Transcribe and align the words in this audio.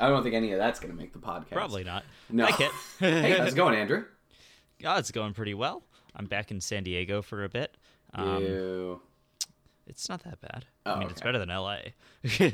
I 0.00 0.08
don't 0.08 0.22
think 0.22 0.34
any 0.34 0.52
of 0.52 0.58
that's 0.58 0.80
going 0.80 0.92
to 0.92 0.96
make 0.96 1.12
the 1.12 1.18
podcast. 1.18 1.50
Probably 1.50 1.84
not. 1.84 2.04
No. 2.30 2.46
Hey, 2.46 2.68
how's 3.38 3.52
it 3.52 3.56
going, 3.56 3.74
Andrew? 3.74 4.04
Oh, 4.84 4.96
it's 4.96 5.10
going 5.10 5.34
pretty 5.34 5.54
well. 5.54 5.82
I'm 6.14 6.26
back 6.26 6.50
in 6.50 6.60
San 6.60 6.84
Diego 6.84 7.22
for 7.22 7.44
a 7.44 7.48
bit. 7.48 7.76
Um, 8.14 8.42
Ew. 8.42 9.00
It's 9.86 10.08
not 10.08 10.22
that 10.24 10.40
bad. 10.40 10.66
Oh, 10.86 10.94
I 10.94 10.98
mean, 11.00 11.08
it's 11.08 11.20
better 11.20 11.38
than 11.38 11.48
LA. 11.48 11.78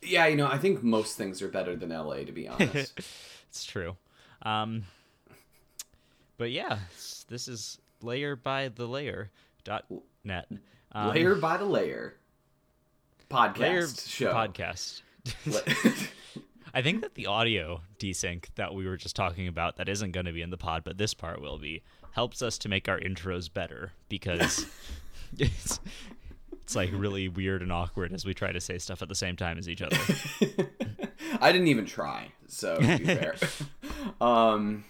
Yeah, 0.00 0.28
you 0.28 0.36
know, 0.36 0.46
I 0.46 0.58
think 0.58 0.84
most 0.84 1.16
things 1.16 1.42
are 1.42 1.48
better 1.48 1.74
than 1.74 1.88
LA, 1.88 2.18
to 2.18 2.30
be 2.30 2.46
honest. 2.46 2.92
it's 3.48 3.64
true. 3.64 3.96
Um, 4.42 4.84
but 6.36 6.52
yeah, 6.52 6.78
this 7.28 7.48
is 7.48 7.78
layer 8.00 8.36
by 8.36 8.68
the 8.68 8.86
layer 8.86 9.32
dot 9.64 9.86
net. 10.22 10.46
Um, 10.92 11.08
layer 11.08 11.34
by 11.34 11.56
the 11.56 11.64
layer. 11.64 12.14
Podcast 13.28 13.58
layer 13.58 13.88
show. 13.88 14.32
podcast. 14.32 15.02
I 16.78 16.82
think 16.82 17.02
that 17.02 17.16
the 17.16 17.26
audio 17.26 17.80
desync 17.98 18.44
that 18.54 18.72
we 18.72 18.86
were 18.86 18.96
just 18.96 19.16
talking 19.16 19.48
about 19.48 19.78
that 19.78 19.88
isn't 19.88 20.12
going 20.12 20.26
to 20.26 20.32
be 20.32 20.42
in 20.42 20.50
the 20.50 20.56
pod, 20.56 20.84
but 20.84 20.96
this 20.96 21.12
part 21.12 21.40
will 21.40 21.58
be 21.58 21.82
helps 22.12 22.40
us 22.40 22.56
to 22.58 22.68
make 22.68 22.88
our 22.88 23.00
intros 23.00 23.52
better 23.52 23.90
because 24.08 24.64
it's 25.40 25.80
it's 26.52 26.76
like 26.76 26.90
really 26.92 27.28
weird 27.28 27.62
and 27.62 27.72
awkward 27.72 28.12
as 28.12 28.24
we 28.24 28.32
try 28.32 28.52
to 28.52 28.60
say 28.60 28.78
stuff 28.78 29.02
at 29.02 29.08
the 29.08 29.16
same 29.16 29.34
time 29.34 29.58
as 29.58 29.68
each 29.68 29.82
other. 29.82 29.96
I 31.40 31.50
didn't 31.50 31.66
even 31.66 31.84
try, 31.84 32.30
so 32.46 32.78
to 32.78 32.98
be 32.98 33.04
fair. 33.06 33.34
um, 34.20 34.84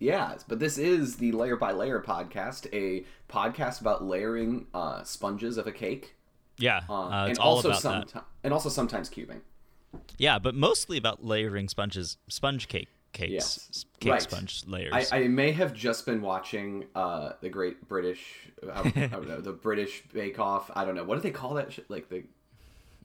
yeah, 0.00 0.34
but 0.48 0.58
this 0.58 0.76
is 0.76 1.16
the 1.16 1.32
Layer 1.32 1.56
by 1.56 1.72
Layer 1.72 2.02
podcast, 2.02 2.66
a 2.74 3.06
podcast 3.32 3.80
about 3.80 4.04
layering 4.04 4.66
uh, 4.74 5.02
sponges 5.04 5.56
of 5.56 5.66
a 5.66 5.72
cake. 5.72 6.14
Yeah, 6.58 6.82
Uh, 6.90 7.08
uh, 7.08 7.26
it's 7.30 7.38
and 7.38 7.46
also 7.48 7.70
that. 7.70 8.22
and 8.44 8.52
also 8.52 8.68
sometimes 8.68 9.08
cubing. 9.08 9.40
Yeah, 10.18 10.38
but 10.38 10.54
mostly 10.54 10.96
about 10.96 11.24
layering 11.24 11.68
sponges, 11.68 12.16
sponge 12.28 12.68
cake 12.68 12.88
cakes, 13.12 13.30
Yes. 13.32 13.84
cake 14.00 14.12
Right. 14.12 14.22
sponge 14.22 14.62
layers. 14.66 15.12
I, 15.12 15.24
I 15.24 15.28
may 15.28 15.52
have 15.52 15.74
just 15.74 16.06
been 16.06 16.22
watching 16.22 16.86
uh, 16.94 17.32
the 17.42 17.50
Great 17.50 17.86
British, 17.88 18.22
I, 18.72 18.80
I 18.80 18.90
don't 19.08 19.28
know, 19.28 19.40
the 19.40 19.52
British 19.52 20.02
Bake 20.12 20.38
Off. 20.38 20.70
I 20.74 20.84
don't 20.84 20.94
know 20.94 21.04
what 21.04 21.16
do 21.16 21.20
they 21.20 21.30
call 21.30 21.54
that? 21.54 21.72
Shit? 21.72 21.90
Like 21.90 22.08
the 22.08 22.24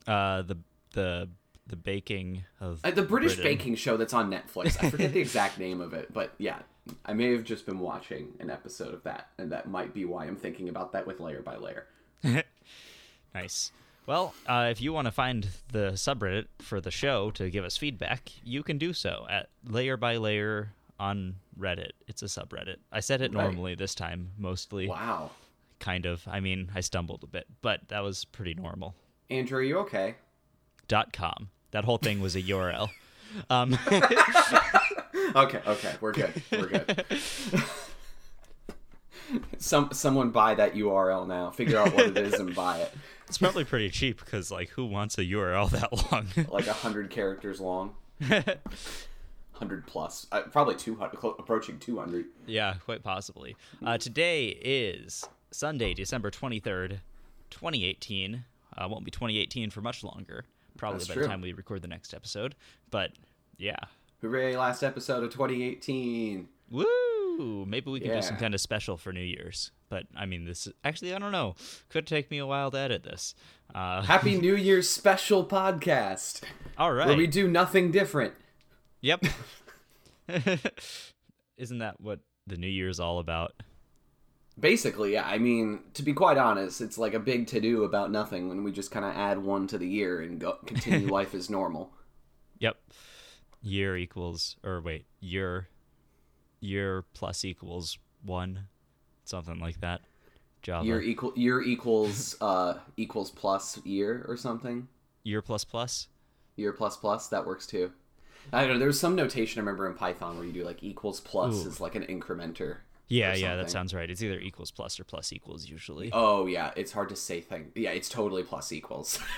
uh, 0.09 0.43
the 0.43 0.57
the 0.93 1.29
the 1.67 1.75
baking 1.75 2.43
of 2.61 2.79
uh, 2.85 2.91
the 2.91 3.01
British 3.03 3.35
Britain. 3.35 3.57
baking 3.57 3.75
show 3.75 3.97
that's 3.97 4.13
on 4.13 4.31
Netflix. 4.31 4.81
I 4.81 4.89
forget 4.89 5.11
the 5.11 5.19
exact 5.19 5.59
name 5.65 5.81
of 5.81 5.93
it, 5.93 6.13
but 6.13 6.33
yeah, 6.37 6.59
I 7.05 7.11
may 7.11 7.33
have 7.33 7.43
just 7.43 7.65
been 7.65 7.79
watching 7.79 8.33
an 8.39 8.49
episode 8.49 8.93
of 8.93 9.03
that, 9.03 9.27
and 9.37 9.51
that 9.51 9.67
might 9.69 9.93
be 9.93 10.05
why 10.05 10.25
I'm 10.25 10.37
thinking 10.37 10.69
about 10.69 10.93
that 10.93 11.05
with 11.05 11.19
layer 11.19 11.41
by 11.41 11.57
layer. 11.57 11.87
Nice. 13.35 13.71
Well, 14.07 14.33
uh, 14.47 14.69
if 14.71 14.81
you 14.81 14.93
want 14.93 15.05
to 15.05 15.11
find 15.11 15.47
the 15.73 15.91
subreddit 15.91 16.45
for 16.61 16.79
the 16.79 16.91
show 16.91 17.29
to 17.31 17.49
give 17.49 17.65
us 17.65 17.75
feedback, 17.75 18.31
you 18.41 18.63
can 18.63 18.77
do 18.77 18.93
so 18.93 19.25
at 19.29 19.49
layer 19.67 19.97
by 19.97 20.15
layer 20.15 20.71
on 20.97 21.35
Reddit. 21.59 21.91
It's 22.07 22.21
a 22.21 22.25
subreddit. 22.27 22.77
I 22.91 23.01
said 23.01 23.21
it 23.21 23.33
Right. 23.33 23.43
normally 23.43 23.75
this 23.75 23.93
time, 23.93 24.31
mostly. 24.37 24.87
Wow, 24.87 25.31
Kind 25.79 26.05
of. 26.07 26.25
I 26.27 26.39
mean, 26.39 26.71
I 26.73 26.79
stumbled 26.79 27.23
a 27.23 27.27
bit, 27.27 27.45
but 27.61 27.89
that 27.89 27.99
was 27.99 28.23
pretty 28.25 28.53
normal. 28.55 28.95
Andrew, 29.29 29.59
are 29.59 29.63
you 29.63 29.77
okay? 29.79 30.15
Dot 30.87 31.11
com. 31.13 31.49
That 31.71 31.83
whole 31.83 31.97
thing 31.97 32.19
was 32.21 32.35
a 32.35 32.41
URL. 32.41 32.89
Um, 33.49 33.77
Okay, 35.35 35.61
okay, 35.67 35.95
we're 35.99 36.13
good. 36.13 36.41
We're 36.49 36.67
good. 36.67 37.05
Some 39.57 39.89
someone 39.93 40.31
buy 40.31 40.55
that 40.55 40.73
URL 40.75 41.27
now. 41.27 41.51
Figure 41.51 41.77
out 41.77 41.93
what 41.93 42.07
it 42.07 42.17
is 42.17 42.33
and 42.33 42.53
buy 42.55 42.79
it. 42.79 42.93
it's 43.27 43.37
probably 43.37 43.63
pretty 43.65 43.89
cheap 43.89 44.19
because, 44.23 44.51
like, 44.51 44.69
who 44.69 44.85
wants 44.85 45.17
a 45.17 45.21
URL 45.21 45.69
that 45.71 46.11
long? 46.11 46.27
Like 46.51 46.67
a 46.67 46.73
hundred 46.73 47.09
characters 47.09 47.59
long. 47.59 47.95
Hundred 49.53 49.87
plus, 49.87 50.27
uh, 50.31 50.41
probably 50.51 50.75
two 50.75 50.95
hundred, 50.95 51.17
approaching 51.39 51.79
two 51.79 51.97
hundred. 51.97 52.25
Yeah, 52.45 52.75
quite 52.85 53.01
possibly. 53.03 53.55
Uh, 53.83 53.97
today 53.97 54.49
is 54.49 55.27
Sunday, 55.49 55.95
December 55.95 56.29
23rd, 56.29 56.99
2018. 57.49 58.43
Uh, 58.77 58.87
won't 58.87 59.03
be 59.03 59.09
2018 59.09 59.71
for 59.71 59.81
much 59.81 60.03
longer, 60.03 60.45
probably 60.77 60.99
That's 60.99 61.07
by 61.07 61.13
true. 61.15 61.23
the 61.23 61.29
time 61.29 61.41
we 61.41 61.53
record 61.53 61.81
the 61.81 61.87
next 61.87 62.13
episode. 62.13 62.53
But 62.91 63.13
yeah. 63.57 63.79
Hooray! 64.21 64.55
Last 64.55 64.83
episode 64.83 65.23
of 65.23 65.31
2018. 65.31 66.47
Woo! 66.69 66.85
Maybe 67.37 67.91
we 67.91 67.99
can 67.99 68.11
do 68.15 68.21
some 68.21 68.37
kind 68.37 68.53
of 68.53 68.61
special 68.61 68.97
for 68.97 69.13
New 69.13 69.21
Year's. 69.21 69.71
But 69.89 70.05
I 70.15 70.25
mean, 70.25 70.45
this 70.45 70.67
actually, 70.83 71.13
I 71.13 71.19
don't 71.19 71.31
know. 71.31 71.55
Could 71.89 72.07
take 72.07 72.29
me 72.31 72.37
a 72.39 72.45
while 72.45 72.71
to 72.71 72.77
edit 72.77 73.03
this. 73.03 73.35
Uh, 73.73 74.01
Happy 74.01 74.37
New 74.39 74.55
Year's 74.55 74.89
special 74.89 75.45
podcast 75.45 76.41
all 76.77 76.91
right. 76.93 77.07
where 77.07 77.17
we 77.17 77.27
do 77.27 77.47
nothing 77.47 77.91
different. 77.91 78.33
Yep. 79.01 79.25
Isn't 81.57 81.79
that 81.79 82.01
what 82.01 82.19
the 82.45 82.57
New 82.57 82.67
Year's 82.67 82.99
all 82.99 83.19
about? 83.19 83.53
Basically, 84.59 85.13
yeah. 85.13 85.27
I 85.27 85.37
mean, 85.37 85.81
to 85.93 86.03
be 86.03 86.13
quite 86.13 86.37
honest, 86.37 86.81
it's 86.81 86.97
like 86.97 87.13
a 87.13 87.19
big 87.19 87.47
to 87.47 87.61
do 87.61 87.83
about 87.83 88.11
nothing 88.11 88.49
when 88.49 88.63
we 88.63 88.71
just 88.71 88.89
kind 88.89 89.05
of 89.05 89.15
add 89.15 89.37
one 89.37 89.67
to 89.67 89.77
the 89.77 89.87
year 89.87 90.21
and 90.21 90.39
go 90.39 90.57
continue 90.65 91.07
life 91.11 91.35
as 91.35 91.49
normal. 91.49 91.91
Yep. 92.59 92.77
Year 93.61 93.95
equals, 93.95 94.57
or 94.63 94.81
wait, 94.81 95.05
year, 95.19 95.67
year 96.59 97.03
plus 97.13 97.45
equals 97.45 97.97
one, 98.23 98.67
something 99.23 99.59
like 99.59 99.79
that. 99.81 100.01
Java. 100.61 100.85
Year 100.85 101.01
equal 101.01 101.33
year 101.35 101.61
equals 101.61 102.35
uh 102.41 102.75
equals 102.97 103.31
plus 103.31 103.79
year 103.85 104.25
or 104.27 104.35
something. 104.37 104.87
year 105.23 105.41
plus 105.41 105.63
plus. 105.63 106.07
Year 106.55 106.73
plus 106.73 106.97
plus 106.97 107.27
that 107.29 107.45
works 107.45 107.67
too. 107.67 107.91
I 108.51 108.61
don't 108.61 108.73
know. 108.73 108.79
There's 108.79 108.99
some 108.99 109.15
notation 109.15 109.59
I 109.59 109.61
remember 109.61 109.87
in 109.87 109.93
Python 109.93 110.37
where 110.37 110.45
you 110.45 110.53
do 110.53 110.63
like 110.63 110.81
equals 110.83 111.19
plus 111.19 111.65
Ooh. 111.65 111.67
is 111.67 111.79
like 111.81 111.95
an 111.95 112.03
incrementer. 112.03 112.77
Yeah, 113.09 113.35
yeah, 113.35 113.55
that 113.55 113.71
sounds 113.71 113.93
right. 113.93 114.09
It's 114.09 114.21
either 114.21 114.37
equals 114.37 114.69
plus 114.69 114.99
or 114.99 115.05
plus 115.05 115.31
equals 115.31 115.65
usually. 115.65 116.09
Oh 116.11 116.45
yeah, 116.45 116.71
it's 116.75 116.91
hard 116.91 117.07
to 117.09 117.15
say 117.15 117.39
things. 117.39 117.71
Yeah, 117.73 117.91
it's 117.91 118.09
totally 118.09 118.43
plus 118.43 118.73
equals. 118.73 119.19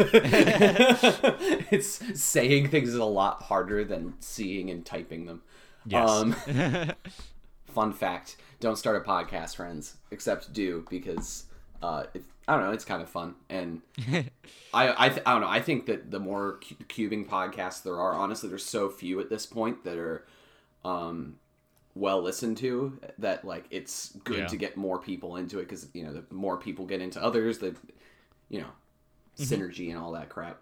it's 1.70 2.02
saying 2.20 2.70
things 2.70 2.90
is 2.90 2.96
a 2.96 3.06
lot 3.06 3.44
harder 3.44 3.84
than 3.84 4.16
seeing 4.22 4.72
and 4.72 4.84
typing 4.84 5.26
them. 5.26 5.44
Yes. 5.90 6.10
Um, 6.10 6.36
fun 7.74 7.94
fact: 7.94 8.38
Don't 8.60 8.78
start 8.78 8.96
a 8.96 9.08
podcast, 9.08 9.56
friends. 9.56 9.98
Except 10.12 10.52
do 10.54 10.86
because 10.90 11.46
uh, 11.82 12.04
it, 12.14 12.24
I 12.48 12.56
don't 12.56 12.66
know. 12.66 12.72
It's 12.72 12.86
kind 12.86 13.02
of 13.02 13.10
fun, 13.10 13.36
and 13.50 13.82
I 14.74 15.06
I, 15.06 15.10
th- 15.10 15.22
I 15.26 15.32
don't 15.34 15.42
know. 15.42 15.48
I 15.50 15.62
think 15.62 15.86
that 15.88 16.12
the 16.12 16.20
more 16.20 16.60
cu- 16.68 17.08
cubing 17.10 17.28
podcasts 17.28 17.84
there 17.84 17.98
are, 18.00 18.14
honestly, 18.14 18.50
there's 18.50 18.66
so 18.66 18.90
few 18.90 19.20
at 19.20 19.30
this 19.30 19.46
point 19.46 19.84
that 19.84 19.98
are 19.98 20.26
um, 20.86 21.36
well 21.96 22.22
listened 22.22 22.58
to 22.58 23.00
that 23.18 23.44
like 23.46 23.66
it's 23.72 24.14
good 24.24 24.40
Yeah. 24.40 24.48
to 24.48 24.58
get 24.58 24.78
more 24.78 25.00
people 25.00 25.36
into 25.38 25.60
it 25.60 25.64
because 25.64 25.88
you 25.94 26.04
know 26.04 26.14
the 26.14 26.24
more 26.34 26.58
people 26.58 26.86
get 26.86 27.02
into 27.02 27.22
others, 27.24 27.60
the 27.60 27.76
you 28.50 28.62
know 28.62 28.70
synergy 29.38 29.90
and 29.90 29.98
all 29.98 30.12
that 30.12 30.28
crap. 30.30 30.62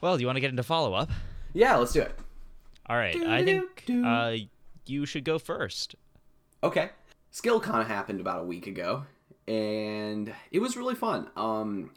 well, 0.00 0.16
do 0.16 0.20
you 0.20 0.26
want 0.26 0.36
to 0.36 0.40
get 0.40 0.50
into 0.50 0.62
follow 0.62 0.92
up? 0.94 1.10
Yeah, 1.54 1.76
let's 1.76 1.92
do 1.92 2.02
it. 2.02 2.18
All 2.86 2.96
right, 2.96 3.16
I 3.16 3.44
think 3.44 3.84
uh, 4.04 4.36
you 4.86 5.06
should 5.06 5.24
go 5.24 5.38
first. 5.38 5.94
Okay. 6.62 6.90
SkillCon 7.32 7.86
happened 7.86 8.20
about 8.20 8.40
a 8.40 8.44
week 8.44 8.66
ago, 8.66 9.04
and 9.48 10.32
it 10.52 10.58
was 10.60 10.76
really 10.76 10.94
fun. 10.94 11.28
Um, 11.36 11.90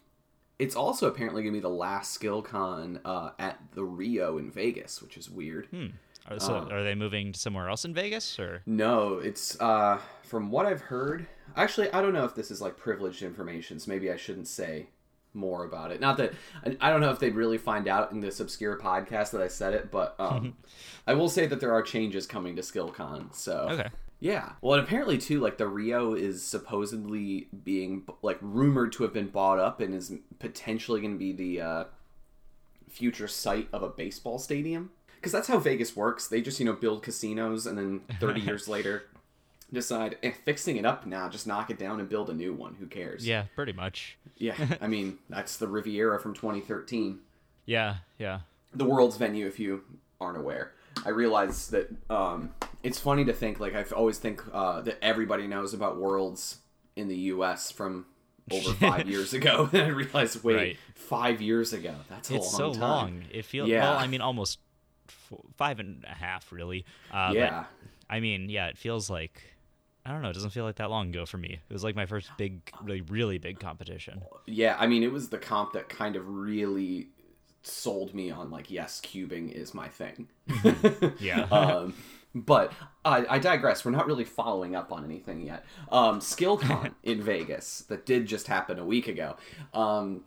it's 0.60 0.76
also 0.76 1.08
apparently 1.08 1.44
going 1.44 1.54
to 1.54 1.58
be 1.58 1.62
the 1.62 1.70
last 1.70 2.20
SkillCon 2.20 3.00
uh, 3.06 3.32
at 3.38 3.60
the 3.74 3.84
Rio 3.84 4.38
in 4.38 4.50
Vegas, 4.50 5.02
which 5.02 5.18
is 5.18 5.30
weird. 5.30 5.68
Hmm. 5.68 5.88
Are, 6.30 6.40
so, 6.40 6.56
Uh. 6.56 6.70
are 6.72 6.84
they 6.84 6.96
moving 6.96 7.32
to 7.34 7.40
somewhere 7.40 7.70
else 7.70 7.86
in 7.86 7.94
Vegas, 7.94 8.40
or 8.40 8.62
No, 8.66 9.20
it's 9.20 9.60
uh, 9.62 10.00
from 10.24 10.50
what 10.52 10.66
I've 10.66 10.82
heard. 10.82 11.28
Actually, 11.56 11.92
I 11.94 12.02
don't 12.02 12.14
know 12.14 12.26
if 12.26 12.36
this 12.36 12.50
is 12.52 12.60
like 12.62 12.76
privileged 12.78 13.22
information, 13.24 13.80
so 13.80 13.90
maybe 13.92 14.12
I 14.12 14.18
shouldn't 14.18 14.48
say 14.48 14.88
more 15.34 15.66
about 15.66 15.92
it. 15.92 16.00
Not 16.00 16.18
that 16.18 16.34
I, 16.80 16.90
don't 16.90 17.02
know 17.02 17.12
if 17.12 17.20
they'd 17.20 17.36
really 17.36 17.58
find 17.58 17.88
out 17.88 18.12
in 18.12 18.20
this 18.20 18.40
obscure 18.40 18.78
podcast 18.78 19.32
that 19.32 19.42
I 19.42 19.48
said 19.48 19.74
it, 19.74 19.92
but 19.92 20.16
um, 20.20 20.56
I 21.08 21.14
will 21.14 21.30
say 21.30 21.46
that 21.48 21.60
there 21.60 21.74
are 21.74 21.82
changes 21.82 22.26
coming 22.28 22.56
to 22.56 22.62
SkillCon. 22.62 23.34
So 23.34 23.68
okay? 23.72 23.90
Yeah. 24.20 24.54
Well, 24.62 24.80
and 24.80 24.88
apparently 24.88 25.18
too, 25.18 25.40
like 25.40 25.58
the 25.58 25.68
Rio 25.68 26.14
is 26.14 26.44
supposedly 26.44 27.48
being 27.64 28.04
like 28.22 28.38
rumored 28.42 28.92
to 28.94 29.04
have 29.04 29.14
been 29.14 29.28
bought 29.28 29.60
up 29.60 29.80
and 29.80 29.94
is 29.94 30.14
potentially 30.40 31.02
going 31.02 31.14
to 31.14 31.20
be 31.20 31.34
the 31.34 31.62
uh, 31.62 31.84
future 32.90 33.28
site 33.28 33.70
of 33.72 33.84
a 33.84 33.90
baseball 33.90 34.40
stadium. 34.40 34.92
Because 35.16 35.32
that's 35.32 35.48
how 35.48 35.58
Vegas 35.58 35.96
works. 35.96 36.28
They 36.28 36.42
just 36.42 36.60
you 36.60 36.66
know 36.66 36.74
build 36.74 37.04
casinos 37.04 37.68
and 37.68 37.78
then 37.78 38.02
thirty 38.20 38.42
years 38.48 38.68
later 38.68 39.04
decide 39.72 40.18
eh, 40.24 40.32
fixing 40.46 40.78
it 40.78 40.86
up 40.86 41.06
now, 41.06 41.28
just 41.30 41.46
knock 41.48 41.70
it 41.70 41.78
down 41.78 42.00
and 42.00 42.08
build 42.10 42.30
a 42.30 42.34
new 42.34 42.54
one. 42.54 42.76
Who 42.80 42.86
cares? 42.88 43.28
Yeah, 43.28 43.44
pretty 43.56 43.74
much. 43.74 44.18
Yeah. 44.38 44.56
I 44.82 44.88
mean, 44.96 45.18
that's 45.30 45.58
the 45.58 45.68
Riviera 45.68 46.20
from 46.20 46.34
2013 46.34 47.20
Yeah, 47.66 47.96
yeah. 48.18 48.40
the 48.74 48.86
world's 48.86 49.18
venue 49.18 49.48
if 49.48 49.60
you 49.60 49.84
aren't 50.20 50.38
aware 50.38 50.72
i 51.06 51.10
realize 51.10 51.68
that 51.70 51.88
um, 52.10 52.50
it's 52.82 53.00
funny 53.00 53.24
to 53.24 53.32
think 53.32 53.60
like 53.60 53.76
i 53.76 53.84
always 53.96 54.18
think 54.18 54.42
uh, 54.52 54.82
that 54.82 54.98
everybody 55.04 55.46
knows 55.46 55.72
about 55.76 55.96
worlds 55.98 56.58
in 56.96 57.08
the 57.08 57.16
us 57.18 57.70
from 57.70 58.08
over 58.52 58.72
five 58.80 59.08
years 59.08 59.32
ago. 59.34 59.70
and 59.72 59.82
I 59.84 59.88
realized, 59.90 60.44
wait, 60.44 60.56
Right. 60.56 60.78
five 60.96 61.40
years 61.42 61.72
ago. 61.74 61.94
That's 62.10 62.32
a 62.32 62.36
it's 62.38 62.52
long 62.60 62.74
so 62.74 62.80
time. 62.80 62.82
long. 62.82 63.24
It 63.32 63.46
feels 63.46 63.70
Yeah. 63.70 63.82
well. 63.84 64.00
I 64.00 64.08
mean, 64.08 64.22
almost 64.22 64.58
five 65.56 65.80
and 65.80 66.04
a 66.10 66.16
half, 66.16 66.52
really. 66.52 66.86
Uh, 67.12 67.28
but, 67.30 67.36
yeah. 67.36 67.66
I 68.10 68.20
mean, 68.22 68.50
yeah, 68.50 68.68
it 68.68 68.78
feels 68.78 69.10
like 69.10 69.44
I 70.08 70.12
don't 70.12 70.22
know. 70.22 70.30
It 70.30 70.34
doesn't 70.34 70.52
feel 70.52 70.64
like 70.64 70.78
that 70.78 70.90
long 70.90 71.10
ago 71.10 71.26
for 71.26 71.38
me. 71.38 71.60
It 71.70 71.74
was 71.74 71.84
like 71.84 71.96
my 71.96 72.06
first 72.06 72.30
big, 72.38 72.62
really, 72.82 73.02
really 73.02 73.38
big 73.40 73.60
competition. 73.60 74.22
Yeah, 74.46 74.78
I 74.80 74.88
mean, 74.88 75.04
it 75.04 75.12
was 75.12 75.30
the 75.30 75.38
comp 75.38 75.74
that 75.74 75.90
kind 75.90 76.16
of 76.16 76.28
really 76.28 77.08
sold 77.64 78.14
me 78.14 78.32
on 78.32 78.50
like, 78.50 78.72
yes, 78.72 79.02
cubing 79.02 79.52
is 79.52 79.74
my 79.74 79.88
thing. 79.90 80.28
Yeah. 81.20 81.42
um, 81.52 81.94
but 82.34 82.72
I, 83.04 83.26
I 83.30 83.40
digress. 83.40 83.84
We're 83.84 83.92
not 83.92 84.06
really 84.08 84.24
following 84.24 84.76
up 84.76 84.92
on 84.92 85.04
anything 85.04 85.42
yet. 85.42 85.66
Um, 85.92 86.20
SkillCon 86.20 86.94
in 87.04 87.22
Vegas 87.22 87.80
that 87.90 88.06
did 88.06 88.28
just 88.28 88.48
happen 88.48 88.78
a 88.80 88.86
week 88.86 89.08
ago. 89.08 89.36
Um, 89.74 90.24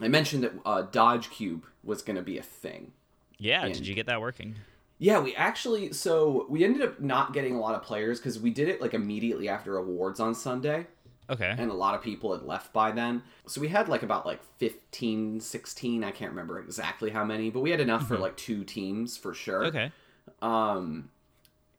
I 0.00 0.08
mentioned 0.08 0.44
that 0.44 0.52
uh, 0.64 0.82
Dodge 0.82 1.30
Cube 1.30 1.66
was 1.82 2.00
going 2.02 2.16
to 2.16 2.22
be 2.22 2.38
a 2.38 2.42
thing. 2.42 2.92
yeah. 3.38 3.64
and- 3.64 3.74
Did 3.74 3.86
you 3.86 3.94
get 3.94 4.06
that 4.06 4.20
working? 4.20 4.54
Yeah, 4.98 5.20
we 5.20 5.34
actually 5.36 5.92
so 5.92 6.46
we 6.48 6.64
ended 6.64 6.82
up 6.82 7.00
not 7.00 7.32
getting 7.32 7.54
a 7.54 7.60
lot 7.60 7.74
of 7.74 7.82
players 7.82 8.18
because 8.18 8.38
we 8.38 8.50
did 8.50 8.68
it 8.68 8.80
like 8.80 8.94
immediately 8.94 9.48
after 9.48 9.76
awards 9.76 10.20
on 10.20 10.34
Sunday. 10.34 10.86
Okay. 11.30 11.54
and 11.58 11.70
a 11.70 11.74
lot 11.74 11.94
of 11.94 12.00
people 12.00 12.32
had 12.32 12.46
left 12.46 12.72
by 12.72 12.90
then 12.90 13.22
so 13.46 13.60
we 13.60 13.68
had 13.68 13.86
like 13.86 14.02
about 14.02 14.24
like 14.24 14.42
15 14.56 15.40
16 15.40 16.02
i 16.02 16.10
can't 16.10 16.30
remember 16.30 16.58
exactly 16.58 17.10
how 17.10 17.22
many 17.22 17.50
but 17.50 17.60
we 17.60 17.70
had 17.70 17.80
enough 17.80 18.08
for 18.08 18.16
like 18.16 18.34
two 18.38 18.64
teams 18.64 19.18
for 19.18 19.34
sure 19.34 19.64
Okay. 19.66 19.92
um 20.40 21.10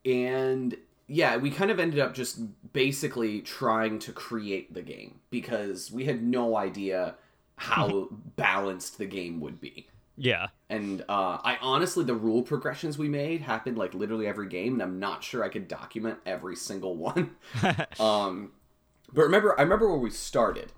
and 0.06 0.76
yeah 1.08 1.36
we 1.38 1.50
kind 1.50 1.72
of 1.72 1.80
ended 1.80 2.00
up 2.00 2.14
just 2.14 2.40
basically 2.74 3.42
trying 3.42 3.98
to 3.98 4.12
create 4.12 4.72
the 4.76 4.84
game 4.84 5.20
because 5.32 5.92
we 5.92 6.06
had 6.06 6.22
no 6.22 6.56
idea 6.56 7.16
how 7.56 8.08
balanced 8.36 9.00
the 9.00 9.08
game 9.08 9.40
would 9.40 9.60
be 9.60 9.88
Yeah. 10.20 10.48
and 10.70 11.02
uh, 11.08 11.40
I 11.44 11.58
honestly, 11.62 12.04
the 12.04 12.14
rule 12.14 12.44
progressions 12.44 12.98
we 12.98 13.08
made 13.08 13.42
happened 13.42 13.78
like 13.78 13.94
literally 13.94 14.28
every 14.28 14.50
game, 14.50 14.74
and 14.74 14.82
I'm 14.82 15.00
not 15.00 15.24
sure 15.24 15.44
I 15.44 15.50
could 15.50 15.68
document 15.68 16.20
every 16.26 16.56
single 16.56 16.96
one. 16.96 17.38
um, 18.00 18.52
but 19.14 19.24
remember, 19.24 19.58
I 19.58 19.64
remember 19.64 19.88
where 19.88 19.98
we 19.98 20.12
started, 20.12 20.74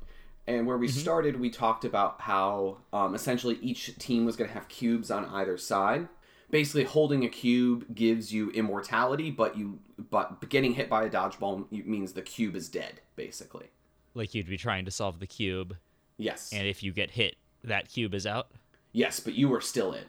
and 0.47 0.67
where 0.67 0.77
we 0.77 0.88
started, 0.88 1.39
we 1.39 1.49
talked 1.49 1.85
about 1.85 2.21
how 2.21 2.77
um, 2.93 3.15
essentially 3.15 3.57
each 3.61 3.97
team 3.97 4.25
was 4.25 4.35
going 4.35 4.47
to 4.49 4.53
have 4.53 4.67
cubes 4.67 5.09
on 5.11 5.25
either 5.25 5.57
side. 5.57 6.07
Basically, 6.49 6.83
holding 6.83 7.23
a 7.23 7.29
cube 7.29 7.95
gives 7.95 8.33
you 8.33 8.51
immortality, 8.51 9.31
but 9.31 9.57
you 9.57 9.79
but 10.09 10.47
getting 10.49 10.73
hit 10.73 10.89
by 10.89 11.05
a 11.05 11.09
dodgeball 11.09 11.71
means 11.71 12.13
the 12.13 12.21
cube 12.21 12.55
is 12.55 12.69
dead. 12.69 13.01
Basically, 13.15 13.71
like 14.13 14.35
you'd 14.35 14.49
be 14.49 14.57
trying 14.57 14.85
to 14.85 14.91
solve 14.91 15.19
the 15.19 15.27
cube, 15.27 15.77
yes, 16.17 16.51
and 16.53 16.67
if 16.67 16.83
you 16.83 16.91
get 16.91 17.11
hit, 17.11 17.37
that 17.63 17.89
cube 17.89 18.13
is 18.13 18.27
out. 18.27 18.51
Yes, 18.93 19.19
but 19.19 19.33
you 19.33 19.47
were 19.49 19.61
still 19.61 19.93
in. 19.93 20.03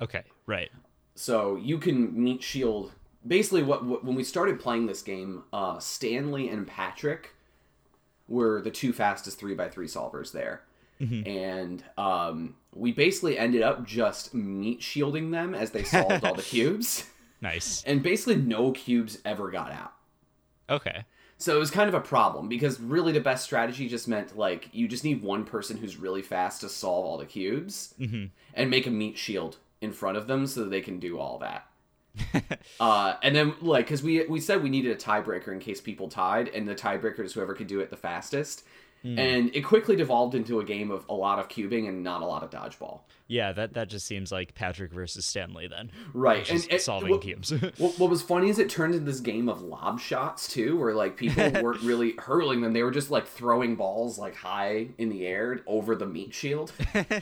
Okay. 0.00 0.22
Right. 0.46 0.70
So 1.14 1.56
you 1.56 1.78
can 1.78 2.22
meat 2.22 2.42
Shield. 2.42 2.92
Basically, 3.26 3.62
what, 3.62 3.84
what 3.84 4.04
when 4.04 4.14
we 4.14 4.24
started 4.24 4.58
playing 4.60 4.86
this 4.86 5.02
game, 5.02 5.42
uh, 5.52 5.78
Stanley 5.78 6.48
and 6.48 6.66
Patrick 6.66 7.34
were 8.28 8.62
the 8.62 8.70
two 8.70 8.92
fastest 8.92 9.38
three 9.38 9.54
by 9.54 9.68
three 9.68 9.86
solvers 9.88 10.32
there, 10.32 10.62
and 11.00 11.82
um, 11.98 12.54
we 12.74 12.92
basically 12.92 13.36
ended 13.36 13.60
up 13.62 13.84
just 13.84 14.32
meat 14.34 14.82
shielding 14.82 15.30
them 15.32 15.54
as 15.54 15.70
they 15.72 15.82
solved 15.82 16.24
all 16.24 16.34
the 16.34 16.42
cubes, 16.54 17.04
Nice. 17.42 17.82
and 17.84 18.02
basically 18.02 18.36
no 18.36 18.70
cubes 18.72 19.18
ever 19.24 19.50
got 19.50 19.72
out. 19.72 19.92
Okay. 20.70 21.04
So 21.40 21.56
it 21.56 21.58
was 21.58 21.70
kind 21.70 21.88
of 21.88 21.94
a 21.94 22.00
problem 22.00 22.48
because 22.48 22.78
really 22.78 23.12
the 23.12 23.20
best 23.20 23.44
strategy 23.44 23.88
just 23.88 24.06
meant 24.06 24.36
like 24.36 24.68
you 24.72 24.86
just 24.86 25.04
need 25.04 25.22
one 25.22 25.44
person 25.44 25.78
who's 25.78 25.96
really 25.96 26.20
fast 26.20 26.60
to 26.60 26.68
solve 26.68 27.06
all 27.06 27.16
the 27.16 27.24
cubes 27.24 27.94
and 28.52 28.70
make 28.70 28.86
a 28.86 28.90
meat 28.90 29.16
shield 29.16 29.56
in 29.80 29.92
front 29.92 30.18
of 30.18 30.26
them 30.26 30.46
so 30.46 30.60
that 30.60 30.70
they 30.70 30.82
can 30.82 30.98
do 30.98 31.18
all 31.18 31.38
that. 31.38 31.66
uh, 32.80 33.14
and 33.22 33.34
then 33.34 33.54
like 33.62 33.86
because 33.86 34.02
we 34.02 34.26
we 34.26 34.38
said 34.38 34.62
we 34.62 34.68
needed 34.68 34.92
a 34.92 34.96
tiebreaker 35.00 35.48
in 35.48 35.60
case 35.60 35.80
people 35.80 36.08
tied, 36.08 36.48
and 36.48 36.68
the 36.68 36.74
tiebreaker 36.74 37.20
is 37.20 37.32
whoever 37.32 37.54
could 37.54 37.68
do 37.68 37.80
it 37.80 37.88
the 37.88 37.96
fastest. 37.96 38.64
Hmm. 39.02 39.18
And 39.18 39.56
it 39.56 39.62
quickly 39.62 39.96
devolved 39.96 40.34
into 40.34 40.60
a 40.60 40.64
game 40.64 40.90
of 40.90 41.06
a 41.08 41.14
lot 41.14 41.38
of 41.38 41.48
cubing 41.48 41.88
and 41.88 42.02
not 42.04 42.20
a 42.20 42.26
lot 42.26 42.42
of 42.42 42.50
dodgeball. 42.50 43.00
Yeah. 43.28 43.52
That 43.52 43.72
that 43.74 43.88
just 43.88 44.06
seems 44.06 44.30
like 44.30 44.54
Patrick 44.54 44.92
versus 44.92 45.24
Stanley 45.24 45.68
then. 45.68 45.90
Right, 46.12 46.44
Just 46.44 46.64
and- 46.66 46.72
and 46.74 46.82
solving 46.82 47.10
what- 47.12 47.22
cubes. 47.22 47.50
What, 47.78 47.78
what 47.98 48.10
was 48.10 48.20
funny 48.22 48.50
is 48.50 48.58
it 48.58 48.68
turned 48.68 48.94
into 48.94 49.06
this 49.06 49.20
game 49.20 49.48
of 49.48 49.62
lob 49.62 50.00
shots 50.00 50.48
too, 50.48 50.76
where 50.78 50.94
like 50.94 51.16
people 51.16 51.48
weren't 51.62 51.80
really 51.82 52.14
hurling 52.18 52.60
them; 52.60 52.72
they 52.74 52.82
were 52.82 52.90
just 52.90 53.10
like 53.10 53.26
throwing 53.26 53.76
balls 53.76 54.18
like 54.18 54.34
high 54.34 54.88
in 54.98 55.08
the 55.08 55.26
air 55.26 55.60
over 55.66 55.94
the 55.96 56.06
meat 56.06 56.34
shield, 56.34 56.72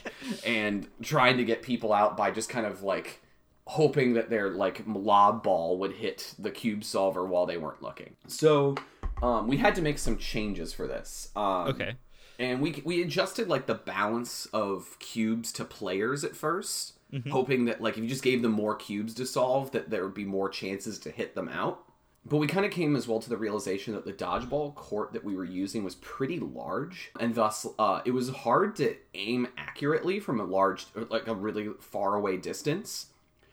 and 0.44 0.88
trying 1.02 1.36
to 1.36 1.44
get 1.44 1.62
people 1.62 1.92
out 1.92 2.16
by 2.16 2.30
just 2.30 2.48
kind 2.48 2.66
of 2.66 2.82
like 2.82 3.20
hoping 3.66 4.14
that 4.14 4.30
their 4.30 4.48
like 4.50 4.82
lob 4.86 5.42
ball 5.42 5.78
would 5.78 5.92
hit 5.92 6.34
the 6.38 6.50
cube 6.50 6.82
solver 6.82 7.24
while 7.24 7.46
they 7.46 7.58
weren't 7.58 7.82
looking. 7.82 8.16
So 8.26 8.74
um, 9.22 9.48
we 9.48 9.56
had 9.56 9.74
to 9.76 9.82
make 9.82 9.98
some 9.98 10.16
changes 10.18 10.72
for 10.72 10.86
this. 10.86 11.30
Um, 11.36 11.68
okay. 11.68 11.94
and 12.38 12.60
we 12.60 12.82
we 12.84 13.02
adjusted 13.02 13.48
like 13.48 13.66
the 13.66 13.74
balance 13.74 14.46
of 14.52 14.98
cubes 14.98 15.52
to 15.52 15.64
players 15.64 16.24
at 16.24 16.32
1st 16.32 16.92
hoping 17.30 17.64
that 17.64 17.80
like 17.80 17.96
if 17.96 18.02
you 18.02 18.08
just 18.08 18.22
gave 18.22 18.42
them 18.42 18.52
more 18.52 18.76
cubes 18.76 19.14
to 19.14 19.24
solve 19.24 19.70
that 19.70 19.90
there 19.90 20.04
would 20.04 20.14
be 20.14 20.24
more 20.24 20.48
chances 20.48 20.98
to 20.98 21.10
hit 21.10 21.34
them 21.34 21.48
out 21.48 21.84
but 22.26 22.36
we 22.36 22.46
kind 22.46 22.66
of 22.66 22.72
came 22.72 22.94
as 22.94 23.08
well 23.08 23.20
to 23.20 23.30
the 23.30 23.36
realization 23.36 23.94
that 23.94 24.04
the 24.04 24.12
dodgeball 24.12 24.74
court 24.74 25.14
that 25.14 25.24
we 25.24 25.34
were 25.34 25.44
using 25.44 25.82
was 25.82 25.94
pretty 25.96 26.38
large 26.38 27.10
and 27.18 27.34
thus 27.34 27.66
uh, 27.78 28.02
it 28.04 28.10
was 28.10 28.28
hard 28.28 28.76
to 28.76 28.94
aim 29.14 29.48
accurately 29.56 30.20
from 30.20 30.38
a 30.38 30.44
large 30.44 30.86
like 31.08 31.26
a 31.26 31.34
really 31.34 31.70
far 31.80 32.14
away 32.14 32.36
distance 32.36 33.06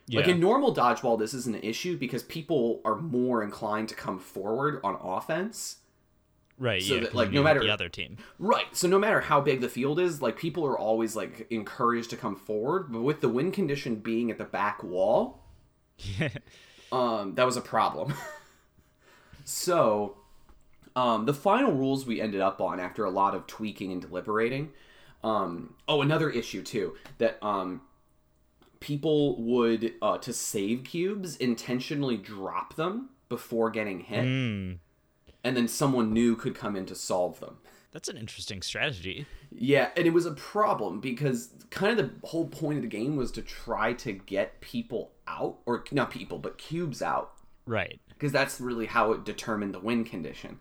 Yeah. 0.07 0.19
like 0.19 0.30
in 0.30 0.40
normal 0.40 0.75
dodgeball 0.75 1.18
this 1.18 1.34
isn't 1.34 1.56
an 1.56 1.63
issue 1.63 1.98
because 1.98 2.22
people 2.24 2.81
are 2.86 2.96
more 2.96 3.44
inclined 3.44 3.90
to 3.90 3.96
come 3.96 4.19
forward 4.19 4.80
on 4.84 4.96
offense 5.02 5.78
right. 6.57 6.81
so 6.81 6.96
yeah. 6.96 7.02
that, 7.02 7.16
like, 7.16 7.31
no 7.31 7.44
matter- 7.44 7.60
the 7.60 7.69
other 7.69 7.90
team. 7.90 8.18
Right. 8.40 8.66
So 8.74 8.88
no 8.88 9.00
matter 9.00 9.22
how 9.22 9.42
big 9.42 9.62
the 9.62 9.69
field 9.69 10.00
is, 10.00 10.22
like 10.22 10.38
people 10.38 10.66
are 10.66 10.78
always 10.78 11.16
like 11.16 11.48
encouraged 11.50 12.10
to 12.12 12.18
come 12.18 12.36
forward. 12.36 12.92
But 12.92 13.02
with 13.02 13.22
the 13.22 13.30
wind 13.30 13.54
condition 13.54 13.96
being 13.96 14.31
at 14.31 14.38
the 14.38 14.46
back 14.46 14.84
wall, 14.84 15.44
um, 16.92 17.36
that 17.36 17.46
was 17.46 17.58
a 17.58 17.62
problem. 17.62 18.13
so, 19.46 20.18
um, 20.96 21.25
the 21.25 21.34
final 21.34 21.74
rules 21.74 22.06
we 22.06 22.22
ended 22.22 22.42
up 22.42 22.62
on 22.62 22.80
after 22.80 23.06
a 23.06 23.10
lot 23.10 23.36
of 23.36 23.48
tweaking 23.48 23.92
and 23.92 24.01
deliberating. 24.01 24.72
Um, 25.24 25.74
oh, 25.88 26.01
another 26.01 26.30
issue 26.30 26.62
too 26.62 26.96
that 27.18 27.44
um, 27.44 27.81
people 28.86 29.42
would 29.42 29.94
uh, 30.00 30.18
to 30.20 30.32
save 30.32 30.84
cubes 30.84 31.36
intentionally 31.38 32.18
drop 32.18 32.75
them 32.75 33.10
before 33.30 33.72
getting 33.72 34.01
hit, 34.01 34.24
Mm, 34.25 34.77
and 35.44 35.58
then 35.58 35.68
someone 35.68 36.13
new 36.13 36.36
could 36.36 36.54
come 36.54 36.75
in 36.75 36.86
to 36.86 36.94
solve 36.96 37.39
them. 37.39 37.58
that's 37.92 38.08
an 38.10 38.18
interesting 38.18 38.62
strategy. 38.62 39.25
Yeah, 39.51 39.89
and 39.98 40.06
it 40.06 40.12
was 40.13 40.25
a 40.27 40.34
problem 40.34 41.00
because 41.00 41.50
kind 41.72 41.98
of 42.00 42.22
the 42.22 42.27
whole 42.27 42.46
point 42.48 42.77
of 42.77 42.82
the 42.84 42.89
game 42.89 43.15
was 43.15 43.32
to 43.32 43.42
try 43.42 43.94
to 43.94 44.12
get 44.12 44.62
people 44.62 45.13
out, 45.27 45.58
or 45.65 45.84
not 45.92 46.12
people, 46.12 46.38
but 46.38 46.58
cubes 46.60 47.01
out, 47.01 47.32
Right. 47.65 48.00
because 48.10 48.32
that's 48.32 48.62
really 48.62 48.86
how 48.86 49.13
it 49.13 49.24
determined 49.25 49.74
the 49.74 49.80
win 49.80 50.04
condition. 50.04 50.60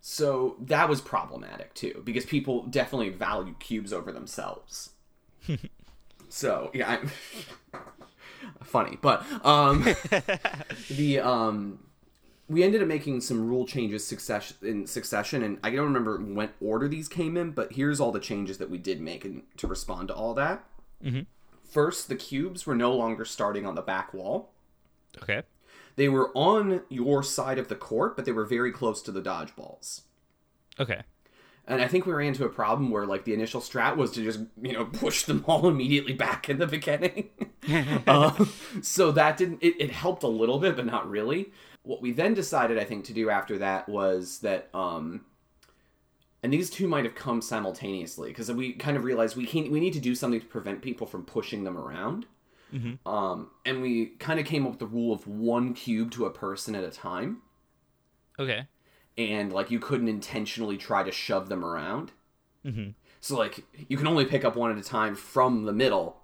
So 0.00 0.56
that 0.60 0.88
was 0.88 1.00
problematic 1.00 1.74
too, 1.74 2.02
because 2.04 2.24
people 2.26 2.66
definitely 2.66 3.08
value 3.08 3.54
cubes 3.58 3.92
over 3.92 4.12
themselves. 4.12 4.90
so 6.34 6.70
yeah, 6.74 6.90
I'm 6.90 7.10
funny, 8.64 8.98
but 9.00 9.24
um, 9.44 9.84
the 10.90 11.20
um, 11.20 11.78
we 12.48 12.64
ended 12.64 12.82
up 12.82 12.88
making 12.88 13.20
some 13.20 13.46
rule 13.46 13.64
changes 13.66 14.04
succession 14.04 14.56
in 14.62 14.86
succession, 14.86 15.44
and 15.44 15.58
I 15.62 15.70
don't 15.70 15.84
remember 15.84 16.18
when 16.18 16.50
order 16.60 16.88
these 16.88 17.08
came 17.08 17.36
in, 17.36 17.52
but 17.52 17.74
here's 17.74 18.00
all 18.00 18.10
the 18.10 18.18
changes 18.18 18.58
that 18.58 18.68
we 18.68 18.78
did 18.78 19.00
make 19.00 19.24
in, 19.24 19.44
to 19.58 19.68
respond 19.68 20.08
to 20.08 20.14
all 20.14 20.34
that. 20.34 20.64
First, 21.70 22.08
the 22.08 22.16
cubes 22.16 22.66
were 22.66 22.74
no 22.74 22.92
longer 22.92 23.24
starting 23.24 23.64
on 23.64 23.76
the 23.76 23.82
back 23.82 24.12
wall. 24.12 24.50
Okay. 25.22 25.42
They 25.96 26.08
were 26.08 26.32
on 26.34 26.82
your 26.88 27.22
side 27.22 27.58
of 27.58 27.68
the 27.68 27.76
court, 27.76 28.16
but 28.16 28.24
they 28.24 28.32
were 28.32 28.44
very 28.44 28.72
close 28.72 29.02
to 29.02 29.12
the 29.12 29.22
dodgeballs. 29.22 30.02
Okay. 30.80 31.02
And 31.66 31.80
I 31.80 31.88
think 31.88 32.04
we 32.04 32.12
ran 32.12 32.28
into 32.28 32.44
a 32.44 32.50
problem 32.50 32.90
where, 32.90 33.06
like, 33.06 33.24
the 33.24 33.32
initial 33.32 33.60
strat 33.60 33.96
was 33.96 34.10
to 34.12 34.22
just, 34.22 34.40
you 34.60 34.72
know, 34.72 34.84
push 34.84 35.22
them 35.22 35.44
all 35.48 35.66
immediately 35.66 36.12
back 36.12 36.48
in 36.48 36.58
the 36.58 36.66
beginning. 36.66 37.30
um, 38.06 38.52
so 38.82 39.10
that 39.12 39.36
didn't, 39.36 39.62
it, 39.62 39.74
it 39.80 39.90
helped 39.90 40.22
a 40.22 40.28
little 40.28 40.58
bit, 40.58 40.76
but 40.76 40.86
not 40.86 41.08
really. 41.08 41.52
What 41.82 42.02
we 42.02 42.12
then 42.12 42.34
decided, 42.34 42.78
I 42.78 42.84
think, 42.84 43.04
to 43.06 43.12
do 43.12 43.30
after 43.30 43.58
that 43.58 43.88
was 43.88 44.40
that, 44.40 44.68
um, 44.74 45.24
and 46.42 46.52
these 46.52 46.68
two 46.68 46.86
might 46.86 47.04
have 47.04 47.14
come 47.14 47.40
simultaneously 47.40 48.28
because 48.28 48.50
we 48.52 48.74
kind 48.74 48.96
of 48.96 49.04
realized 49.04 49.36
we 49.36 49.46
can 49.46 49.70
we 49.70 49.80
need 49.80 49.94
to 49.94 50.00
do 50.00 50.14
something 50.14 50.40
to 50.40 50.46
prevent 50.46 50.82
people 50.82 51.06
from 51.06 51.24
pushing 51.24 51.64
them 51.64 51.78
around. 51.78 52.26
Mm-hmm. 52.72 53.08
Um, 53.08 53.50
and 53.64 53.80
we 53.80 54.06
kind 54.18 54.40
of 54.40 54.44
came 54.44 54.64
up 54.64 54.72
with 54.72 54.80
the 54.80 54.86
rule 54.86 55.12
of 55.12 55.26
one 55.26 55.72
cube 55.72 56.10
to 56.12 56.26
a 56.26 56.30
person 56.30 56.74
at 56.74 56.84
a 56.84 56.90
time 56.90 57.40
Okay. 58.38 58.66
And 59.16 59.52
like 59.52 59.70
you 59.70 59.78
couldn't 59.78 60.08
intentionally 60.08 60.76
try 60.76 61.02
to 61.02 61.12
shove 61.12 61.48
them 61.48 61.64
around. 61.64 62.12
Mm-hmm. 62.64 62.90
So 63.20 63.36
like 63.38 63.64
you 63.88 63.96
can 63.96 64.06
only 64.06 64.24
pick 64.24 64.44
up 64.44 64.56
one 64.56 64.70
at 64.70 64.78
a 64.78 64.82
time 64.82 65.14
from 65.14 65.64
the 65.64 65.72
middle, 65.72 66.20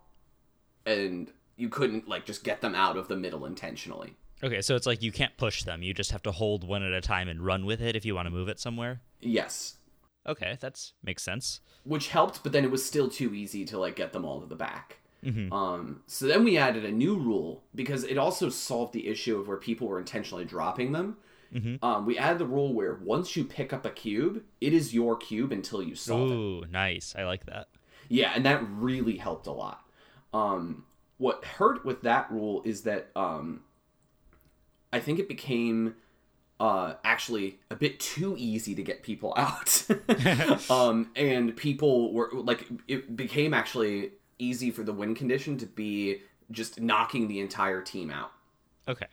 and 0.86 1.30
you 1.56 1.68
couldn't 1.68 2.08
like 2.08 2.24
just 2.24 2.44
get 2.44 2.60
them 2.60 2.74
out 2.74 2.96
of 2.96 3.08
the 3.08 3.16
middle 3.16 3.44
intentionally. 3.44 4.16
Okay, 4.42 4.62
so 4.62 4.74
it's 4.74 4.86
like 4.86 5.02
you 5.02 5.12
can't 5.12 5.36
push 5.36 5.64
them. 5.64 5.82
You 5.82 5.92
just 5.92 6.12
have 6.12 6.22
to 6.22 6.32
hold 6.32 6.66
one 6.66 6.82
at 6.82 6.92
a 6.92 7.00
time 7.02 7.28
and 7.28 7.44
run 7.44 7.66
with 7.66 7.82
it 7.82 7.94
if 7.94 8.06
you 8.06 8.14
want 8.14 8.26
to 8.26 8.30
move 8.30 8.48
it 8.48 8.58
somewhere. 8.58 9.02
Yes, 9.20 9.76
Okay, 10.26 10.56
that's 10.60 10.92
makes 11.02 11.22
sense. 11.22 11.60
which 11.84 12.08
helped, 12.08 12.42
but 12.42 12.52
then 12.52 12.64
it 12.64 12.70
was 12.70 12.84
still 12.84 13.08
too 13.08 13.34
easy 13.34 13.64
to 13.66 13.78
like 13.78 13.96
get 13.96 14.12
them 14.12 14.24
all 14.24 14.40
to 14.40 14.46
the 14.46 14.54
back. 14.56 14.98
Mhm. 15.24 15.50
Um, 15.52 16.02
so 16.06 16.26
then 16.26 16.44
we 16.44 16.56
added 16.56 16.84
a 16.84 16.90
new 16.90 17.16
rule 17.16 17.64
because 17.74 18.04
it 18.04 18.16
also 18.18 18.48
solved 18.48 18.92
the 18.94 19.08
issue 19.08 19.38
of 19.38 19.48
where 19.48 19.56
people 19.58 19.86
were 19.88 19.98
intentionally 19.98 20.44
dropping 20.46 20.92
them. 20.92 21.16
Mhm. 21.54 21.82
Um, 21.82 22.06
we 22.06 22.16
added 22.16 22.38
the 22.38 22.46
rule 22.46 22.72
where 22.72 22.94
once 23.02 23.36
you 23.36 23.44
pick 23.44 23.72
up 23.72 23.84
a 23.84 23.90
cube, 23.90 24.42
it 24.60 24.72
is 24.72 24.94
your 24.94 25.16
cube 25.16 25.52
until 25.52 25.82
you 25.82 25.94
solve 25.94 26.30
it. 26.30 26.34
Ooh, 26.34 26.64
nice. 26.70 27.14
I 27.16 27.24
like 27.24 27.46
that. 27.46 27.68
Yeah, 28.08 28.32
and 28.34 28.44
that 28.44 28.62
really 28.68 29.16
helped 29.16 29.46
a 29.46 29.52
lot. 29.52 29.84
Um, 30.32 30.84
what 31.18 31.44
hurt 31.44 31.84
with 31.84 32.02
that 32.02 32.30
rule 32.30 32.62
is 32.64 32.82
that 32.82 33.10
um, 33.16 33.62
I 34.92 35.00
think 35.00 35.18
it 35.18 35.28
became 35.28 35.96
uh, 36.58 36.94
actually 37.04 37.58
a 37.70 37.74
bit 37.74 37.98
too 37.98 38.34
easy 38.38 38.74
to 38.74 38.82
get 38.82 39.02
people 39.02 39.34
out. 39.36 39.86
um, 40.70 41.10
and 41.16 41.56
people 41.56 42.12
were 42.12 42.30
like, 42.32 42.66
it 42.86 43.16
became 43.16 43.54
actually 43.54 44.12
easy 44.38 44.70
for 44.70 44.82
the 44.82 44.92
win 44.92 45.14
condition 45.14 45.56
to 45.58 45.66
be 45.66 46.22
just 46.50 46.80
knocking 46.80 47.28
the 47.28 47.40
entire 47.40 47.82
team 47.82 48.10
out. 48.10 48.32
Okay. 48.88 49.06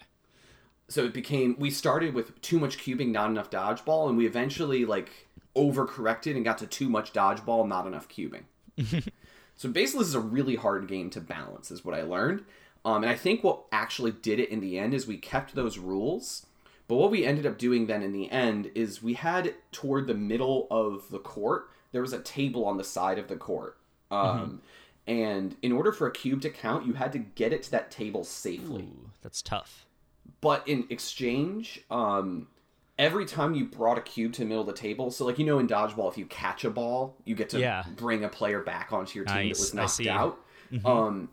So 0.90 1.04
it 1.06 1.14
became 1.14 1.56
we 1.60 1.70
started 1.70 2.14
with 2.14 2.40
too 2.42 2.60
much 2.60 2.78
cubing, 2.78 3.10
not 3.10 3.30
enough 3.30 3.50
dodgeball, 3.50 4.08
and 4.08 4.18
we 4.18 4.26
eventually 4.26 4.86
like 4.86 5.28
overcorrected 5.56 6.36
and 6.36 6.46
got 6.46 6.60
to 6.60 6.68
too 6.68 6.90
much 6.90 7.14
dodgeball, 7.14 7.68
not 7.68 7.88
enough 7.88 8.08
cubing. 8.08 8.44
so 9.56 9.70
basically, 9.70 10.00
this 10.00 10.10
is 10.10 10.16
a 10.16 10.20
really 10.20 10.56
hard 10.56 10.88
game 10.88 11.10
to 11.10 11.22
balance, 11.22 11.72
is 11.72 11.84
what 11.84 11.96
I 11.96 12.04
learned. 12.04 12.46
Um, 12.86 13.04
and 13.04 13.12
I 13.12 13.16
think 13.16 13.44
what 13.44 13.64
actually 13.72 14.12
did 14.12 14.40
it 14.40 14.50
in 14.50 14.62
the 14.62 14.80
end 14.80 14.94
is 14.94 15.08
we 15.08 15.18
kept 15.18 15.56
those 15.56 15.78
rules. 15.78 16.46
But 16.88 16.96
what 16.96 17.12
we 17.12 17.26
ended 17.26 17.46
up 17.46 17.58
doing 17.58 17.88
then 17.88 18.02
in 18.02 18.14
the 18.14 18.32
end 18.32 18.72
is 18.74 19.04
we 19.04 19.16
had 19.16 19.56
toward 19.74 20.08
the 20.08 20.14
middle 20.14 20.68
of 20.72 21.10
the 21.12 21.20
court, 21.20 21.70
there 21.92 22.02
was 22.02 22.14
a 22.14 22.20
table 22.20 22.66
on 22.66 22.78
the 22.78 22.84
side 22.84 23.20
of 23.20 23.28
the 23.28 23.36
court. 23.36 23.78
Um, 24.10 24.62
And 25.06 25.56
in 25.62 25.72
order 25.72 25.92
for 25.92 26.08
a 26.08 26.12
cube 26.12 26.42
to 26.42 26.50
count, 26.50 26.86
you 26.86 26.94
had 26.94 27.12
to 27.14 27.20
get 27.20 27.52
it 27.52 27.64
to 27.64 27.72
that 27.72 27.92
table 27.92 28.24
safely 28.24 28.84
Ooh, 28.84 29.10
that's 29.22 29.42
tough. 29.42 29.86
But 30.42 30.68
in 30.68 30.86
exchange 30.90 31.82
um 31.90 32.48
every 33.00 33.26
time 33.26 33.54
you 33.54 33.66
brought 33.66 33.98
a 33.98 34.02
cube 34.02 34.34
to 34.34 34.42
the 34.42 34.46
middle 34.46 34.62
of 34.62 34.68
the 34.68 34.74
table 34.74 35.12
so 35.12 35.26
like 35.26 35.38
you 35.40 35.46
know 35.46 35.60
in 35.60 35.68
dodgeball 35.68 36.10
if 36.12 36.18
you 36.18 36.26
catch 36.26 36.64
a 36.66 36.70
ball 36.70 37.16
you 37.26 37.36
get 37.36 37.50
to 37.50 37.60
Yeah. 37.60 37.84
bring 37.96 38.24
a 38.24 38.30
player 38.30 38.62
back 38.62 38.92
onto 38.92 39.18
your 39.20 39.26
team 39.26 39.50
that 39.50 39.60
was 39.60 39.74
knocked 39.74 40.08
out 40.08 40.40
um 40.86 41.30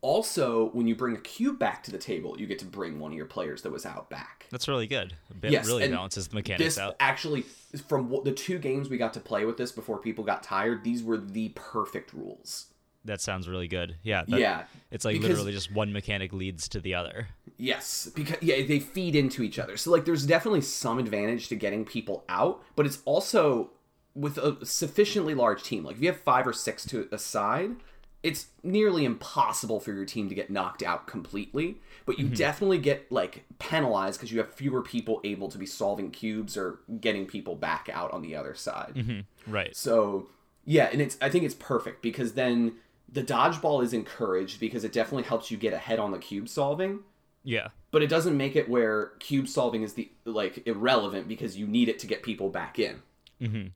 also 0.00 0.70
when 0.70 0.86
you 0.88 0.96
bring 0.96 1.14
a 1.14 1.20
cube 1.20 1.58
back 1.58 1.82
to 1.84 1.90
the 1.92 1.98
table 1.98 2.36
you 2.38 2.46
get 2.46 2.58
to 2.58 2.64
bring 2.64 2.98
one 2.98 3.12
of 3.12 3.16
your 3.16 3.26
players 3.26 3.62
that 3.62 3.70
was 3.70 3.86
out 3.86 4.10
back 4.10 4.46
That's 4.50 4.66
really 4.68 4.86
good. 4.88 5.14
It 5.42 5.52
Yes, 5.52 5.66
really 5.66 5.88
balances 5.88 6.28
the 6.28 6.34
mechanics 6.34 6.74
this 6.74 6.78
out. 6.78 6.96
actually 6.98 7.42
from 7.88 8.12
the 8.24 8.32
two 8.32 8.58
games 8.58 8.88
we 8.88 8.96
got 8.98 9.14
to 9.14 9.20
play 9.20 9.44
with 9.44 9.56
this 9.56 9.70
before 9.72 9.98
people 9.98 10.24
got 10.24 10.42
tired 10.42 10.82
these 10.84 11.02
were 11.04 11.18
the 11.18 11.50
perfect 11.50 12.12
rules 12.12 12.66
That 13.04 13.20
sounds 13.20 13.48
really 13.48 13.68
good. 13.68 13.96
Yeah. 14.02 14.24
That, 14.28 14.40
yeah 14.40 14.64
It's 14.90 15.04
like 15.04 15.14
because- 15.14 15.30
literally 15.30 15.52
just 15.52 15.72
one 15.72 15.92
mechanic 15.92 16.32
leads 16.32 16.68
to 16.70 16.80
the 16.80 16.94
other. 16.94 17.28
Yes, 17.58 18.10
because 18.14 18.38
yeah, 18.40 18.64
they 18.66 18.80
feed 18.80 19.14
into 19.14 19.42
each 19.42 19.58
other. 19.58 19.76
So 19.76 19.90
like 19.90 20.04
there's 20.04 20.26
definitely 20.26 20.62
some 20.62 20.98
advantage 20.98 21.48
to 21.48 21.56
getting 21.56 21.84
people 21.84 22.24
out, 22.28 22.62
but 22.76 22.86
it's 22.86 22.98
also 23.04 23.70
with 24.14 24.38
a 24.38 24.64
sufficiently 24.64 25.34
large 25.34 25.62
team. 25.62 25.84
Like 25.84 25.96
if 25.96 26.02
you 26.02 26.08
have 26.08 26.20
5 26.20 26.46
or 26.48 26.52
6 26.52 26.86
to 26.86 27.08
a 27.12 27.18
side, 27.18 27.76
it's 28.22 28.48
nearly 28.62 29.04
impossible 29.04 29.80
for 29.80 29.92
your 29.92 30.04
team 30.04 30.28
to 30.28 30.34
get 30.34 30.48
knocked 30.50 30.82
out 30.82 31.06
completely, 31.06 31.78
but 32.06 32.18
you 32.18 32.26
mm-hmm. 32.26 32.34
definitely 32.34 32.78
get 32.78 33.10
like 33.10 33.44
penalized 33.58 34.18
because 34.18 34.30
you 34.30 34.38
have 34.38 34.52
fewer 34.52 34.82
people 34.82 35.20
able 35.24 35.48
to 35.48 35.58
be 35.58 35.66
solving 35.66 36.10
cubes 36.10 36.56
or 36.56 36.80
getting 37.00 37.26
people 37.26 37.56
back 37.56 37.88
out 37.92 38.12
on 38.12 38.22
the 38.22 38.36
other 38.36 38.54
side. 38.54 38.92
Mm-hmm. 38.94 39.52
Right. 39.52 39.74
So 39.76 40.28
yeah, 40.64 40.88
and 40.92 41.00
it's 41.00 41.16
I 41.20 41.28
think 41.28 41.44
it's 41.44 41.54
perfect 41.54 42.02
because 42.02 42.34
then 42.34 42.74
the 43.12 43.22
dodgeball 43.22 43.82
is 43.84 43.92
encouraged 43.92 44.58
because 44.58 44.84
it 44.84 44.92
definitely 44.92 45.24
helps 45.24 45.50
you 45.50 45.56
get 45.58 45.72
ahead 45.74 45.98
on 45.98 46.10
the 46.12 46.18
cube 46.18 46.48
solving 46.48 47.00
Yeah. 47.44 47.68
but 47.90 48.02
it 48.02 48.08
doesn't 48.08 48.36
make 48.36 48.56
it 48.56 48.68
where 48.68 49.12
cube 49.18 49.46
solving 49.48 49.82
is 49.82 49.92
the 49.94 50.10
like 50.24 50.66
irrelevant 50.66 51.28
because 51.28 51.56
you 51.56 51.66
need 51.66 51.88
it 51.88 51.98
to 52.00 52.06
get 52.06 52.22
people 52.22 52.48
back 52.48 52.78
in. 52.78 53.02
Mm-hmm. 53.40 53.68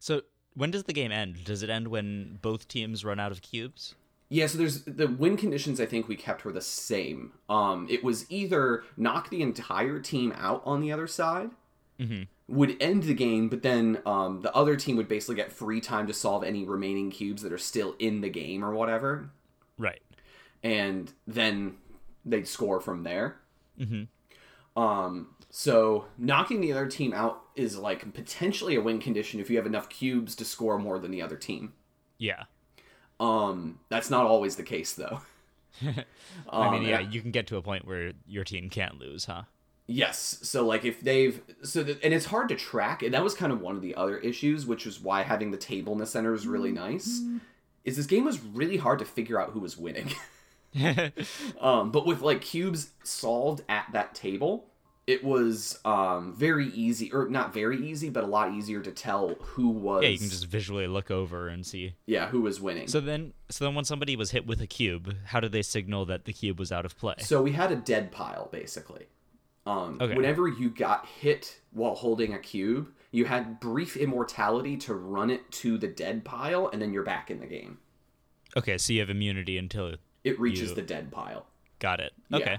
So 0.00 0.22
when 0.54 0.70
does 0.70 0.84
the 0.84 0.92
game 0.92 1.10
end? 1.12 1.44
Does 1.44 1.62
it 1.62 1.70
end 1.70 1.88
when 1.88 2.38
both 2.42 2.68
teams 2.68 3.04
run 3.04 3.18
out 3.18 3.32
of 3.32 3.42
cubes? 3.42 3.94
Yeah, 4.28 4.46
so 4.46 4.58
there's 4.58 4.82
the 4.84 5.06
win 5.06 5.36
conditions 5.36 5.80
I 5.80 5.86
think 5.86 6.08
we 6.08 6.16
kept 6.16 6.44
were 6.44 6.52
the 6.52 6.60
same. 6.60 7.32
Um 7.48 7.86
it 7.90 8.04
was 8.04 8.30
either 8.30 8.84
knock 8.96 9.30
the 9.30 9.42
entire 9.42 9.98
team 10.00 10.32
out 10.36 10.62
on 10.64 10.80
the 10.80 10.92
other 10.92 11.06
side 11.06 11.50
would 12.46 12.76
end 12.80 13.04
the 13.04 13.14
game, 13.14 13.48
but 13.48 13.62
then 13.62 14.00
um 14.04 14.40
the 14.42 14.54
other 14.54 14.76
team 14.76 14.96
would 14.96 15.08
basically 15.08 15.34
get 15.36 15.50
free 15.52 15.80
time 15.80 16.06
to 16.06 16.12
solve 16.12 16.44
any 16.44 16.64
remaining 16.64 17.10
cubes 17.10 17.42
that 17.42 17.52
are 17.52 17.58
still 17.58 17.94
in 17.98 18.20
the 18.20 18.28
game 18.28 18.64
or 18.64 18.72
whatever, 18.74 19.30
Right. 19.78 20.02
and 20.62 21.12
then 21.26 21.76
they'd 22.24 22.46
score 22.48 22.80
from 22.80 23.02
there. 23.02 23.36
Mm-hmm. 23.80 24.80
Um, 24.80 25.28
so 25.50 26.06
knocking 26.18 26.60
the 26.60 26.72
other 26.72 26.86
team 26.88 27.12
out 27.12 27.42
is 27.54 27.78
like 27.78 28.12
potentially 28.12 28.74
a 28.74 28.80
win 28.80 28.98
condition 29.00 29.40
if 29.40 29.48
you 29.48 29.56
have 29.56 29.66
enough 29.66 29.88
cubes 29.88 30.34
to 30.36 30.44
score 30.44 30.78
more 30.78 30.98
than 30.98 31.10
the 31.12 31.22
other 31.22 31.36
team. 31.36 31.72
Yeah. 32.18 32.44
Um, 33.20 33.78
that's 33.88 34.10
not 34.10 34.24
always 34.26 34.56
the 34.56 34.62
case 34.64 34.92
though. 34.94 35.20
I 35.82 36.70
mean, 36.70 36.80
Um, 36.80 36.86
yeah, 36.86 37.00
you 37.00 37.20
can 37.20 37.30
get 37.30 37.46
to 37.48 37.56
a 37.56 37.62
point 37.62 37.86
where 37.86 38.12
your 38.26 38.44
team 38.44 38.68
can't 38.70 38.98
lose, 38.98 39.24
huh? 39.26 39.42
Yes. 39.86 40.38
So 40.42 40.66
like 40.66 40.84
if 40.84 41.00
they've 41.00 41.40
so 41.62 41.82
that, 41.82 42.02
and 42.02 42.14
it's 42.14 42.26
hard 42.26 42.48
to 42.48 42.54
track, 42.54 43.02
and 43.02 43.12
that 43.12 43.22
was 43.22 43.34
kind 43.34 43.52
of 43.52 43.60
one 43.60 43.76
of 43.76 43.82
the 43.82 43.94
other 43.94 44.18
issues, 44.18 44.66
which 44.66 44.86
is 44.86 45.00
why 45.00 45.22
having 45.22 45.50
the 45.50 45.56
table 45.56 45.92
in 45.92 45.98
the 45.98 46.06
center 46.06 46.32
is 46.32 46.46
really 46.46 46.72
nice. 46.72 47.20
Is 47.84 47.96
this 47.96 48.06
game 48.06 48.24
was 48.24 48.42
really 48.42 48.78
hard 48.78 48.98
to 49.00 49.04
figure 49.04 49.40
out 49.40 49.50
who 49.50 49.60
was 49.60 49.76
winning. 49.76 50.10
um, 51.60 51.90
but 51.92 52.06
with 52.06 52.20
like 52.20 52.40
cubes 52.40 52.90
solved 53.04 53.62
at 53.68 53.86
that 53.92 54.14
table, 54.14 54.66
it 55.06 55.22
was 55.22 55.78
um 55.84 56.34
very 56.34 56.68
easy, 56.68 57.12
or 57.12 57.28
not 57.28 57.52
very 57.52 57.86
easy, 57.86 58.08
but 58.08 58.24
a 58.24 58.26
lot 58.26 58.54
easier 58.54 58.80
to 58.80 58.90
tell 58.90 59.34
who 59.40 59.68
was 59.68 60.02
yeah, 60.02 60.08
you 60.08 60.18
can 60.18 60.30
just 60.30 60.46
visually 60.46 60.86
look 60.86 61.10
over 61.10 61.48
and 61.48 61.64
see. 61.64 61.94
yeah 62.06 62.26
who 62.28 62.40
was 62.40 62.60
winning. 62.60 62.88
So 62.88 63.00
then, 63.00 63.34
so 63.50 63.66
then, 63.66 63.74
when 63.74 63.84
somebody 63.84 64.16
was 64.16 64.30
hit 64.30 64.46
with 64.46 64.60
a 64.62 64.66
cube, 64.66 65.14
how 65.26 65.40
did 65.40 65.52
they 65.52 65.62
signal 65.62 66.06
that 66.06 66.24
the 66.24 66.32
cube 66.32 66.58
was 66.58 66.72
out 66.72 66.86
of 66.86 66.98
play? 66.98 67.16
So 67.18 67.42
we 67.42 67.52
had 67.52 67.70
a 67.70 67.76
dead 67.76 68.10
pile 68.10 68.48
basically. 68.50 69.06
Um, 69.66 69.98
Okay. 70.00 70.14
Whenever 70.14 70.46
you 70.48 70.68
got 70.70 71.06
hit 71.06 71.60
while 71.72 71.94
holding 71.94 72.34
a 72.34 72.38
cube, 72.38 72.92
you 73.10 73.24
had 73.24 73.60
brief 73.60 73.96
immortality 73.96 74.76
to 74.78 74.94
run 74.94 75.30
it 75.30 75.50
to 75.52 75.78
the 75.78 75.86
dead 75.88 76.24
pile, 76.24 76.68
and 76.68 76.82
then 76.82 76.92
you're 76.92 77.04
back 77.04 77.30
in 77.30 77.40
the 77.40 77.46
game. 77.46 77.78
Okay, 78.56 78.76
so 78.78 78.92
you 78.92 79.00
have 79.00 79.10
immunity 79.10 79.56
until 79.58 79.94
It 80.22 80.38
reaches 80.40 80.70
You- 80.70 80.74
the 80.76 80.82
dead 80.82 81.10
pile. 81.12 81.46
got 81.78 82.00
it. 82.00 82.12
Yeah. 82.30 82.36
Okay. 82.38 82.58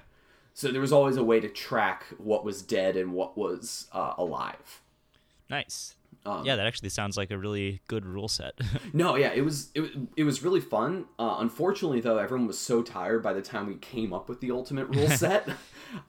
So 0.53 0.71
there 0.71 0.81
was 0.81 0.91
always 0.93 1.17
a 1.17 1.23
way 1.23 1.39
to 1.39 1.49
track 1.49 2.05
what 2.17 2.45
was 2.45 2.61
dead 2.61 2.95
and 2.95 3.11
what 3.13 3.37
was 3.37 3.87
uh, 3.91 4.13
alive. 4.17 4.81
Nice. 5.49 5.95
Um, 6.25 6.45
yeah, 6.45 6.55
that 6.55 6.65
actually 6.67 6.89
sounds 6.89 7.17
like 7.17 7.31
a 7.31 7.37
really 7.37 7.81
good 7.87 8.05
rule 8.05 8.27
set. 8.27 8.53
No, 8.93 9.15
yeah, 9.15 9.31
it 9.33 9.41
was 9.41 9.71
it, 9.75 9.81
was- 9.81 9.91
it 10.15 10.23
was 10.23 10.43
really 10.43 10.61
fun. 10.61 11.05
Uh, 11.19 11.37
unfortunately, 11.39 11.99
though, 12.01 12.17
everyone 12.17 12.47
was 12.47 12.57
so 12.57 12.81
tired 12.81 13.21
by 13.23 13.33
the 13.33 13.41
time 13.41 13.67
we 13.67 13.75
came 13.75 14.13
up 14.13 14.29
with 14.29 14.39
the 14.41 14.51
ultimate 14.51 14.85
rule 14.89 15.07
set 15.23 15.47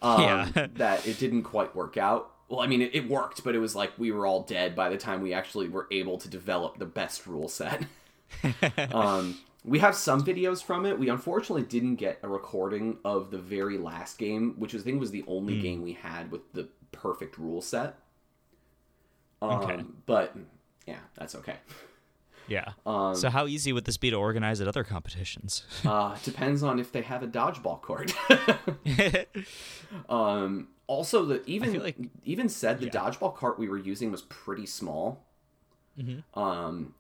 um, 0.03 0.21
Yeah. 0.21 0.67
that 0.75 1.07
it 1.07 1.19
didn't 1.19 1.43
quite 1.45 1.75
work 1.75 1.97
out. 1.97 2.31
Well, 2.49 2.61
I 2.61 2.67
mean, 2.69 2.81
it, 2.83 2.95
it 2.95 3.09
worked, 3.09 3.43
but 3.43 3.55
it 3.57 3.59
was 3.59 3.75
like 3.75 3.93
we 3.99 4.13
were 4.13 4.25
all 4.27 4.43
dead 4.43 4.77
by 4.77 4.89
the 4.89 4.97
time 4.97 5.21
we 5.21 5.33
actually 5.33 5.69
were 5.69 5.89
able 5.91 6.17
to 6.19 6.29
develop 6.29 6.79
the 6.79 6.87
best 6.87 7.27
rule 7.27 7.49
set. 7.49 7.85
um, 8.93 9.39
we 9.65 9.81
have 9.81 9.95
some 9.97 10.23
videos 10.25 10.63
from 10.63 10.87
it. 10.87 10.99
We 10.99 11.09
unfortunately 11.09 11.65
didn't 11.65 11.97
get 11.97 12.21
a 12.23 12.29
recording 12.29 12.99
of 13.05 13.31
the 13.33 13.39
very 13.39 13.79
last 13.79 14.19
game, 14.19 14.55
which 14.59 14.75
I 14.75 14.79
think 14.79 15.01
was 15.01 15.11
the 15.11 15.25
only 15.27 15.61
game 15.61 15.83
we 15.83 15.95
had 15.95 16.31
with 16.31 16.53
the 16.53 16.69
perfect 16.93 17.37
rule 17.39 17.61
set. 17.61 17.99
Um, 19.43 19.51
Okay. 19.51 19.85
But 20.07 20.35
yeah, 20.87 20.99
that's 21.17 21.35
okay. 21.35 21.57
yeah. 22.49 22.73
Um, 22.87 23.15
so 23.15 23.29
how 23.31 23.47
easy 23.47 23.73
would 23.73 23.85
this 23.85 23.97
be 23.97 24.11
to 24.11 24.17
organize 24.17 24.61
at 24.61 24.69
other 24.69 24.85
competitions? 24.85 25.65
Uh, 25.85 26.17
depends 26.25 26.63
on 26.63 26.79
if 26.79 26.93
they 26.93 27.03
have 27.03 27.23
a 27.23 27.27
dodgeball 27.27 27.81
court. 27.83 28.15
um, 30.09 30.69
also, 30.87 31.25
the 31.25 31.43
even 31.47 31.83
like- 31.83 31.97
even 32.25 32.49
said 32.49 32.79
the 32.81 32.87
Yeah. 32.87 32.93
dodgeball 32.93 33.35
cart 33.37 33.59
we 33.59 33.69
were 33.69 33.79
using 33.79 34.11
was 34.11 34.23
pretty 34.23 34.67
small. 34.67 35.25
Mhm. 35.99 36.23
Um, 36.35 36.95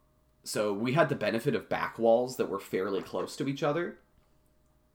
so 0.44 0.72
we 0.72 0.92
had 0.92 1.08
the 1.08 1.14
benefit 1.16 1.54
of 1.54 1.68
back 1.68 1.98
walls 1.98 2.36
that 2.36 2.48
were 2.48 2.58
fairly 2.60 3.02
close 3.02 3.36
to 3.36 3.48
each 3.48 3.62
other. 3.62 3.98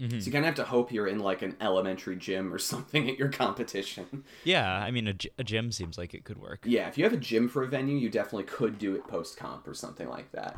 So 0.10 0.15
you 0.25 0.31
kind 0.31 0.43
of 0.43 0.46
have 0.46 0.55
to 0.55 0.63
hope 0.63 0.91
you're 0.91 1.08
in 1.08 1.20
like 1.20 1.43
an 1.43 1.55
elementary 1.62 2.15
gym 2.15 2.51
or 2.51 2.58
something 2.72 3.10
at 3.10 3.20
your 3.20 3.29
competition. 3.29 4.24
Yeah, 4.43 4.74
I 4.74 4.89
mean, 4.89 5.08
a, 5.38 5.43
gym 5.43 5.72
seems 5.72 5.98
like 5.98 6.13
it 6.13 6.24
could 6.24 6.39
work. 6.39 6.62
Yeah, 6.65 6.88
if 6.88 6.98
you 6.98 7.03
have 7.03 7.13
a 7.13 7.17
gym 7.17 7.48
for 7.48 7.63
a 7.63 7.67
venue, 7.67 7.98
you 7.98 8.10
definitely 8.10 8.46
could 8.46 8.79
do 8.79 8.96
it 8.96 9.08
post 9.08 9.38
comp 9.38 9.67
or 9.67 9.74
something 9.74 10.10
like 10.10 10.31
that. 10.31 10.58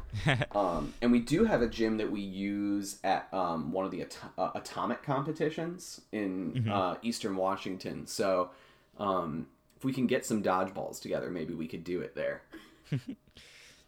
um, 0.56 0.94
and 1.02 1.12
we 1.12 1.20
do 1.20 1.44
have 1.44 1.62
a 1.62 1.68
gym 1.68 1.98
that 1.98 2.10
we 2.10 2.22
use 2.22 3.00
at 3.04 3.28
um, 3.34 3.72
one 3.72 3.86
of 3.86 3.92
the 3.92 4.02
ato- 4.02 4.32
uh, 4.38 4.52
atomic 4.56 5.04
competitions 5.04 6.02
in 6.12 6.70
uh, 6.70 6.96
Eastern 7.02 7.36
Washington. 7.36 8.08
So 8.08 8.52
um, 8.98 9.48
if 9.76 9.84
we 9.84 9.92
can 9.92 10.08
get 10.08 10.26
some 10.26 10.42
dodgeballs 10.42 11.02
together, 11.02 11.30
maybe 11.30 11.54
we 11.54 11.68
could 11.68 11.84
do 11.84 12.02
it 12.02 12.16
there. 12.16 12.44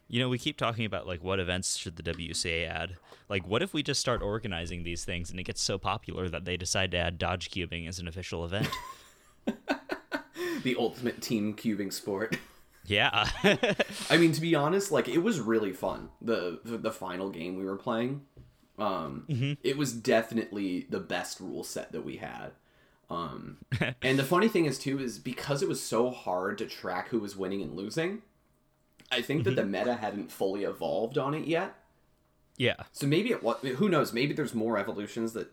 You 0.08 0.20
know, 0.20 0.28
we 0.28 0.38
keep 0.38 0.56
talking 0.56 0.84
about 0.84 1.06
like 1.06 1.22
what 1.22 1.40
events 1.40 1.76
should 1.76 1.96
the 1.96 2.02
WCA 2.02 2.68
add. 2.68 2.96
Like, 3.28 3.46
what 3.46 3.62
if 3.62 3.74
we 3.74 3.82
just 3.82 4.00
start 4.00 4.22
organizing 4.22 4.84
these 4.84 5.04
things 5.04 5.30
and 5.30 5.40
it 5.40 5.42
gets 5.44 5.60
so 5.60 5.78
popular 5.78 6.28
that 6.28 6.44
they 6.44 6.56
decide 6.56 6.92
to 6.92 6.96
add 6.96 7.18
dodge 7.18 7.50
cubing 7.50 7.88
as 7.88 7.98
an 7.98 8.08
official 8.08 8.44
event? 8.44 8.68
The 10.62 10.74
ultimate 10.76 11.22
team 11.22 11.54
cubing 11.54 11.92
sport. 11.92 12.38
yeah. 12.86 13.28
I 14.10 14.16
mean, 14.16 14.32
to 14.32 14.40
be 14.40 14.56
honest, 14.56 14.90
like 14.90 15.06
it 15.06 15.18
was 15.18 15.38
really 15.38 15.72
fun. 15.72 16.08
The 16.20 16.60
the, 16.64 16.76
the 16.76 16.90
final 16.90 17.30
game 17.30 17.56
we 17.56 17.64
were 17.64 17.76
playing, 17.76 18.22
um, 18.76 19.26
it 19.62 19.76
was 19.76 19.92
definitely 19.92 20.86
the 20.90 20.98
best 20.98 21.38
rule 21.38 21.62
set 21.62 21.92
that 21.92 22.04
we 22.04 22.16
had. 22.16 22.50
Um, 23.08 23.58
and 24.02 24.18
the 24.18 24.24
funny 24.24 24.48
thing 24.48 24.64
is 24.64 24.76
too 24.78 24.98
is 24.98 25.18
because 25.20 25.62
it 25.62 25.68
was 25.68 25.80
so 25.80 26.10
hard 26.10 26.58
to 26.58 26.66
track 26.66 27.08
who 27.10 27.20
was 27.20 27.36
winning 27.36 27.62
and 27.62 27.76
losing. 27.76 28.22
I 29.10 29.22
think 29.22 29.44
that 29.44 29.56
the 29.56 29.62
mm-hmm. 29.62 29.70
meta 29.70 29.94
hadn't 29.94 30.30
fully 30.30 30.64
evolved 30.64 31.18
on 31.18 31.34
it 31.34 31.46
yet. 31.46 31.74
yeah. 32.56 32.76
So 32.92 33.06
maybe 33.06 33.30
it 33.30 33.42
what 33.42 33.60
who 33.60 33.88
knows? 33.88 34.12
Maybe 34.12 34.34
there's 34.34 34.54
more 34.54 34.78
evolutions 34.78 35.32
that 35.34 35.52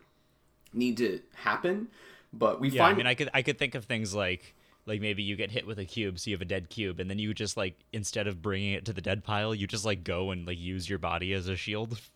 need 0.74 0.98
to 0.98 1.22
happen. 1.36 1.89
But 2.31 2.60
we 2.60 2.69
Yeah, 2.69 2.86
I 2.86 2.93
mean, 2.93 3.07
I 3.07 3.13
could 3.13 3.29
I 3.33 3.41
could 3.41 3.60
think 3.60 3.75
of 3.75 3.86
things 3.86 4.15
like 4.15 4.55
like 4.86 5.00
maybe 5.00 5.24
you 5.24 5.36
get 5.36 5.51
hit 5.51 5.65
with 5.65 5.79
a 5.79 5.86
cube, 5.86 6.19
so 6.19 6.29
you 6.29 6.36
have 6.36 6.41
a 6.41 6.45
dead 6.45 6.69
cube, 6.69 7.00
and 7.00 7.10
then 7.10 7.19
you 7.19 7.33
just 7.33 7.55
like 7.55 7.79
instead 7.93 8.27
of 8.27 8.41
bringing 8.41 8.74
it 8.74 8.86
to 8.86 8.93
the 8.93 9.01
dead 9.01 9.24
pile, 9.24 9.55
you 9.55 9.67
just 9.67 9.86
like 9.86 10.03
go 10.03 10.31
and 10.31 10.45
like 10.45 10.60
use 10.60 10.89
your 10.89 11.00
body 11.00 11.33
as 11.33 11.48
a 11.48 11.55
shield. 11.55 12.00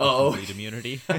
Oh. 0.00 0.36
immunity. 0.50 1.00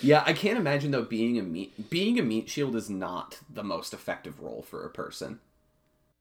Yeah, 0.00 0.22
I 0.24 0.32
can't 0.32 0.58
imagine 0.58 0.92
though 0.92 1.02
being 1.02 1.38
a 1.38 1.42
meat 1.42 1.90
being 1.90 2.20
a 2.20 2.22
meat 2.22 2.48
shield 2.48 2.76
is 2.76 2.88
not 2.88 3.40
the 3.52 3.64
most 3.64 3.92
effective 3.92 4.40
role 4.40 4.62
for 4.62 4.84
a 4.84 4.90
person. 4.90 5.40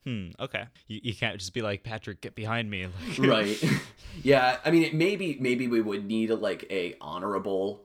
Hmm. 0.07 0.29
Okay. 0.39 0.63
You, 0.87 0.99
you 1.03 1.13
can't 1.15 1.37
just 1.37 1.53
be 1.53 1.61
like 1.61 1.83
Patrick, 1.83 2.21
get 2.21 2.33
behind 2.35 2.69
me. 2.69 2.87
Like, 3.17 3.19
Right. 3.19 3.63
yeah, 4.23 4.57
I 4.63 4.71
mean, 4.71 4.83
it 4.83 4.93
maybe 4.93 5.37
maybe 5.39 5.67
we 5.67 5.81
would 5.81 6.05
need 6.05 6.31
a, 6.31 6.35
like 6.35 6.65
a 6.69 6.95
honorable 7.01 7.81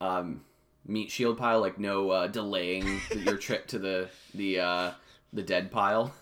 um, 0.00 0.40
meat 0.86 1.10
shield 1.10 1.38
pile, 1.38 1.60
like 1.60 1.78
no 1.78 2.10
uh, 2.10 2.26
delaying 2.26 3.00
your 3.14 3.36
trip 3.46 3.66
to 3.68 3.78
the 3.78 4.08
the 4.34 4.60
uh, 4.60 4.90
the 5.32 5.42
dead 5.42 5.70
pile. 5.70 6.14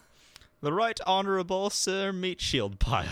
The 0.63 0.73
right 0.73 0.99
honorable 1.07 1.71
Sir 1.71 2.13
Meat 2.13 2.39
Shield 2.41 2.79
pile. 2.79 3.09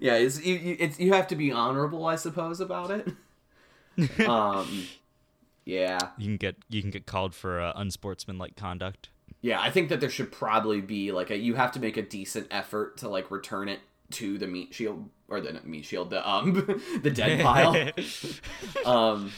Yeah, 0.00 0.14
it's 0.14 0.44
you, 0.44 0.54
you- 0.56 0.76
it's 0.80 0.98
you 0.98 1.12
have 1.12 1.28
to 1.28 1.36
be 1.36 1.52
honorable, 1.52 2.06
I 2.06 2.16
suppose, 2.16 2.60
about 2.60 2.90
it. 2.90 3.06
um, 4.26 4.86
yeah, 5.64 5.98
you 6.18 6.26
can 6.26 6.36
get 6.38 6.56
you 6.68 6.80
can 6.82 6.90
get 6.90 7.06
called 7.06 7.34
for 7.34 7.60
uh, 7.60 7.72
unsportsmanlike 7.76 8.56
conduct. 8.56 9.10
Yeah, 9.42 9.60
I 9.60 9.70
think 9.70 9.90
that 9.90 10.00
there 10.00 10.08
should 10.10 10.32
probably 10.32 10.80
be 10.80 11.12
like 11.12 11.30
a 11.30 11.36
you 11.36 11.54
have 11.56 11.72
to 11.72 11.80
make 11.80 11.96
a 11.98 12.02
decent 12.02 12.46
effort 12.50 12.96
to 12.98 13.08
like 13.08 13.30
return 13.30 13.68
it 13.68 13.80
to 14.12 14.38
the 14.38 14.46
meat 14.46 14.72
shield 14.74 15.08
or 15.28 15.40
the 15.40 15.60
meat 15.64 15.84
shield 15.84 16.10
the 16.10 16.28
um 16.28 16.52
the 17.02 17.10
dead 17.10 17.40
pile. 17.42 17.74
um 18.84 19.32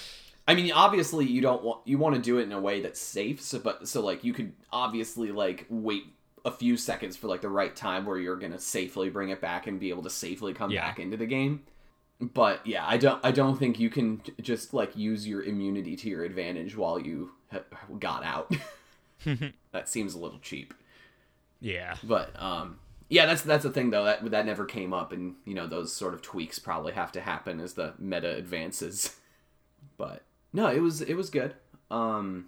i 0.48 0.54
mean 0.54 0.72
obviously 0.72 1.24
you 1.26 1.40
don't 1.40 1.62
want 1.62 1.80
you 1.86 1.96
want 1.98 2.14
to 2.16 2.20
do 2.20 2.38
it 2.38 2.42
in 2.42 2.52
a 2.52 2.60
way 2.60 2.80
that's 2.80 3.00
safe 3.00 3.40
so 3.40 3.58
but 3.60 3.86
so 3.86 4.00
like 4.00 4.24
you 4.24 4.32
could 4.32 4.52
obviously 4.72 5.30
like 5.30 5.64
wait 5.70 6.04
a 6.44 6.50
few 6.50 6.76
seconds 6.76 7.16
for 7.16 7.28
like 7.28 7.40
the 7.40 7.48
right 7.48 7.76
time 7.76 8.04
where 8.04 8.18
you're 8.18 8.36
gonna 8.36 8.58
safely 8.58 9.08
bring 9.10 9.28
it 9.30 9.40
back 9.40 9.66
and 9.68 9.78
be 9.78 9.90
able 9.90 10.02
to 10.02 10.10
safely 10.10 10.52
come 10.52 10.70
Yeah. 10.70 10.86
back 10.86 10.98
into 10.98 11.16
the 11.16 11.26
game 11.26 11.62
but 12.20 12.66
yeah 12.66 12.84
i 12.86 12.96
don't 12.96 13.24
i 13.24 13.30
don't 13.30 13.56
think 13.58 13.78
you 13.78 13.90
can 13.90 14.20
just 14.40 14.74
like 14.74 14.96
use 14.96 15.26
your 15.26 15.42
immunity 15.44 15.94
to 15.96 16.08
your 16.08 16.24
advantage 16.24 16.76
while 16.76 16.98
you 16.98 17.30
ha- 17.52 17.62
got 18.00 18.24
out 18.24 18.52
that 19.72 19.88
seems 19.88 20.14
a 20.14 20.18
little 20.18 20.38
cheap. 20.40 20.74
Yeah. 21.60 21.96
but 22.02 22.30
um 22.40 22.78
yeah 23.08 23.24
that's 23.26 23.42
that's 23.42 23.62
the 23.64 23.70
thing 23.70 23.90
though 23.90 24.04
that 24.04 24.30
that 24.30 24.44
never 24.44 24.64
came 24.66 24.92
up 24.92 25.12
and 25.12 25.34
you 25.46 25.54
know 25.54 25.66
those 25.66 25.92
sort 25.94 26.12
of 26.14 26.20
tweaks 26.20 26.58
probably 26.58 26.92
have 26.92 27.10
to 27.12 27.20
happen 27.20 27.60
as 27.60 27.74
the 27.74 27.94
meta 27.98 28.34
advances. 28.34 29.16
But 29.96 30.24
no 30.52 30.68
it 30.68 30.80
was 30.80 31.00
it 31.02 31.14
was 31.14 31.30
good. 31.30 31.54
Um 31.90 32.46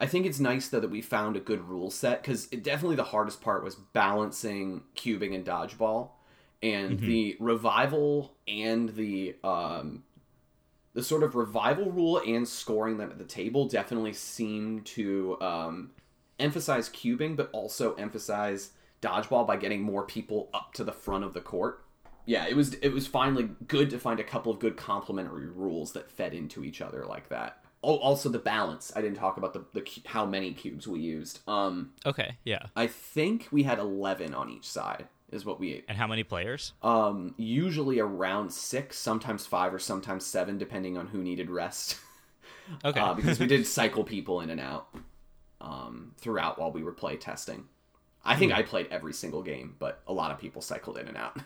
i 0.00 0.06
think 0.06 0.26
it's 0.26 0.38
nice 0.38 0.68
though 0.68 0.80
that 0.80 0.90
we 0.90 1.00
found 1.00 1.36
a 1.36 1.40
good 1.40 1.68
rule 1.68 1.90
set 1.90 2.22
because 2.22 2.46
definitely 2.46 2.96
the 2.96 3.04
hardest 3.04 3.40
part 3.40 3.64
was 3.64 3.74
balancing 3.74 4.82
cubing 4.94 5.34
and 5.34 5.44
dodgeball 5.44 6.10
and 6.62 6.98
the 7.00 7.36
revival 7.40 8.34
and 8.46 8.90
the 8.90 9.34
um 9.44 10.02
the 10.98 11.04
sort 11.04 11.22
of 11.22 11.36
revival 11.36 11.92
rule 11.92 12.20
and 12.26 12.48
scoring 12.48 12.98
them 12.98 13.08
at 13.08 13.18
the 13.18 13.24
table 13.24 13.68
definitely 13.68 14.12
seem 14.12 14.80
to 14.80 15.40
um, 15.40 15.92
emphasize 16.40 16.88
cubing, 16.88 17.36
but 17.36 17.48
also 17.52 17.94
emphasize 17.94 18.70
dodgeball 19.00 19.46
by 19.46 19.56
getting 19.56 19.80
more 19.80 20.02
people 20.02 20.50
up 20.52 20.72
to 20.74 20.82
the 20.82 20.90
front 20.90 21.22
of 21.22 21.34
the 21.34 21.40
court. 21.40 21.84
Yeah, 22.26 22.48
it 22.48 22.56
was 22.56 22.74
it 22.74 22.88
was 22.88 23.06
finally 23.06 23.48
good 23.68 23.90
to 23.90 23.98
find 24.00 24.18
a 24.18 24.24
couple 24.24 24.50
of 24.50 24.58
good 24.58 24.76
complementary 24.76 25.46
rules 25.46 25.92
that 25.92 26.10
fed 26.10 26.34
into 26.34 26.64
each 26.64 26.80
other 26.80 27.06
like 27.06 27.28
that. 27.28 27.62
Oh, 27.84 27.98
also 27.98 28.28
the 28.28 28.40
balance. 28.40 28.90
I 28.96 29.00
didn't 29.00 29.18
talk 29.18 29.36
about 29.36 29.52
the, 29.52 29.64
the 29.74 29.88
how 30.04 30.26
many 30.26 30.52
cubes 30.52 30.88
we 30.88 30.98
used. 30.98 31.38
Um, 31.46 31.92
Okay. 32.06 32.38
Yeah. 32.42 32.66
I 32.74 32.88
think 32.88 33.46
we 33.52 33.62
had 33.62 33.78
eleven 33.78 34.34
on 34.34 34.50
each 34.50 34.68
side. 34.68 35.06
Is 35.30 35.44
what 35.44 35.60
we 35.60 35.84
And 35.88 35.98
how 35.98 36.06
many 36.06 36.24
players? 36.24 36.72
um, 36.82 37.34
usually 37.36 37.98
around 38.00 38.50
six, 38.52 38.98
sometimes 38.98 39.44
five, 39.44 39.74
or 39.74 39.78
sometimes 39.78 40.24
seven, 40.24 40.56
depending 40.58 40.96
on 40.96 41.06
who 41.08 41.22
needed 41.22 41.50
rest. 41.50 41.96
Okay. 42.84 43.00
uh, 43.00 43.14
because 43.14 43.38
we 43.40 43.46
did 43.46 43.66
cycle 43.78 44.04
people 44.04 44.42
in 44.42 44.50
and 44.50 44.60
out 44.60 44.88
um, 45.62 46.12
throughout 46.18 46.58
while 46.58 46.70
we 46.70 46.82
were 46.82 46.92
play 46.92 47.16
testing. 47.16 47.64
I 48.26 48.36
think 48.36 48.52
I 48.52 48.62
played 48.62 48.88
every 48.90 49.14
single 49.14 49.42
game, 49.42 49.74
but 49.78 50.02
a 50.06 50.12
lot 50.12 50.30
of 50.32 50.38
people 50.38 50.60
cycled 50.60 50.98
in 50.98 51.08
and 51.08 51.16
out. 51.16 51.38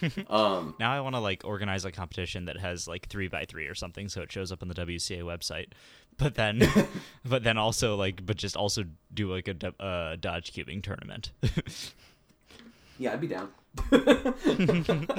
um, 0.30 0.76
now 0.78 0.92
I 0.92 1.00
want 1.00 1.16
to 1.16 1.20
like 1.20 1.42
organize 1.44 1.84
a 1.84 1.90
competition 1.90 2.44
that 2.44 2.58
has 2.58 2.86
like 2.86 3.08
three 3.08 3.26
by 3.26 3.46
three 3.46 3.66
or 3.66 3.74
something, 3.74 4.08
so 4.08 4.22
it 4.22 4.30
shows 4.30 4.52
up 4.52 4.62
on 4.62 4.68
the 4.68 4.74
WCA 4.74 5.22
website. 5.22 5.68
But 6.18 6.36
then, 6.36 6.62
but 7.24 7.42
then 7.42 7.58
also 7.58 7.96
like, 7.96 8.24
but 8.24 8.36
just 8.36 8.56
also 8.56 8.84
do 9.12 9.32
like 9.32 9.48
a 9.48 9.82
uh, 9.82 10.14
dodge 10.16 10.52
cubing 10.52 10.82
tournament. 10.84 11.32
Yeah, 12.98 13.12
I'd 13.12 13.20
be 13.20 13.28
down. 13.28 13.48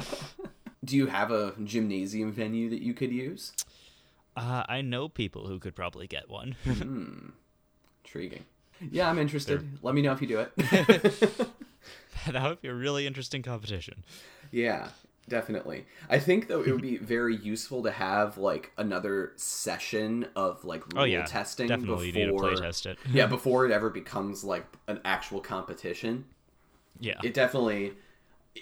Do 0.83 0.95
you 0.95 1.07
have 1.07 1.31
a 1.31 1.53
gymnasium 1.63 2.31
venue 2.31 2.69
that 2.69 2.81
you 2.81 2.93
could 2.93 3.11
use? 3.11 3.53
uh, 4.37 4.63
I 4.67 4.81
know 4.81 5.07
people 5.09 5.47
who 5.47 5.59
could 5.59 5.75
probably 5.75 6.07
get 6.07 6.29
one. 6.29 6.55
Intriguing. 8.03 8.45
Yeah, 8.91 9.09
I'm 9.09 9.17
interested. 9.17 9.65
Let 9.81 9.95
me 9.95 10.01
know 10.01 10.11
if 10.11 10.21
you 10.21 10.27
do 10.27 10.39
it. 10.39 10.51
that 12.27 12.43
would 12.43 12.61
be 12.61 12.67
a 12.67 12.73
really 12.73 13.07
interesting 13.07 13.41
competition. 13.41 14.03
Yeah, 14.51 14.89
definitely. 15.29 15.85
I 16.09 16.19
think 16.19 16.47
though 16.47 16.61
it 16.61 16.71
would 16.71 16.81
be 16.81 16.97
very 16.97 17.35
useful 17.35 17.83
to 17.83 17.91
have 17.91 18.37
like 18.37 18.71
another 18.77 19.31
session 19.37 20.27
of 20.35 20.63
like 20.65 20.85
rule 20.93 21.01
Oh 21.01 21.05
yeah, 21.05 21.23
testing 21.23 21.67
definitely 21.67 22.11
before 22.11 22.25
need 22.25 22.31
to 22.33 22.39
play 22.39 22.55
test 22.55 22.85
it. 22.85 22.97
yeah, 23.13 23.27
before 23.27 23.65
it 23.65 23.71
ever 23.71 23.89
becomes 23.89 24.43
like 24.43 24.65
an 24.87 24.99
actual 25.05 25.39
competition. 25.39 26.25
Yeah, 26.99 27.19
It 27.23 27.33
definitely 27.33 27.93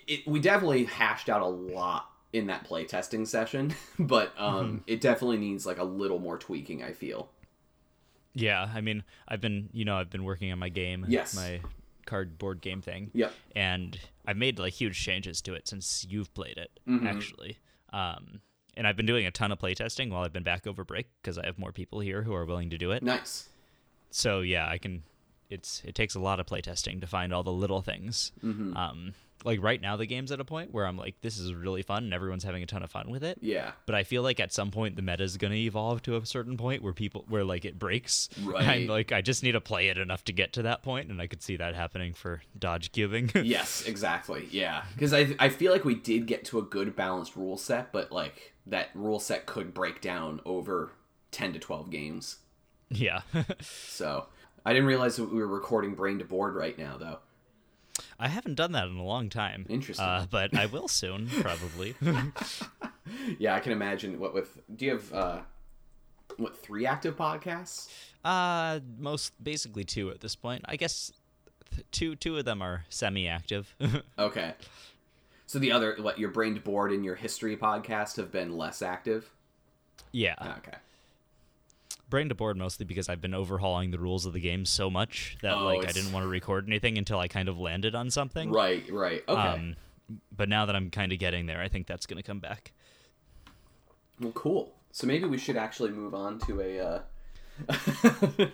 it 0.07 0.27
we 0.27 0.39
definitely 0.39 0.85
hashed 0.85 1.29
out 1.29 1.41
a 1.41 1.47
lot 1.47 2.09
in 2.33 2.47
that 2.47 2.63
play 2.63 2.83
testing 2.85 3.25
session, 3.25 3.73
but 3.99 4.33
um 4.37 4.55
Mm-hmm. 4.67 4.77
it 4.87 5.01
definitely 5.01 5.37
needs 5.37 5.65
like 5.65 5.77
a 5.77 5.83
little 5.83 6.19
more 6.19 6.37
tweaking, 6.37 6.83
I 6.83 6.91
feel. 6.93 7.29
yeah. 8.33 8.69
I 8.73 8.81
mean, 8.81 9.03
I've 9.27 9.41
been, 9.41 9.69
you 9.73 9.85
know, 9.85 9.95
I've 9.95 10.09
been 10.09 10.23
working 10.23 10.51
on 10.51 10.59
my 10.59 10.69
game, 10.69 11.05
Yes. 11.07 11.35
my 11.35 11.61
cardboard 12.05 12.61
game 12.61 12.81
thing. 12.81 13.11
Yeah. 13.13 13.29
and 13.55 13.99
I've 14.25 14.37
made 14.37 14.57
like 14.59 14.73
huge 14.73 14.99
changes 14.99 15.41
to 15.43 15.53
it 15.53 15.67
since 15.67 16.05
you've 16.09 16.33
played 16.33 16.57
it, 16.57 16.71
Mm-hmm. 16.87 17.07
actually. 17.07 17.57
Um, 17.91 18.41
and 18.75 18.87
I've 18.87 18.97
been 18.97 19.05
doing 19.05 19.27
a 19.27 19.31
ton 19.31 19.51
of 19.51 19.59
playtesting 19.59 20.09
while 20.09 20.23
I've 20.23 20.33
been 20.33 20.41
back 20.43 20.65
over 20.65 20.83
break 20.83 21.05
because 21.21 21.37
I 21.37 21.45
have 21.45 21.59
more 21.59 21.71
people 21.71 21.99
here 21.99 22.23
who 22.23 22.33
are 22.33 22.45
willing 22.45 22.71
to 22.71 22.77
do 22.79 22.89
it. 22.91 23.03
Nice. 23.03 23.49
So 24.09 24.41
yeah, 24.41 24.67
I 24.67 24.79
can. 24.79 25.03
It's 25.53 25.81
it 25.85 25.95
takes 25.95 26.15
a 26.15 26.19
lot 26.19 26.39
of 26.39 26.45
playtesting 26.45 27.01
to 27.01 27.07
find 27.07 27.33
all 27.33 27.43
the 27.43 27.51
little 27.51 27.81
things. 27.81 28.31
Mm-hmm. 28.43 28.75
Um, 28.75 29.13
like 29.45 29.61
right 29.61 29.81
now, 29.81 29.97
the 29.97 30.05
game's 30.05 30.31
at 30.31 30.39
a 30.39 30.45
point 30.45 30.73
where 30.73 30.85
I'm 30.85 30.97
like, 30.97 31.15
this 31.21 31.37
is 31.37 31.53
really 31.53 31.81
fun, 31.81 32.05
and 32.05 32.13
everyone's 32.13 32.43
having 32.43 32.63
a 32.63 32.65
ton 32.65 32.81
of 32.81 32.91
fun 32.91 33.09
with 33.09 33.23
it. 33.23 33.39
Yeah. 33.41 33.71
But 33.85 33.95
I 33.95 34.03
feel 34.03 34.23
like 34.23 34.39
at 34.39 34.53
some 34.53 34.71
point 34.71 34.95
the 34.95 35.01
meta 35.01 35.23
is 35.23 35.37
gonna 35.37 35.55
evolve 35.55 36.01
to 36.03 36.15
a 36.15 36.25
certain 36.25 36.57
point 36.57 36.81
where 36.81 36.93
people 36.93 37.25
where 37.27 37.43
like 37.43 37.65
it 37.65 37.79
breaks. 37.79 38.29
Right. 38.43 38.63
And 38.63 38.89
like 38.89 39.11
I 39.11 39.21
just 39.21 39.41
need 39.41 39.53
to 39.53 39.61
play 39.61 39.87
it 39.87 39.97
enough 39.97 40.25
to 40.25 40.33
get 40.33 40.53
to 40.53 40.63
that 40.63 40.83
point, 40.83 41.09
and 41.09 41.21
I 41.21 41.27
could 41.27 41.41
see 41.41 41.55
that 41.57 41.75
happening 41.75 42.13
for 42.13 42.41
dodge 42.57 42.91
cubing. 42.91 43.31
yes, 43.45 43.83
exactly. 43.85 44.47
Yeah, 44.51 44.83
because 44.93 45.13
I 45.13 45.35
I 45.39 45.49
feel 45.49 45.71
like 45.71 45.85
we 45.85 45.95
did 45.95 46.25
get 46.25 46.45
to 46.45 46.59
a 46.59 46.61
good 46.61 46.95
balanced 46.95 47.35
rule 47.35 47.57
set, 47.57 47.91
but 47.93 48.11
like 48.11 48.53
that 48.65 48.89
rule 48.95 49.19
set 49.19 49.45
could 49.45 49.73
break 49.73 50.01
down 50.01 50.41
over 50.45 50.91
10 51.31 51.53
to 51.53 51.59
12 51.59 51.89
games. 51.89 52.37
Yeah. 52.89 53.21
So 53.61 54.27
I 54.65 54.73
didn't 54.73 54.87
realize 54.87 55.17
that 55.17 55.31
we 55.31 55.39
were 55.39 55.47
recording 55.47 55.93
brain 55.95 56.19
to 56.19 56.25
board 56.25 56.55
right 56.55 56.77
now, 56.77 56.97
though. 56.97 57.19
I 58.19 58.27
haven't 58.27 58.55
done 58.55 58.71
that 58.71 58.87
in 58.87 58.95
a 58.97 59.03
long 59.03 59.29
time. 59.29 59.65
Interesting. 59.69 60.05
Uh, 60.05 60.25
but 60.29 60.55
I 60.57 60.65
will 60.67 60.87
soon, 60.87 61.27
probably. 61.41 61.95
Yeah, 63.37 63.55
I 63.55 63.59
can 63.59 63.71
imagine. 63.71 64.19
What 64.19 64.33
with? 64.33 64.57
Do 64.75 64.85
you 64.85 64.91
have 64.91 65.13
uh, 65.13 65.39
what 66.37 66.55
three 66.57 66.85
active 66.85 67.15
podcasts? 67.17 67.89
uh, 68.23 68.79
most 68.97 69.33
basically 69.43 69.83
two 69.83 70.09
at 70.09 70.21
this 70.21 70.35
point. 70.35 70.63
I 70.65 70.77
guess 70.77 71.11
th- 71.71 71.85
two 71.91 72.15
two 72.15 72.37
of 72.37 72.45
them 72.45 72.61
are 72.61 72.85
semi-active. 72.89 73.75
Okay. 74.17 74.53
So 75.45 75.59
the 75.59 75.71
other, 75.73 75.95
what 75.99 76.17
your 76.17 76.29
brain 76.29 76.55
to 76.55 76.61
board 76.61 76.91
and 76.91 77.05
your 77.05 77.13
history 77.15 77.55
podcast 77.57 78.15
have 78.17 78.31
been 78.31 78.57
less 78.57 78.81
active. 78.81 79.29
yeah. 80.11 80.35
Okay. 80.57 80.77
Brain 82.13 82.29
to 82.29 82.35
board 82.35 82.55
mostly 82.55 82.85
because 82.85 83.09
I've 83.09 83.21
been 83.21 83.33
overhauling 83.33 83.89
the 83.89 83.97
rules 83.97 84.27
of 84.27 84.33
the 84.33 84.39
game 84.39 84.65
so 84.65 84.87
much 84.87 85.35
that 85.41 85.55
Oh, 85.55 85.65
like 85.65 85.89
I 85.89 85.91
didn't 85.91 86.11
want 86.13 86.23
to 86.23 86.27
record 86.27 86.67
anything 86.67 86.99
until 86.99 87.17
I 87.17 87.27
kind 87.27 87.49
of 87.49 87.57
landed 87.57 87.95
on 87.95 88.11
something. 88.11 88.51
Right. 88.51 88.87
Right. 88.91 89.23
Okay. 89.27 89.41
Um, 89.41 89.75
but 90.31 90.47
now 90.47 90.67
that 90.67 90.75
I'm 90.75 90.91
kind 90.91 91.11
of 91.11 91.17
getting 91.17 91.47
there, 91.47 91.59
I 91.59 91.69
think 91.69 91.87
that's 91.87 92.05
going 92.05 92.17
to 92.17 92.23
come 92.23 92.39
back. 92.39 92.71
well, 94.21 94.31
cool. 94.33 94.75
So 94.91 95.07
maybe 95.07 95.25
we 95.25 95.39
should 95.39 95.57
actually 95.57 95.89
move 95.89 96.13
on 96.13 96.37
to 96.41 96.61
a. 96.61 96.79
Uh... 96.79 96.99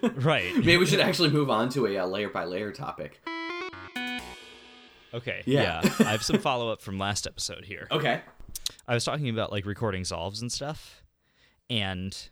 Right. 0.15 0.56
maybe 0.56 0.78
we 0.78 0.86
should 0.86 1.02
actually 1.02 1.30
move 1.30 1.50
on 1.50 1.67
to 1.72 1.86
a 1.86 1.98
uh, 1.98 2.06
layer 2.06 2.30
by 2.30 2.45
layer 2.45 2.72
topic. 2.72 3.19
Okay. 5.13 5.43
Yeah. 5.45 5.82
Yeah. 5.84 5.93
I 6.00 6.12
have 6.12 6.24
some 6.24 6.39
follow 6.39 6.72
up 6.72 6.82
from 6.82 6.98
last 6.98 7.28
episode 7.28 7.65
here. 7.65 7.89
Okay. 7.91 8.22
I 8.88 8.93
was 8.93 9.04
talking 9.04 9.28
about 9.28 9.52
like 9.52 9.65
recording 9.65 10.06
solves 10.06 10.41
and 10.41 10.50
stuff, 10.50 11.04
and 11.69 12.30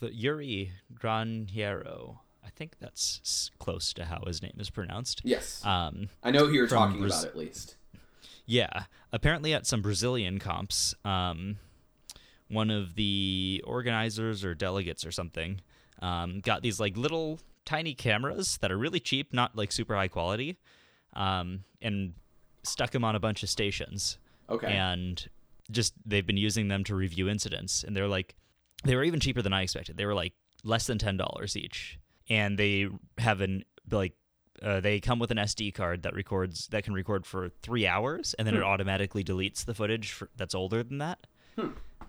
the 0.00 0.14
Yuri 0.14 0.72
Granjero. 0.94 2.18
I 2.44 2.50
think 2.50 2.78
that's 2.80 3.50
close 3.58 3.92
to 3.94 4.04
how 4.04 4.22
his 4.26 4.42
name 4.42 4.56
is 4.58 4.70
pronounced. 4.70 5.20
Yes. 5.24 5.64
Um, 5.64 6.08
I 6.22 6.30
know 6.30 6.46
who 6.46 6.52
you're 6.52 6.66
talking 6.66 7.00
Braz- 7.00 7.20
about 7.20 7.24
at 7.26 7.36
least. 7.36 7.76
Yeah, 8.46 8.84
apparently 9.12 9.54
at 9.54 9.66
some 9.66 9.82
Brazilian 9.82 10.38
comps, 10.38 10.94
um, 11.04 11.58
one 12.48 12.70
of 12.70 12.96
the 12.96 13.62
organizers 13.66 14.44
or 14.44 14.54
delegates 14.54 15.06
or 15.06 15.12
something 15.12 15.60
um, 16.00 16.40
got 16.40 16.62
these 16.62 16.80
like 16.80 16.96
little 16.96 17.38
tiny 17.64 17.94
cameras 17.94 18.58
that 18.60 18.72
are 18.72 18.76
really 18.76 19.00
cheap, 19.00 19.32
not 19.32 19.56
like 19.56 19.72
super 19.72 19.94
high 19.94 20.08
quality, 20.08 20.58
um, 21.14 21.64
and 21.80 22.14
stuck 22.64 22.90
them 22.90 23.04
on 23.04 23.14
a 23.14 23.20
bunch 23.20 23.42
of 23.42 23.48
stations. 23.48 24.18
Okay. 24.50 24.72
And 24.72 25.28
just 25.70 25.94
they've 26.04 26.26
been 26.26 26.36
using 26.36 26.68
them 26.68 26.84
to 26.84 26.94
review 26.94 27.28
incidents, 27.28 27.84
and 27.84 27.96
they're 27.96 28.08
like 28.08 28.34
they 28.84 28.96
were 28.96 29.04
even 29.04 29.20
cheaper 29.20 29.42
than 29.42 29.52
I 29.52 29.62
expected. 29.62 29.96
They 29.96 30.06
were 30.06 30.14
like 30.14 30.32
less 30.64 30.86
than 30.86 30.98
ten 30.98 31.16
dollars 31.16 31.56
each, 31.56 31.98
and 32.28 32.58
they 32.58 32.88
have 33.18 33.40
an 33.40 33.64
like 33.90 34.14
uh, 34.62 34.80
they 34.80 35.00
come 35.00 35.18
with 35.18 35.30
an 35.30 35.38
SD 35.38 35.74
card 35.74 36.02
that 36.04 36.14
records 36.14 36.68
that 36.68 36.84
can 36.84 36.94
record 36.94 37.26
for 37.26 37.48
three 37.62 37.86
hours, 37.86 38.34
and 38.38 38.46
then 38.46 38.54
it 38.54 38.62
automatically 38.62 39.24
deletes 39.24 39.64
the 39.64 39.74
footage 39.74 40.12
for, 40.12 40.28
that's 40.36 40.54
older 40.54 40.82
than 40.82 40.98
that. 40.98 41.26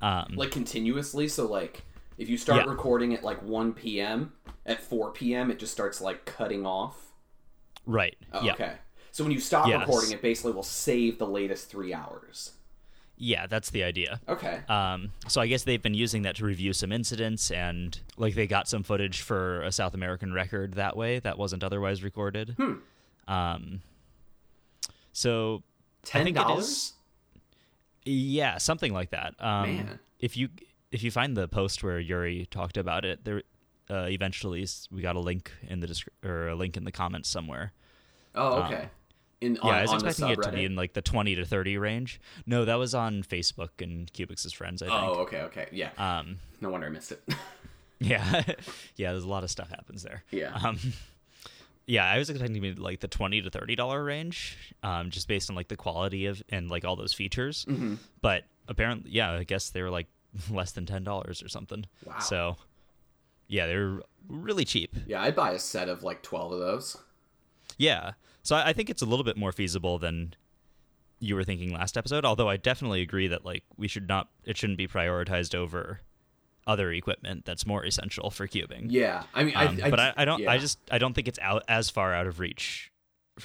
Um, 0.01 0.33
like 0.35 0.51
continuously. 0.51 1.27
So 1.27 1.47
like, 1.47 1.83
if 2.17 2.29
you 2.29 2.37
start 2.37 2.65
Yeah. 2.65 2.71
recording 2.71 3.13
at 3.15 3.23
like 3.23 3.41
1 3.41 3.73
p.m. 3.73 4.33
at 4.65 4.81
4 4.81 5.11
p.m., 5.11 5.49
it 5.49 5.59
just 5.59 5.71
starts 5.71 5.99
like 6.01 6.25
cutting 6.25 6.65
off. 6.65 7.13
right? 7.85 8.15
Oh, 8.33 8.43
yeah, 8.45 8.53
Okay. 8.53 8.73
So 9.11 9.23
when 9.23 9.31
you 9.31 9.39
stop 9.39 9.67
Yes. 9.67 9.81
recording, 9.81 10.11
it 10.11 10.21
basically 10.21 10.51
will 10.53 10.63
save 10.63 11.17
the 11.19 11.27
latest 11.27 11.69
three 11.69 11.93
hours. 11.93 12.51
Yeah, 13.17 13.47
that's 13.47 13.69
the 13.69 13.83
idea. 13.83 14.19
Okay. 14.27 14.61
Um, 14.67 15.11
so 15.27 15.39
I 15.41 15.47
guess 15.47 15.63
they've 15.63 15.81
been 15.81 15.93
using 15.93 16.23
that 16.23 16.35
to 16.37 16.45
review 16.45 16.73
some 16.73 16.91
incidents, 16.91 17.51
and 17.51 17.97
like 18.17 18.35
they 18.35 18.47
got 18.47 18.67
some 18.67 18.83
footage 18.83 19.21
for 19.21 19.61
a 19.61 19.71
South 19.71 19.93
American 19.93 20.33
record 20.33 20.73
that 20.73 20.97
way 20.97 21.19
that 21.19 21.37
wasn't 21.37 21.63
otherwise 21.63 22.03
recorded. 22.03 22.55
Um, 23.27 23.81
so 25.11 25.63
Ten 26.03 26.33
dollars. 26.33 26.93
yeah, 28.03 28.57
something 28.57 28.93
like 28.93 29.11
that. 29.11 29.35
Um, 29.39 29.75
Man. 29.75 29.99
if 30.19 30.35
you 30.35 30.49
if 30.91 31.03
you 31.03 31.11
find 31.11 31.37
the 31.37 31.47
post 31.47 31.83
where 31.83 31.99
Yuri 31.99 32.47
talked 32.51 32.77
about 32.77 33.05
it, 33.05 33.23
there 33.23 33.43
uh, 33.89 34.07
eventually 34.09 34.67
we 34.91 35.01
got 35.01 35.15
a 35.15 35.19
link 35.19 35.51
in 35.67 35.79
the 35.79 35.87
descri- 35.87 36.09
or 36.25 36.49
a 36.49 36.55
link 36.55 36.75
in 36.77 36.83
the 36.83 36.91
comments 36.91 37.29
somewhere. 37.29 37.71
Oh, 38.35 38.63
okay. 38.63 38.89
In 39.43 39.55
yeah, 39.55 39.61
on, 39.61 39.73
I 39.73 39.81
was 39.81 39.91
expecting 39.93 40.29
it 40.29 40.41
to 40.43 40.51
be 40.51 40.63
in 40.63 40.75
like 40.75 40.93
the 40.93 41.01
twenty 41.01 41.35
to 41.35 41.45
thirty 41.45 41.77
range. 41.77 42.21
No, 42.45 42.63
that 42.65 42.75
was 42.75 42.95
on 42.95 43.23
Facebook 43.23 43.81
and 43.81 44.11
Cubix's 44.13 44.53
friends. 44.53 44.81
I 44.81 44.87
think. 44.87 45.01
Oh, 45.01 45.13
okay, 45.21 45.41
okay, 45.41 45.67
yeah. 45.71 45.89
Um, 45.97 46.39
no 46.61 46.69
wonder 46.69 46.87
I 46.87 46.89
missed 46.89 47.11
it. 47.11 47.21
Yeah, 47.99 48.43
yeah. 48.97 49.11
There's 49.11 49.23
a 49.23 49.29
lot 49.29 49.43
of 49.43 49.49
stuff 49.51 49.69
happens 49.69 50.03
there. 50.03 50.23
Yeah. 50.29 50.59
Um, 50.61 50.77
yeah, 51.85 52.05
I 52.05 52.17
was 52.17 52.29
expecting 52.29 52.55
to 52.55 52.61
be 52.61 52.73
like 52.73 52.99
the 52.99 53.07
twenty 53.07 53.41
to 53.41 53.49
thirty 53.49 53.75
dollar 53.75 54.03
range, 54.03 54.57
um, 54.83 55.09
just 55.09 55.27
based 55.27 55.49
on 55.49 55.55
like 55.55 55.67
the 55.67 55.77
quality 55.77 56.25
of 56.25 56.41
and 56.49 56.69
like 56.69 56.85
all 56.85 56.95
those 56.95 57.13
features. 57.13 57.65
Mm-hmm. 57.65 57.95
But 58.21 58.43
apparently, 58.67 59.11
yeah, 59.11 59.31
I 59.31 59.43
guess 59.43 59.69
they 59.69 59.81
were 59.81 59.89
like 59.89 60.07
less 60.51 60.71
than 60.71 60.85
ten 60.85 61.03
dollars 61.03 61.41
or 61.41 61.47
something. 61.47 61.85
Wow. 62.05 62.19
So, 62.19 62.55
yeah, 63.47 63.67
they're 63.67 64.01
really 64.27 64.65
cheap. 64.65 64.95
yeah, 65.07 65.21
I'd 65.21 65.35
buy 65.35 65.51
a 65.51 65.59
set 65.59 65.87
of 65.87 66.03
like 66.03 66.21
twelve 66.21 66.51
of 66.51 66.59
those. 66.59 66.97
Yeah. 67.77 68.13
So 68.43 68.55
I, 68.55 68.69
I 68.69 68.73
think 68.73 68.89
it's 68.89 69.01
a 69.01 69.05
little 69.05 69.23
bit 69.25 69.37
more 69.37 69.51
feasible 69.51 69.97
than 69.99 70.35
you 71.19 71.35
were 71.35 71.43
thinking 71.43 71.73
last 71.73 71.97
episode. 71.97 72.25
Although 72.25 72.49
I 72.49 72.57
definitely 72.57 73.01
agree 73.01 73.27
that 73.27 73.45
like 73.45 73.63
we 73.77 73.87
should 73.87 74.07
not, 74.07 74.29
it 74.43 74.57
shouldn't 74.57 74.77
be 74.77 74.87
prioritized 74.87 75.55
over 75.55 76.01
other 76.65 76.91
equipment 76.91 77.45
that's 77.45 77.65
more 77.65 77.85
essential 77.85 78.29
for 78.29 78.47
cubing. 78.47 78.87
Yeah, 78.89 79.23
I 79.33 79.43
mean, 79.43 79.55
Um, 79.55 79.79
I, 79.81 79.87
I, 79.87 79.89
but 79.89 79.99
I, 79.99 80.13
I 80.17 80.25
don't. 80.25 80.47
I 80.47 80.57
just 80.57 80.79
I 80.91 80.97
don't 80.97 81.13
think 81.13 81.27
it's 81.27 81.39
out 81.41 81.63
as 81.67 81.89
far 81.89 82.13
out 82.13 82.27
of 82.27 82.39
reach 82.39 82.91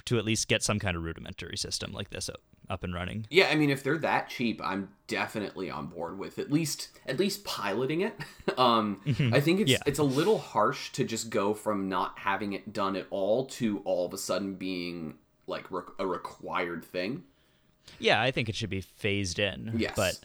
to 0.05 0.19
at 0.19 0.25
least 0.25 0.49
get 0.49 0.63
some 0.63 0.79
kind 0.79 0.97
of 0.97 1.03
rudimentary 1.03 1.57
system 1.57 1.93
like 1.93 2.11
this 2.11 2.29
up, 2.71 2.85
and 2.85 2.93
running. 2.95 3.27
Yeah, 3.31 3.49
I 3.51 3.55
mean, 3.55 3.71
if 3.71 3.83
they're 3.83 3.99
that 3.99 4.29
cheap, 4.29 4.61
I'm 4.63 4.91
definitely 5.07 5.71
on 5.71 5.87
board 5.87 6.19
with 6.19 6.39
at 6.39 6.51
least 6.53 6.89
at 7.07 7.19
least 7.19 7.45
piloting 7.45 8.01
it. 8.03 8.15
um, 8.59 9.01
I 9.33 9.41
think 9.41 9.61
it's 9.61 9.71
Yeah. 9.71 9.79
it's 9.87 9.99
a 9.99 10.05
little 10.05 10.39
harsh 10.39 10.91
to 10.93 11.05
just 11.05 11.31
go 11.31 11.55
from 11.55 11.89
not 11.89 12.19
having 12.19 12.53
it 12.53 12.73
done 12.73 12.97
at 12.97 13.07
all 13.11 13.47
to 13.47 13.79
all 13.85 14.07
of 14.07 14.13
a 14.13 14.19
sudden 14.19 14.55
being 14.55 15.15
like 15.47 15.71
re- 15.71 15.83
a 15.99 16.07
required 16.07 16.85
thing. 16.85 17.25
Yeah, 17.99 18.21
I 18.21 18.31
think 18.31 18.49
it 18.49 18.55
should 18.55 18.69
be 18.71 18.83
phased 18.83 19.39
in. 19.39 19.73
Yes. 19.77 19.95
But 19.97 20.19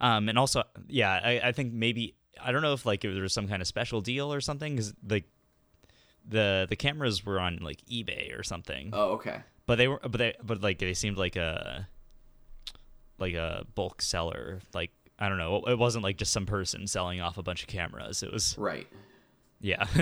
um, 0.00 0.28
and 0.28 0.38
also, 0.38 0.64
yeah, 0.88 1.20
I, 1.24 1.40
I 1.48 1.52
think 1.52 1.72
maybe 1.72 2.14
I 2.42 2.52
don't 2.52 2.60
know 2.62 2.72
if 2.74 2.84
like 2.84 3.04
if 3.04 3.12
there 3.14 3.22
was 3.22 3.32
some 3.32 3.48
kind 3.48 3.62
of 3.62 3.68
special 3.68 4.00
deal 4.00 4.32
or 4.32 4.40
something 4.40 4.74
because 4.74 4.92
like 5.08 5.24
the 6.28 6.66
the 6.68 6.76
cameras 6.76 7.24
were 7.24 7.40
on 7.40 7.58
like 7.62 7.78
eBay 7.90 8.38
or 8.38 8.42
something, 8.42 8.90
Oh, 8.92 9.12
okay. 9.12 9.40
But 9.66 9.76
they 9.76 9.88
were 9.88 10.00
but 10.02 10.18
they 10.18 10.34
but 10.42 10.62
like 10.62 10.78
they 10.78 10.94
seemed 10.94 11.16
like 11.16 11.36
a 11.36 11.88
like 13.18 13.34
a 13.34 13.64
bulk 13.74 14.02
seller. 14.02 14.60
Like 14.74 14.90
I 15.18 15.28
don't 15.28 15.38
know, 15.38 15.62
it 15.66 15.78
wasn't 15.78 16.04
like 16.04 16.16
just 16.16 16.32
some 16.32 16.46
person 16.46 16.86
selling 16.86 17.20
off 17.20 17.38
a 17.38 17.42
bunch 17.42 17.62
of 17.62 17.68
cameras. 17.68 18.22
It 18.22 18.32
was 18.32 18.56
Right. 18.58 18.86
yeah. 19.60 19.86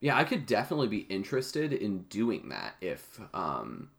Yeah, 0.00 0.16
I 0.16 0.22
could 0.22 0.46
definitely 0.46 0.86
be 0.86 0.98
interested 0.98 1.72
in 1.72 2.02
doing 2.02 2.50
that 2.50 2.76
if 2.80 3.18
um 3.34 3.90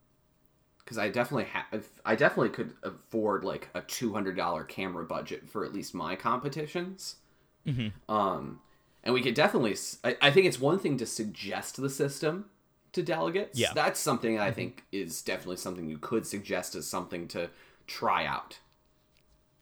because 0.78 0.96
I 0.96 1.08
definitely 1.10 1.44
have 1.44 1.86
I 2.06 2.14
definitely 2.16 2.48
could 2.50 2.72
afford 2.82 3.44
like 3.44 3.68
a 3.74 3.82
two 3.82 4.12
hundred 4.14 4.36
dollar 4.36 4.64
camera 4.64 5.04
budget 5.04 5.48
for 5.48 5.64
at 5.64 5.74
least 5.74 5.94
my 5.94 6.16
competitions. 6.16 7.16
Um, 8.08 8.60
and 9.04 9.14
we 9.14 9.22
could 9.22 9.34
definitely. 9.34 9.76
I 10.22 10.30
think 10.30 10.46
it's 10.46 10.58
one 10.58 10.78
thing 10.78 10.96
to 10.96 11.06
suggest 11.06 11.76
the 11.76 11.90
system 11.90 12.46
to 12.92 13.02
delegates. 13.02 13.58
Yeah. 13.58 13.72
that's 13.74 14.00
something 14.00 14.38
I 14.38 14.46
mm-hmm. 14.46 14.54
think 14.56 14.84
is 14.92 15.22
definitely 15.22 15.56
something 15.56 15.88
you 15.88 15.98
could 15.98 16.26
suggest 16.26 16.74
as 16.74 16.86
something 16.86 17.28
to 17.28 17.50
try 17.86 18.24
out 18.24 18.58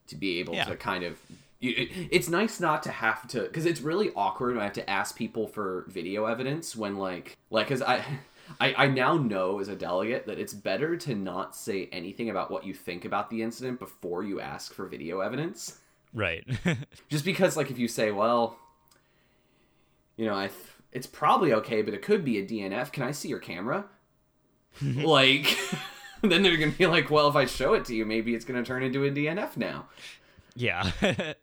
to 0.09 0.17
be 0.17 0.41
able 0.41 0.55
Yeah. 0.55 0.65
to 0.65 0.77
kind 0.77 1.05
of. 1.05 1.19
You, 1.61 1.75
it, 1.77 2.09
it's 2.13 2.29
nice 2.29 2.61
not 2.61 2.85
to 2.85 2.91
have 2.91 3.27
to 3.29 3.43
because 3.43 3.67
it's 3.67 3.81
really 3.81 4.13
awkward 4.15 4.55
when 4.55 4.61
I 4.61 4.65
have 4.65 4.75
to 4.75 4.89
ask 4.89 5.17
people 5.17 5.49
for 5.49 5.87
video 5.89 6.27
evidence 6.27 6.77
when 6.77 6.97
like 6.97 7.37
like 7.51 7.67
because 7.67 7.83
I. 7.83 8.05
I, 8.61 8.85
I 8.85 8.87
now 8.87 9.19
know 9.19 9.61
as 9.61 9.69
a 9.69 9.77
delegate 9.77 10.25
that 10.27 10.39
it's 10.39 10.55
better 10.55 10.97
to 10.97 11.15
not 11.15 11.55
say 11.55 11.87
anything 11.93 12.31
about 12.31 12.51
what 12.51 12.65
you 12.65 12.73
think 12.73 13.05
about 13.05 13.29
the 13.29 13.43
incident 13.43 13.79
before 13.79 14.25
you 14.25 14.41
ask 14.41 14.73
for 14.73 14.87
video 14.87 15.21
evidence 15.21 15.79
right. 16.15 16.47
just 17.11 17.27
because 17.27 17.59
like 17.59 17.71
if 17.71 17.79
you 17.79 17.89
say 17.89 18.11
well 18.11 18.57
you 20.17 20.25
know 20.25 20.35
i 20.35 20.47
th- 20.47 20.59
it's 20.93 21.07
probably 21.07 21.53
okay 21.53 21.83
but 21.83 21.95
it 21.95 22.03
could 22.03 22.25
be 22.25 22.39
a 22.39 22.47
dnf 22.47 22.93
can 22.93 23.03
i 23.03 23.11
see 23.11 23.29
your 23.29 23.39
camera? 23.39 23.87
Like 24.83 25.59
then 26.23 26.43
they're 26.43 26.57
gonna 26.57 26.73
be 26.73 26.87
like 26.87 27.11
well 27.11 27.29
if 27.29 27.37
i 27.37 27.47
show 27.47 27.75
it 27.75 27.85
to 27.87 27.95
you 27.95 28.05
maybe 28.05 28.35
it's 28.35 28.45
gonna 28.45 28.65
turn 28.65 28.83
into 28.83 29.05
a 29.05 29.11
dnf 29.11 29.57
now. 29.57 29.87
Yeah. 30.55 30.91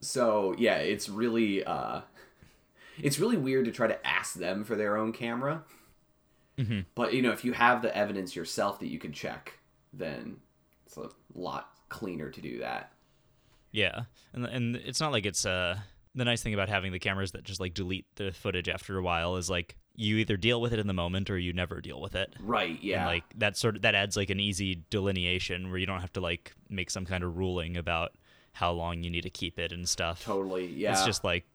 so 0.00 0.54
yeah 0.58 0.76
it's 0.76 1.08
really 1.08 1.64
uh 1.64 2.00
it's 3.02 3.18
really 3.18 3.36
weird 3.36 3.64
to 3.66 3.72
try 3.72 3.86
to 3.86 4.06
ask 4.06 4.34
them 4.34 4.64
for 4.64 4.74
their 4.76 4.96
own 4.96 5.12
camera. 5.12 5.64
But 6.94 7.14
you 7.14 7.22
know 7.22 7.32
if 7.32 7.44
you 7.44 7.52
have 7.52 7.82
the 7.82 7.94
evidence 7.96 8.34
yourself 8.36 8.80
that 8.80 8.88
you 8.88 8.98
can 8.98 9.12
check 9.12 9.58
then 9.92 10.36
it's 10.86 10.96
a 10.96 11.08
lot 11.34 11.70
cleaner 11.88 12.30
to 12.30 12.40
do 12.40 12.58
that. 12.60 12.92
Yeah, 13.72 14.02
and 14.32 14.44
and 14.46 14.76
it's 14.76 15.00
not 15.00 15.12
like 15.12 15.26
it's 15.26 15.44
uh 15.44 15.78
the 16.16 16.24
nice 16.24 16.42
thing 16.42 16.54
about 16.54 16.68
having 16.68 16.92
the 16.92 16.98
cameras 16.98 17.32
that 17.32 17.44
just 17.44 17.60
like 17.60 17.74
delete 17.74 18.06
the 18.16 18.32
footage 18.32 18.68
after 18.68 18.96
a 18.98 19.02
while 19.02 19.36
is 19.36 19.48
like 19.48 19.76
you 19.94 20.16
either 20.16 20.36
deal 20.36 20.60
with 20.60 20.72
it 20.72 20.78
in 20.78 20.86
the 20.86 20.92
moment 20.92 21.30
or 21.30 21.38
you 21.38 21.52
never 21.52 21.80
deal 21.80 22.00
with 22.00 22.14
it. 22.14 22.34
Right. 22.40 22.82
Yeah. 22.82 23.00
And 23.00 23.06
like 23.06 23.24
that 23.36 23.56
sort 23.56 23.76
of 23.76 23.82
that 23.82 23.94
adds 23.94 24.16
like 24.16 24.30
an 24.30 24.40
easy 24.40 24.82
delineation 24.90 25.68
where 25.70 25.78
you 25.78 25.86
don't 25.86 26.00
have 26.00 26.12
to 26.14 26.20
like 26.20 26.54
make 26.68 26.90
some 26.90 27.04
kind 27.04 27.22
of 27.22 27.36
ruling 27.36 27.76
about 27.76 28.12
how 28.52 28.72
long 28.72 29.02
you 29.02 29.10
need 29.10 29.22
to 29.22 29.30
keep 29.30 29.58
it 29.58 29.72
and 29.72 29.88
stuff. 29.88 30.24
totally. 30.24 30.66
Yeah. 30.66 30.92
It's 30.92 31.04
just 31.04 31.22
like 31.22 31.46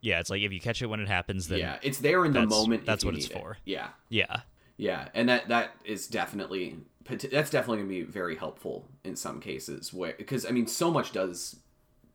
yeah, 0.00 0.20
it's 0.20 0.30
like 0.30 0.42
if 0.42 0.52
you 0.52 0.60
catch 0.60 0.82
it 0.82 0.86
when 0.86 1.00
it 1.00 1.08
happens 1.08 1.48
then 1.48 1.58
yeah. 1.58 1.78
It's 1.82 1.98
there 1.98 2.24
in 2.24 2.32
the 2.32 2.46
moment. 2.46 2.86
that's 2.86 3.04
what 3.04 3.14
it's 3.14 3.26
it. 3.26 3.32
for. 3.32 3.58
Yeah. 3.64 3.88
yeah. 4.08 4.40
Yeah, 4.78 5.08
and 5.14 5.28
that 5.28 5.48
that 5.48 5.70
is 5.84 6.06
definitely 6.06 6.76
that's 7.08 7.50
definitely 7.50 7.78
going 7.78 7.88
to 7.88 7.94
be 7.94 8.02
very 8.02 8.36
helpful 8.36 8.88
in 9.04 9.16
some 9.16 9.40
cases 9.40 9.92
where 9.92 10.14
because 10.18 10.44
I 10.44 10.50
mean 10.50 10.66
so 10.66 10.90
much 10.90 11.12
does 11.12 11.56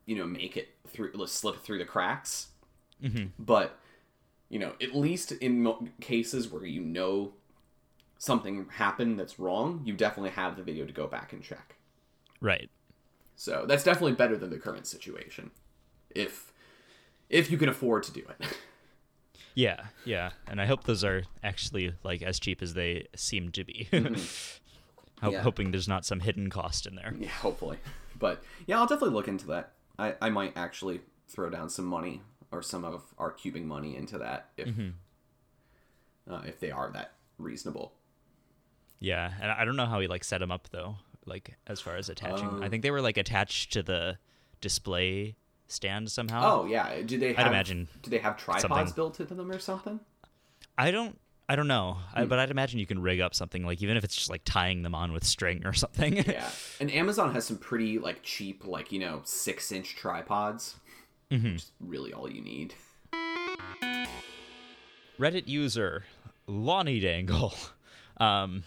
you 0.06 0.16
know 0.16 0.26
make 0.26 0.56
it 0.56 0.68
through 0.88 1.12
slip 1.26 1.62
through 1.62 1.78
the 1.78 1.84
cracks, 1.84 2.48
Mm-hmm. 3.02 3.26
but 3.38 3.78
you 4.48 4.58
know 4.58 4.74
at 4.80 4.94
least 4.94 5.32
in 5.32 5.90
cases 6.00 6.48
where 6.50 6.64
you 6.64 6.80
know 6.80 7.32
something 8.18 8.66
happened 8.70 9.18
that's 9.18 9.38
wrong, 9.40 9.82
you 9.84 9.94
definitely 9.94 10.30
have 10.30 10.56
the 10.56 10.62
video 10.62 10.84
to 10.86 10.92
go 10.92 11.06
back 11.08 11.32
and 11.32 11.42
check. 11.42 11.76
Right. 12.40 12.70
So 13.34 13.64
that's 13.66 13.82
definitely 13.82 14.12
better 14.12 14.36
than 14.36 14.50
the 14.50 14.58
current 14.58 14.86
situation, 14.86 15.50
if 16.14 16.52
if 17.28 17.50
you 17.50 17.56
can 17.58 17.68
afford 17.68 18.02
to 18.04 18.12
do 18.12 18.22
it. 18.40 18.56
Yeah, 19.54 19.88
yeah. 20.06 20.30
And 20.48 20.62
I 20.62 20.64
hope 20.64 20.84
those 20.84 21.04
are 21.04 21.24
actually 21.44 21.92
like 22.02 22.22
as 22.22 22.40
cheap 22.40 22.62
as 22.62 22.72
they 22.72 23.08
seem 23.14 23.50
to 23.52 23.64
be. 23.64 23.86
Mm-hmm. 25.22 25.30
Yeah. 25.30 25.42
Hoping 25.42 25.70
there's 25.70 25.86
not 25.86 26.04
some 26.04 26.18
hidden 26.20 26.50
cost 26.50 26.84
in 26.86 26.94
there. 26.96 27.14
Yeah, 27.16 27.28
hopefully. 27.28 27.78
But 28.18 28.42
yeah, 28.66 28.78
I'll 28.80 28.86
definitely 28.86 29.14
look 29.14 29.28
into 29.28 29.46
that. 29.48 29.72
I, 30.02 30.14
I 30.20 30.30
might 30.30 30.52
actually 30.56 31.00
throw 31.28 31.48
down 31.50 31.68
some 31.70 31.84
money 31.86 32.22
or 32.50 32.60
some 32.62 32.84
of 32.84 33.02
our 33.18 33.32
cubing 33.32 33.64
money 33.64 33.96
into 33.96 34.18
that 34.18 34.50
if 34.56 34.68
uh, 36.30 36.42
if 36.46 36.60
they 36.60 36.70
are 36.70 36.90
that 36.92 37.12
reasonable. 37.38 37.92
Yeah, 39.00 39.32
and 39.40 39.50
I 39.50 39.64
don't 39.64 39.76
know 39.76 39.86
how 39.86 40.00
he 40.00 40.06
like 40.06 40.24
set 40.24 40.38
them 40.38 40.52
up 40.52 40.68
though. 40.70 40.96
Like 41.26 41.56
as 41.66 41.80
far 41.80 41.96
as 41.96 42.08
attaching, 42.08 42.48
Um, 42.48 42.62
I 42.62 42.68
think 42.68 42.82
they 42.82 42.90
were 42.90 43.00
like 43.00 43.16
attached 43.16 43.72
to 43.74 43.82
the 43.82 44.18
display 44.60 45.36
stand 45.68 46.10
somehow. 46.10 46.42
Oh 46.62 46.66
yeah, 46.66 47.00
do 47.02 47.18
they? 47.18 47.34
I'd 47.36 47.46
imagine 47.46 47.88
Do 48.02 48.10
they 48.10 48.18
have 48.18 48.36
tripods 48.36 48.62
something- 48.62 48.92
built 48.94 49.20
into 49.20 49.34
them 49.34 49.50
or 49.50 49.58
something? 49.58 50.00
I 50.78 50.90
don't. 50.90 51.18
I 51.52 51.56
don't 51.56 51.68
know, 51.68 51.98
Hmm. 52.14 52.20
I, 52.20 52.24
but 52.24 52.38
I'd 52.38 52.50
imagine 52.50 52.80
you 52.80 52.86
can 52.86 53.02
rig 53.02 53.20
up 53.20 53.34
something 53.34 53.62
like 53.66 53.82
even 53.82 53.98
if 53.98 54.04
it's 54.04 54.16
just 54.16 54.30
like 54.30 54.40
tying 54.46 54.80
them 54.80 54.94
on 54.94 55.12
with 55.12 55.22
string 55.22 55.66
or 55.66 55.74
something. 55.74 56.16
Yeah, 56.16 56.48
and 56.80 56.90
Amazon 56.90 57.34
has 57.34 57.44
some 57.44 57.58
pretty 57.58 57.98
like 57.98 58.22
cheap 58.22 58.64
like 58.66 58.90
you 58.90 58.98
know 58.98 59.20
six 59.24 59.70
inch 59.70 59.94
tripods. 59.94 60.76
Mm-hmm. 61.30 61.52
Which 61.52 61.56
is 61.56 61.72
really 61.78 62.14
all 62.14 62.30
you 62.30 62.40
need. 62.40 62.74
Reddit 65.20 65.46
user 65.46 66.04
Lonnie 66.46 67.00
Dangle 67.00 67.52
um, 68.16 68.64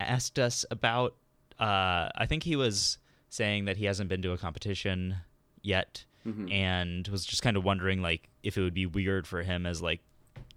asked 0.00 0.40
us 0.40 0.64
about. 0.72 1.14
Uh, 1.60 2.10
I 2.16 2.26
think 2.28 2.42
he 2.42 2.56
was 2.56 2.98
saying 3.28 3.66
that 3.66 3.76
he 3.76 3.84
hasn't 3.84 4.08
been 4.08 4.22
to 4.22 4.32
a 4.32 4.36
competition 4.36 5.14
yet, 5.62 6.04
and 6.50 7.06
was 7.06 7.24
just 7.24 7.42
kind 7.42 7.56
of 7.56 7.62
wondering 7.64 8.02
like 8.02 8.28
if 8.42 8.58
it 8.58 8.62
would 8.62 8.74
be 8.74 8.86
weird 8.86 9.28
for 9.28 9.44
him 9.44 9.64
as 9.64 9.80
like 9.80 10.00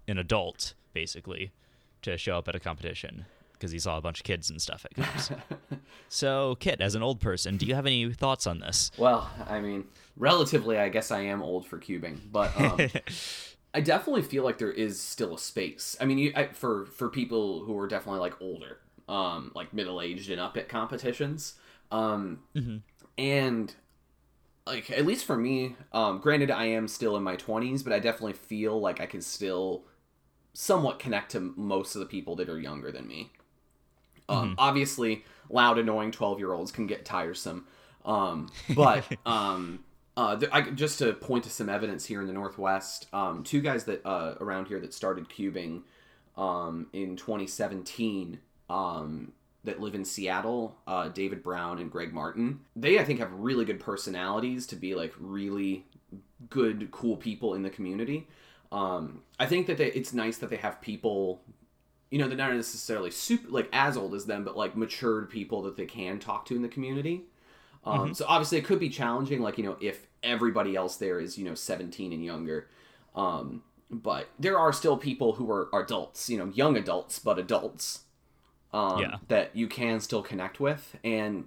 an 0.08 0.18
adult, 0.18 0.74
basically, 0.92 1.52
to 2.02 2.16
show 2.16 2.38
up 2.38 2.48
at 2.48 2.54
a 2.54 2.60
competition 2.60 3.26
because 3.60 3.72
he 3.72 3.78
saw 3.78 3.98
a 3.98 4.00
bunch 4.00 4.20
of 4.20 4.24
kids 4.24 4.48
and 4.48 4.60
stuff 4.60 4.86
at 4.86 4.94
games. 4.94 5.30
so, 6.08 6.56
Kit, 6.60 6.80
as 6.80 6.94
an 6.94 7.02
old 7.02 7.20
person, 7.20 7.58
do 7.58 7.66
you 7.66 7.74
have 7.74 7.86
any 7.86 8.10
thoughts 8.12 8.46
on 8.46 8.60
this? 8.60 8.90
Well, 8.96 9.30
I 9.46 9.60
mean, 9.60 9.84
relatively, 10.16 10.78
I 10.78 10.88
guess 10.88 11.10
I 11.10 11.20
am 11.20 11.42
old 11.42 11.66
for 11.66 11.78
cubing, 11.78 12.18
but 12.32 12.58
um, 12.58 12.80
I 13.74 13.80
definitely 13.82 14.22
feel 14.22 14.44
like 14.44 14.58
there 14.58 14.72
is 14.72 14.98
still 14.98 15.34
a 15.34 15.38
space. 15.38 15.94
I 16.00 16.06
mean, 16.06 16.18
you, 16.18 16.32
I, 16.34 16.46
for 16.48 16.86
for 16.86 17.10
people 17.10 17.64
who 17.64 17.78
are 17.78 17.86
definitely 17.86 18.20
like 18.20 18.40
older, 18.40 18.78
um, 19.08 19.52
like 19.54 19.74
middle 19.74 20.00
aged 20.00 20.30
and 20.30 20.40
up 20.40 20.56
at 20.56 20.68
competitions, 20.68 21.54
um, 21.92 22.40
and 23.18 23.74
like 24.66 24.90
at 24.90 25.04
least 25.04 25.26
for 25.26 25.36
me, 25.36 25.76
um, 25.92 26.18
granted, 26.18 26.50
I 26.50 26.64
am 26.64 26.88
still 26.88 27.16
in 27.16 27.22
my 27.22 27.36
twenties, 27.36 27.82
but 27.82 27.92
I 27.92 27.98
definitely 27.98 28.32
feel 28.32 28.80
like 28.80 29.00
I 29.00 29.06
can 29.06 29.20
still 29.20 29.84
somewhat 30.52 30.98
connect 30.98 31.32
to 31.32 31.40
most 31.56 31.94
of 31.94 32.00
the 32.00 32.06
people 32.06 32.36
that 32.36 32.48
are 32.48 32.58
younger 32.58 32.90
than 32.90 33.06
me. 33.06 33.30
Um, 34.28 34.54
Obviously, 34.58 35.24
loud, 35.48 35.78
annoying 35.78 36.12
twelve-year-olds 36.12 36.70
can 36.70 36.86
get 36.86 37.04
tiresome, 37.04 37.66
um, 38.04 38.48
but 38.74 39.04
um, 39.26 39.84
uh, 40.16 40.36
th- 40.36 40.50
I, 40.52 40.62
just 40.62 40.98
to 40.98 41.12
point 41.12 41.44
to 41.44 41.50
some 41.50 41.68
evidence 41.68 42.04
here 42.04 42.20
in 42.20 42.26
the 42.26 42.32
Northwest, 42.32 43.06
um, 43.12 43.42
two 43.42 43.60
guys 43.60 43.84
that 43.84 44.04
uh, 44.04 44.34
around 44.40 44.68
here 44.68 44.78
that 44.80 44.94
started 44.94 45.28
cubing 45.28 45.82
um, 46.36 46.86
in 46.92 47.16
2017 47.16 48.38
um, 48.68 49.32
that 49.64 49.80
live 49.80 49.94
in 49.94 50.04
Seattle, 50.04 50.76
uh, 50.86 51.08
David 51.08 51.42
Brown 51.42 51.78
and 51.78 51.90
Greg 51.90 52.12
Martin. 52.12 52.60
They 52.76 52.98
I 52.98 53.04
think 53.04 53.18
have 53.18 53.32
really 53.32 53.64
good 53.64 53.80
personalities 53.80 54.66
to 54.68 54.76
be 54.76 54.94
like 54.94 55.12
really 55.18 55.84
good, 56.48 56.90
cool 56.90 57.16
people 57.16 57.54
in 57.54 57.62
the 57.62 57.70
community. 57.70 58.28
Um, 58.72 59.22
I 59.38 59.46
think 59.46 59.66
that 59.66 59.78
they, 59.78 59.86
it's 59.88 60.12
nice 60.12 60.38
that 60.38 60.50
they 60.50 60.56
have 60.56 60.80
people 60.80 61.42
you 62.10 62.18
know, 62.18 62.26
they're 62.28 62.36
not 62.36 62.52
necessarily 62.52 63.10
super 63.10 63.48
like 63.48 63.68
as 63.72 63.96
old 63.96 64.14
as 64.14 64.26
them, 64.26 64.44
but 64.44 64.56
like 64.56 64.76
matured 64.76 65.30
people 65.30 65.62
that 65.62 65.76
they 65.76 65.86
can 65.86 66.18
talk 66.18 66.44
to 66.46 66.56
in 66.56 66.62
the 66.62 66.68
community. 66.68 67.22
Um, 67.84 68.14
So 68.14 68.24
obviously, 68.28 68.58
it 68.58 68.64
could 68.64 68.80
be 68.80 68.88
challenging, 68.90 69.40
like 69.40 69.58
you 69.58 69.64
know, 69.64 69.76
if 69.80 70.06
everybody 70.22 70.76
else 70.76 70.96
there 70.96 71.20
is 71.20 71.38
you 71.38 71.44
know 71.44 71.54
17 71.54 72.12
and 72.12 72.24
younger. 72.24 72.68
Um, 73.14 73.62
but 73.90 74.28
there 74.38 74.58
are 74.58 74.72
still 74.72 74.96
people 74.96 75.32
who 75.34 75.50
are 75.50 75.68
adults, 75.72 76.28
you 76.28 76.38
know, 76.38 76.46
young 76.46 76.76
adults, 76.76 77.18
but 77.18 77.38
adults. 77.38 78.04
Um, 78.72 79.00
Yeah. 79.00 79.16
That 79.28 79.54
you 79.56 79.66
can 79.68 80.00
still 80.00 80.22
connect 80.22 80.60
with, 80.60 80.96
and 81.04 81.46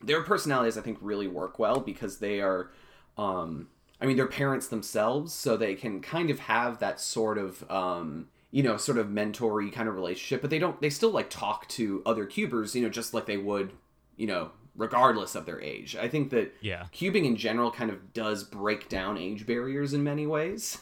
their 0.00 0.22
personalities, 0.22 0.78
I 0.78 0.80
think, 0.82 0.98
really 1.00 1.28
work 1.28 1.58
well 1.58 1.80
because 1.80 2.18
they 2.18 2.40
are. 2.40 2.70
Um, 3.16 3.68
I 4.00 4.06
mean, 4.06 4.16
they're 4.16 4.26
parents 4.26 4.68
themselves, 4.68 5.32
so 5.34 5.56
they 5.56 5.74
can 5.74 6.00
kind 6.00 6.30
of 6.30 6.38
have 6.40 6.78
that 6.78 7.00
sort 7.00 7.36
of, 7.38 7.68
um, 7.70 8.28
you 8.50 8.62
know, 8.62 8.76
sort 8.76 8.96
of 8.98 9.08
mentory 9.08 9.72
kind 9.72 9.88
of 9.88 9.94
relationship. 9.94 10.40
But 10.40 10.50
they 10.50 10.58
don't. 10.58 10.80
They 10.80 10.90
still 10.90 11.10
like 11.10 11.30
talk 11.30 11.66
to 11.70 12.02
other 12.06 12.24
cubers, 12.26 12.74
you 12.76 12.82
know, 12.82 12.88
just 12.88 13.12
like 13.12 13.26
they 13.26 13.36
would, 13.38 13.72
you 14.16 14.26
know, 14.26 14.52
regardless 14.76 15.34
of 15.34 15.44
their 15.46 15.60
age. 15.60 15.96
I 15.96 16.06
think 16.08 16.30
that 16.30 16.54
Yeah. 16.60 16.86
cubing 16.92 17.24
in 17.24 17.34
general 17.36 17.70
kind 17.72 17.90
of 17.90 18.12
does 18.12 18.44
break 18.44 18.88
down 18.88 19.18
age 19.18 19.44
barriers 19.46 19.92
in 19.92 20.04
many 20.04 20.26
ways. 20.26 20.78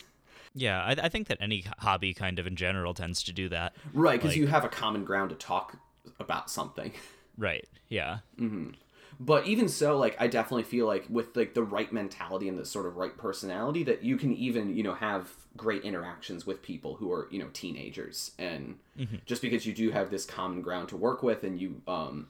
Yeah, 0.55 0.83
I, 0.83 0.91
I 0.93 1.09
think 1.09 1.29
that 1.29 1.39
any 1.41 1.65
hobby 1.79 2.13
kind 2.15 2.39
of 2.39 2.47
in 2.47 2.57
general 2.57 2.93
tends 2.95 3.23
to 3.25 3.33
do 3.33 3.49
that. 3.51 3.75
Right, 3.95 4.19
because 4.19 4.33
Like- 4.33 4.39
you 4.39 4.47
have 4.49 4.65
a 4.65 4.69
common 4.69 5.05
ground 5.05 5.31
to 5.31 5.37
talk 5.37 5.79
about 6.21 6.51
something. 6.51 6.93
Right. 7.39 7.69
Yeah. 7.89 8.21
But 9.19 9.47
even 9.47 9.69
so, 9.69 9.97
like 9.99 10.17
I 10.21 10.27
definitely 10.27 10.65
feel 10.65 10.87
like 10.87 11.07
with 11.09 11.37
like 11.37 11.55
the 11.55 11.63
right 11.63 11.91
mentality 11.93 12.49
and 12.49 12.59
the 12.59 12.65
sort 12.67 12.87
of 12.87 12.97
right 12.97 13.17
personality 13.17 13.83
that 13.85 14.03
you 14.03 14.17
can 14.17 14.35
even, 14.35 14.77
you 14.77 14.83
know, 14.83 14.95
have 14.95 15.31
great 15.57 15.85
interactions 15.85 16.47
with 16.47 16.63
people 16.63 16.97
who 16.97 17.11
are, 17.13 17.29
you 17.31 17.39
know, 17.39 17.49
teenagers. 17.53 18.33
And 18.39 18.79
just 19.25 19.41
because 19.43 19.65
you 19.67 19.73
do 19.73 19.91
have 19.91 20.11
this 20.11 20.27
common 20.27 20.61
ground 20.61 20.89
to 20.91 20.97
work 20.97 21.23
with 21.23 21.45
and 21.45 21.61
you 21.61 21.81
um 21.87 22.29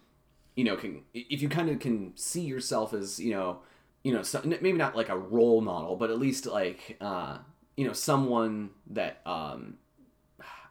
you 0.54 0.64
know, 0.64 0.76
can 0.76 1.02
if 1.12 1.42
you 1.42 1.48
kind 1.48 1.68
of 1.68 1.80
can 1.80 2.16
see 2.16 2.40
yourself 2.42 2.94
as, 2.94 3.18
you 3.20 3.30
know, 3.30 3.58
you 4.04 4.12
know, 4.12 4.22
so, 4.22 4.40
maybe 4.44 4.72
not 4.72 4.96
like 4.96 5.08
a 5.08 5.18
role 5.18 5.60
model, 5.60 5.96
but 5.96 6.10
at 6.10 6.18
least 6.18 6.46
like 6.46 6.96
uh, 7.00 7.38
you 7.76 7.86
know, 7.86 7.92
someone 7.92 8.70
that 8.90 9.20
um 9.26 9.78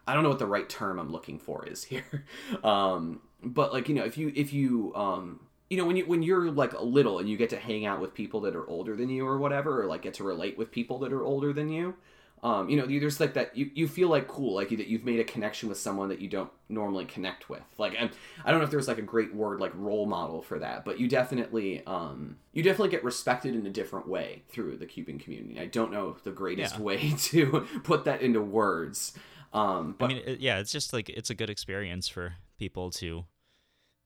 I 0.06 0.14
don't 0.14 0.22
know 0.22 0.28
what 0.28 0.38
the 0.38 0.46
right 0.46 0.68
term 0.68 0.98
I'm 0.98 1.10
looking 1.12 1.38
for 1.38 1.66
is 1.66 1.84
here. 1.92 2.24
Um, 2.64 3.20
but 3.42 3.72
like, 3.72 3.88
you 3.88 3.94
know, 3.94 4.04
if 4.04 4.16
you 4.16 4.32
if 4.34 4.52
you 4.52 4.94
um 4.94 5.40
you 5.70 5.76
know, 5.76 5.84
when 5.84 5.96
you 5.96 6.06
when 6.06 6.22
you're 6.22 6.50
like 6.50 6.72
little 6.80 7.18
and 7.18 7.28
you 7.28 7.36
get 7.36 7.50
to 7.50 7.56
hang 7.58 7.86
out 7.86 8.00
with 8.00 8.14
people 8.14 8.40
that 8.42 8.54
are 8.54 8.68
older 8.68 8.94
than 8.96 9.08
you 9.08 9.26
or 9.26 9.38
whatever, 9.38 9.82
or 9.82 9.86
like 9.86 10.02
get 10.02 10.14
to 10.14 10.24
relate 10.24 10.56
with 10.58 10.70
people 10.70 10.98
that 11.00 11.12
are 11.12 11.24
older 11.24 11.52
than 11.52 11.68
you, 11.68 11.94
um, 12.42 12.68
you 12.68 12.76
know, 12.76 12.86
there's 12.86 13.18
like 13.18 13.34
that 13.34 13.56
you, 13.56 13.70
you 13.74 13.88
feel 13.88 14.08
like 14.08 14.28
cool, 14.28 14.54
like 14.54 14.68
that 14.68 14.86
you've 14.86 15.04
made 15.04 15.18
a 15.18 15.24
connection 15.24 15.68
with 15.68 15.78
someone 15.78 16.08
that 16.10 16.20
you 16.20 16.28
don't 16.28 16.50
normally 16.68 17.04
connect 17.06 17.48
with. 17.48 17.62
Like 17.78 17.94
I, 17.98 18.10
I 18.44 18.50
don't 18.50 18.60
know 18.60 18.64
if 18.64 18.70
there's 18.70 18.86
like 18.88 18.98
a 18.98 19.02
great 19.02 19.34
word 19.34 19.58
like 19.60 19.72
role 19.74 20.06
model 20.06 20.42
for 20.42 20.58
that, 20.60 20.84
but 20.84 21.00
you 21.00 21.08
definitely 21.08 21.84
um, 21.86 22.36
you 22.52 22.62
definitely 22.62 22.90
get 22.90 23.02
respected 23.02 23.54
in 23.54 23.66
a 23.66 23.70
different 23.70 24.06
way 24.06 24.42
through 24.48 24.76
the 24.76 24.86
cuban 24.86 25.18
community. 25.18 25.58
I 25.58 25.66
don't 25.66 25.90
know 25.90 26.16
the 26.22 26.30
greatest 26.30 26.76
Yeah. 26.76 26.82
way 26.82 27.10
to 27.18 27.66
put 27.82 28.04
that 28.04 28.20
into 28.22 28.40
words. 28.42 29.14
Um, 29.52 29.94
but 29.98 30.04
I 30.04 30.08
mean, 30.08 30.22
it, 30.26 30.40
yeah, 30.40 30.58
it's 30.58 30.70
just 30.70 30.92
like 30.92 31.08
it's 31.08 31.30
a 31.30 31.34
good 31.34 31.50
experience 31.50 32.06
for 32.06 32.34
people 32.58 32.90
to, 32.90 33.24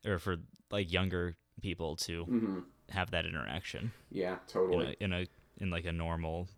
or 0.07 0.19
for 0.19 0.37
like 0.71 0.93
younger 0.93 1.37
people 1.61 1.97
to 1.97 2.25
mhm. 2.27 2.65
have 2.91 3.11
that 3.11 3.27
interaction 3.27 3.93
yeah, 4.11 4.33
in 4.33 4.39
totally. 4.49 4.97
a, 5.01 5.05
in 5.05 5.13
a 5.13 5.27
in 5.59 5.71
like 5.71 5.85
a 5.85 5.93
normal, 5.93 6.49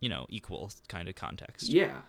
you 0.00 0.08
know, 0.08 0.26
equal 0.28 0.70
kind 0.88 1.08
of 1.08 1.14
context. 1.14 1.68
Yeah. 1.68 2.02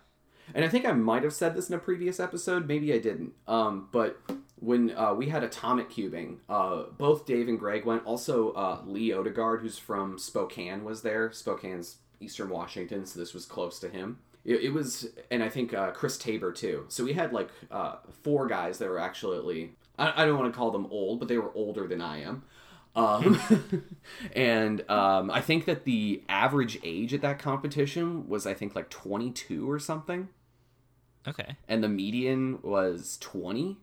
And 0.54 0.64
I 0.64 0.68
think 0.68 0.86
I 0.86 0.92
might 0.92 1.24
have 1.24 1.34
said 1.34 1.54
this 1.54 1.68
in 1.68 1.74
a 1.74 1.78
previous 1.78 2.18
episode, 2.18 2.66
maybe 2.66 2.92
I 2.94 2.98
didn't. 2.98 3.32
Um, 3.46 3.88
but 3.92 4.18
when 4.56 4.96
uh, 4.96 5.14
we 5.14 5.28
had 5.28 5.44
atomic 5.44 5.90
cubing, 5.90 6.38
uh, 6.48 6.84
both 6.96 7.26
Dave 7.26 7.48
and 7.48 7.58
Greg 7.58 7.84
went. 7.84 8.04
Also, 8.04 8.52
uh, 8.52 8.80
Lee 8.86 9.12
Odegaard, 9.12 9.60
who's 9.60 9.78
from 9.78 10.18
Spokane, 10.18 10.84
was 10.84 11.02
there. 11.02 11.30
Spokane's 11.32 11.98
Eastern 12.20 12.48
Washington, 12.48 13.04
so 13.06 13.18
this 13.18 13.34
was 13.34 13.46
close 13.46 13.78
to 13.80 13.88
him. 13.88 14.18
It, 14.44 14.62
it 14.62 14.70
was, 14.70 15.08
and 15.30 15.42
I 15.42 15.48
think 15.48 15.74
uh, 15.74 15.90
Chris 15.90 16.16
Tabor 16.16 16.52
too. 16.52 16.86
So 16.88 17.04
we 17.04 17.12
had 17.12 17.32
like 17.32 17.50
uh, 17.70 17.96
four 18.22 18.46
guys 18.46 18.78
that 18.78 18.88
were 18.88 18.98
actually, 18.98 19.72
I, 19.98 20.22
I 20.22 20.26
don't 20.26 20.38
want 20.38 20.52
to 20.52 20.56
call 20.56 20.70
them 20.70 20.86
old, 20.90 21.18
but 21.18 21.28
they 21.28 21.38
were 21.38 21.50
older 21.54 21.86
than 21.86 22.00
I 22.00 22.22
am. 22.22 22.44
Um, 22.96 23.40
and 24.34 24.88
um, 24.90 25.30
I 25.30 25.40
think 25.40 25.66
that 25.66 25.84
the 25.84 26.22
average 26.28 26.78
age 26.82 27.14
at 27.14 27.20
that 27.22 27.38
competition 27.38 28.28
was, 28.28 28.46
I 28.46 28.54
think, 28.54 28.74
like 28.74 28.90
22 28.90 29.70
or 29.70 29.78
something. 29.78 30.28
Okay. 31.26 31.56
And 31.68 31.84
the 31.84 31.88
median 31.88 32.60
was 32.62 33.18
20 33.20 33.76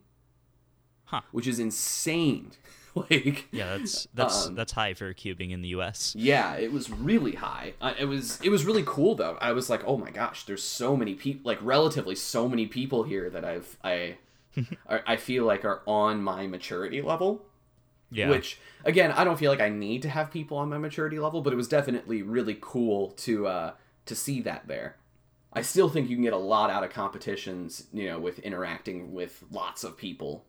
Huh. 1.06 1.21
which 1.32 1.45
is 1.45 1.60
insane. 1.60 2.51
like, 2.95 3.47
Yeah, 3.51 3.78
that's 3.78 4.08
that's 4.13 4.47
Um, 4.47 4.56
that's 4.56 4.71
high 4.71 4.95
for 4.95 5.13
cubing 5.13 5.51
in 5.51 5.62
the 5.62 5.67
U.S. 5.69 6.15
yeah, 6.17 6.56
it 6.56 6.71
was 6.71 6.89
really 6.89 7.34
high. 7.34 7.73
Uh, 7.80 7.93
it 7.99 8.06
was 8.06 8.39
it 8.41 8.49
was 8.49 8.65
really 8.65 8.84
cool 8.86 9.13
though. 9.13 9.38
I 9.39 9.51
was 9.51 9.69
like, 9.69 9.84
oh 9.86 9.97
my 9.97 10.10
gosh, 10.10 10.45
there's 10.45 10.63
so 10.63 10.97
many 10.97 11.13
people, 11.13 11.41
like 11.47 11.60
relatively 11.62 12.15
so 12.15 12.49
many 12.49 12.65
people 12.65 13.04
here 13.04 13.30
that 13.30 13.45
I've 13.45 13.78
I 13.84 14.17
I 14.89 15.02
I 15.08 15.15
feel 15.18 15.46
like 15.46 15.65
are 15.65 15.82
on 15.86 16.22
my 16.22 16.48
maturity 16.48 17.02
level. 17.02 17.46
Yeah. 18.12 18.30
Which 18.30 18.60
again, 18.84 19.12
I 19.12 19.24
don't 19.24 19.38
feel 19.38 19.52
like 19.52 19.62
I 19.62 19.70
need 19.70 20.02
to 20.04 20.10
have 20.10 20.32
people 20.32 20.58
on 20.58 20.70
my 20.70 20.78
maturity 20.78 21.20
level, 21.20 21.41
but 21.41 21.54
it 21.54 21.56
was 21.56 21.68
definitely 21.68 22.22
really 22.22 22.58
cool 22.60 23.12
to 23.12 23.48
uh 23.48 23.72
to 24.06 24.15
see 24.15 24.41
that 24.41 24.68
there. 24.68 24.98
I 25.54 25.62
still 25.62 25.89
think 25.89 26.10
you 26.10 26.18
can 26.18 26.24
get 26.24 26.34
a 26.34 26.38
lot 26.38 26.70
out 26.70 26.84
of 26.84 26.89
competitions, 26.89 27.88
you 27.94 28.08
know, 28.08 28.20
with 28.20 28.39
interacting 28.39 29.13
with 29.13 29.41
lots 29.52 29.86
of 29.86 29.98
people, 29.98 30.44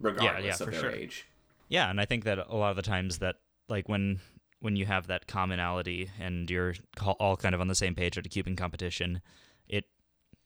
regardless 0.00 0.58
for 0.58 0.64
of 0.64 0.70
their 0.72 0.80
sure. 0.80 0.90
age. 0.90 1.26
Yeah, 1.68 1.88
and 1.88 2.00
I 2.00 2.04
think 2.04 2.24
that 2.24 2.38
a 2.38 2.56
lot 2.56 2.70
of 2.70 2.76
the 2.76 2.82
times 2.82 3.18
that 3.18 3.36
like 3.68 3.88
when 3.88 4.20
when 4.58 4.76
you 4.76 4.86
have 4.86 5.06
that 5.06 5.26
commonality 5.26 6.10
and 6.20 6.50
you're 6.50 6.74
all 7.18 7.36
kind 7.36 7.54
of 7.54 7.60
on 7.60 7.68
the 7.68 7.74
same 7.74 7.94
page 7.94 8.18
at 8.18 8.26
a 8.26 8.28
cubing 8.28 8.56
competition, 8.56 9.22
it 9.68 9.86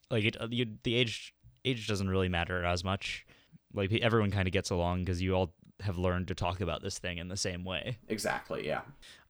like 0.09 0.23
it 0.23 0.37
you, 0.51 0.67
the 0.83 0.95
age 0.95 1.33
age 1.65 1.87
doesn't 1.87 2.09
really 2.09 2.29
matter 2.29 2.63
as 2.63 2.83
much. 2.83 3.25
Like 3.73 3.91
everyone 3.93 4.31
kind 4.31 4.47
of 4.47 4.51
gets 4.53 4.69
along 4.69 5.03
because 5.03 5.21
you 5.21 5.33
all 5.35 5.53
have 5.81 5.97
learned 5.97 6.29
to 6.29 6.35
talk 6.35 6.61
about 6.61 6.81
this 6.81 6.97
thing 6.99 7.17
in 7.17 7.27
the 7.27 7.35
same 7.37 7.63
way. 7.65 7.97
Exactly, 8.07 8.65
yeah. 8.65 8.81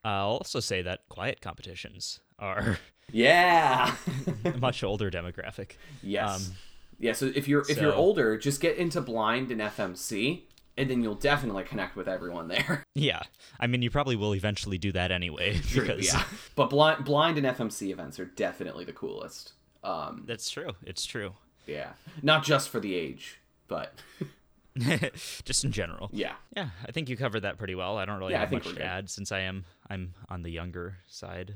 I'll 0.04 0.38
also 0.38 0.60
say 0.60 0.84
that 0.84 1.02
quiet 1.10 1.42
competitions 1.42 2.20
are 2.38 2.78
Yeah. 3.12 3.96
much 4.60 4.84
older 4.84 5.10
demographic. 5.10 5.72
yes. 6.04 6.48
Um, 6.50 6.56
yeah, 7.00 7.12
so 7.14 7.32
if 7.36 7.48
you're 7.48 7.64
if 7.70 7.80
you're 7.82 7.94
older, 7.94 8.38
just 8.38 8.62
get 8.62 8.78
into 8.78 9.02
blind 9.02 9.52
and 9.52 9.60
FMC 9.60 10.44
and 10.78 10.90
then 10.90 11.02
you'll 11.04 11.16
definitely 11.16 11.64
connect 11.64 11.96
with 11.96 12.08
everyone 12.08 12.48
there. 12.48 12.84
Yeah, 12.96 13.24
I 13.60 13.68
mean 13.68 13.82
you 13.82 13.90
probably 13.90 14.16
will 14.16 14.34
eventually 14.34 14.78
do 14.78 14.94
that 14.94 15.12
anyway 15.12 15.60
because 15.74 16.06
yeah. 16.06 16.24
But 16.56 16.70
blind 16.70 17.04
blind 17.04 17.38
and 17.38 17.46
FMC 17.46 17.90
events 17.92 18.20
are 18.20 18.26
definitely 18.26 18.86
the 18.86 18.94
coolest. 18.94 19.52
Um 19.84 20.24
that's 20.26 20.50
true. 20.50 20.72
It's 20.84 21.06
true. 21.06 21.34
Yeah. 21.68 21.94
Not 22.22 22.44
just 22.44 22.70
for 22.70 22.80
the 22.80 22.96
age, 22.96 23.40
but 23.68 23.94
Just 25.46 25.64
in 25.64 25.72
general. 25.72 26.10
yeah. 26.12 26.34
Yeah, 26.56 26.70
I 26.86 26.92
think 26.92 27.08
you 27.10 27.16
covered 27.16 27.42
that 27.42 27.58
pretty 27.58 27.76
well. 27.76 27.98
I 27.98 28.04
don't 28.06 28.20
really 28.20 28.34
Yeah, 28.34 28.40
I 28.40 28.42
have 28.42 28.52
much 28.52 28.74
to 28.74 28.84
add 28.84 29.10
since 29.10 29.32
I 29.32 29.40
am 29.42 29.66
I'm 29.90 30.14
on 30.30 30.42
the 30.44 30.50
younger 30.52 30.98
side 31.08 31.56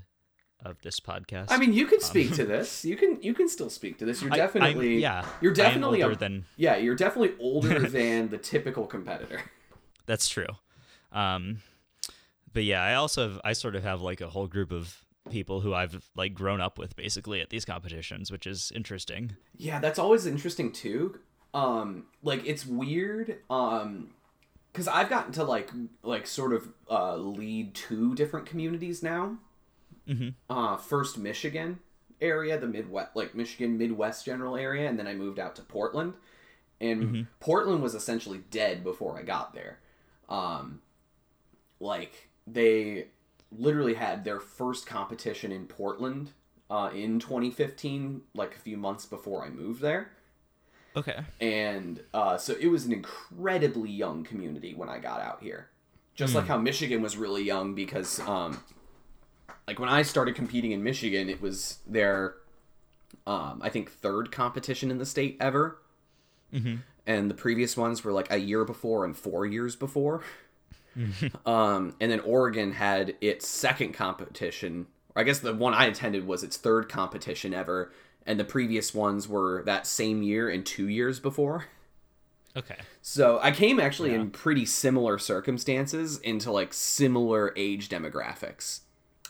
of 0.65 0.81
this 0.81 0.99
podcast. 0.99 1.47
I 1.49 1.57
mean, 1.57 1.73
you 1.73 1.85
can 1.85 1.99
speak 2.01 2.33
to 2.35 2.45
this. 2.53 2.83
You 2.85 2.95
can 2.95 3.21
you 3.21 3.33
can 3.33 3.49
still 3.49 3.69
speak 3.69 3.97
to 3.99 4.05
this. 4.05 4.21
You're 4.21 4.29
Um, 4.31 4.33
I- 4.33 4.37
definitely 4.37 4.99
yeah, 4.99 5.25
You're 5.41 5.53
definitely 5.53 6.01
older 6.01 6.15
a, 6.15 6.17
than- 6.17 6.45
Yeah, 6.55 6.77
you're 6.77 6.95
definitely 6.95 7.35
older 7.39 7.79
than 7.89 8.29
the 8.29 8.37
typical 8.37 8.85
competitor. 8.85 9.41
that's 10.05 10.27
true. 10.29 10.47
Um, 11.11 11.59
but 12.53 12.63
yeah, 12.63 12.81
I 12.83 12.93
also 12.95 13.27
have 13.29 13.41
I 13.43 13.53
sort 13.53 13.75
of 13.75 13.83
have 13.83 14.01
like 14.01 14.21
a 14.21 14.29
whole 14.29 14.47
group 14.47 14.71
of 14.71 15.03
people 15.29 15.61
who 15.61 15.73
I've 15.73 16.09
like 16.15 16.33
grown 16.33 16.61
up 16.61 16.77
with 16.77 16.95
basically 16.95 17.41
at 17.41 17.49
these 17.49 17.65
competitions, 17.65 18.31
which 18.31 18.47
is 18.47 18.71
interesting. 18.75 19.35
Yeah, 19.57 19.79
that's 19.79 19.99
always 19.99 20.25
interesting 20.25 20.71
too. 20.71 21.19
Um, 21.53 22.05
like 22.23 22.45
it's 22.45 22.65
weird. 22.65 23.37
Um, 23.49 24.11
because 24.71 24.87
I've 24.87 25.09
gotten 25.09 25.33
to 25.33 25.43
like 25.43 25.71
like 26.03 26.27
sort 26.27 26.53
of 26.53 26.69
uh 26.89 27.15
lead 27.15 27.73
two 27.73 28.15
different 28.15 28.45
communities 28.45 29.01
now. 29.01 29.37
Mm-hmm. 30.07 30.29
Uh, 30.49 30.77
first 30.77 31.17
Michigan 31.17 31.79
area, 32.21 32.57
the 32.57 32.67
Midwest, 32.67 33.15
like 33.15 33.35
Michigan 33.35 33.77
Midwest 33.77 34.25
general 34.25 34.55
area, 34.55 34.89
and 34.89 34.97
then 34.97 35.07
I 35.07 35.13
moved 35.13 35.39
out 35.39 35.55
to 35.57 35.61
Portland. 35.61 36.13
And 36.81 37.27
Portland 37.41 37.83
was 37.83 37.93
essentially 37.93 38.41
dead 38.49 38.85
before 38.85 39.19
I 39.19 39.23
got 39.23 39.53
there. 39.53 39.79
Um, 40.29 40.81
like 41.79 42.29
they 42.47 43.07
literally 43.51 43.95
had 43.95 44.23
their 44.23 44.39
first 44.39 44.85
competition 44.85 45.51
in 45.51 45.65
Portland 45.65 46.31
uh, 46.69 46.89
in 46.93 47.19
2015, 47.19 48.21
like 48.35 48.55
a 48.55 48.59
few 48.59 48.77
months 48.77 49.05
before 49.05 49.43
I 49.43 49.49
moved 49.49 49.81
there. 49.81 50.11
Okay. 50.95 51.19
And 51.39 52.01
uh, 52.13 52.37
so 52.37 52.55
it 52.59 52.67
was 52.67 52.85
an 52.85 52.91
incredibly 52.91 53.89
young 53.89 54.23
community 54.23 54.73
when 54.73 54.89
I 54.89 54.99
got 54.99 55.21
out 55.21 55.41
here. 55.41 55.69
Just 56.15 56.35
like 56.35 56.47
how 56.47 56.57
Michigan 56.57 57.01
was 57.01 57.15
really 57.15 57.43
young 57.43 57.75
because, 57.75 58.19
um, 58.27 58.61
like, 59.65 59.79
when 59.79 59.87
I 59.87 60.01
started 60.01 60.35
competing 60.35 60.73
in 60.73 60.83
Michigan, 60.83 61.29
it 61.29 61.41
was 61.41 61.79
their, 61.87 62.35
um, 63.25 63.61
I 63.63 63.69
think, 63.69 63.89
third 63.89 64.29
competition 64.29 64.91
in 64.91 64.97
the 64.97 65.05
state 65.05 65.37
ever. 65.39 65.79
Mm-hmm. 66.53 66.75
And 67.07 67.29
the 67.29 67.35
previous 67.35 67.77
ones 67.77 68.03
were 68.03 68.11
like 68.11 68.29
a 68.33 68.37
year 68.37 68.65
before 68.65 69.05
and 69.05 69.15
four 69.15 69.45
years 69.45 69.77
before. 69.77 70.21
um, 71.45 71.95
and 71.99 72.11
then 72.11 72.19
Oregon 72.21 72.73
had 72.73 73.15
its 73.21 73.47
second 73.47 73.93
competition. 73.93 74.87
I 75.15 75.23
guess 75.23 75.39
the 75.39 75.53
one 75.53 75.73
I 75.73 75.85
attended 75.85 76.25
was 76.25 76.43
its 76.43 76.57
third 76.57 76.89
competition 76.89 77.53
ever, 77.53 77.91
and 78.25 78.39
the 78.39 78.45
previous 78.45 78.93
ones 78.93 79.27
were 79.27 79.63
that 79.63 79.87
same 79.87 80.21
year 80.21 80.49
and 80.49 80.65
two 80.65 80.87
years 80.87 81.19
before. 81.19 81.65
Okay. 82.55 82.75
So 83.01 83.39
I 83.41 83.51
came 83.51 83.79
actually 83.79 84.13
in 84.13 84.31
pretty 84.31 84.65
similar 84.65 85.17
circumstances 85.17 86.19
into 86.19 86.51
like 86.51 86.73
similar 86.73 87.53
age 87.55 87.89
demographics. 87.89 88.81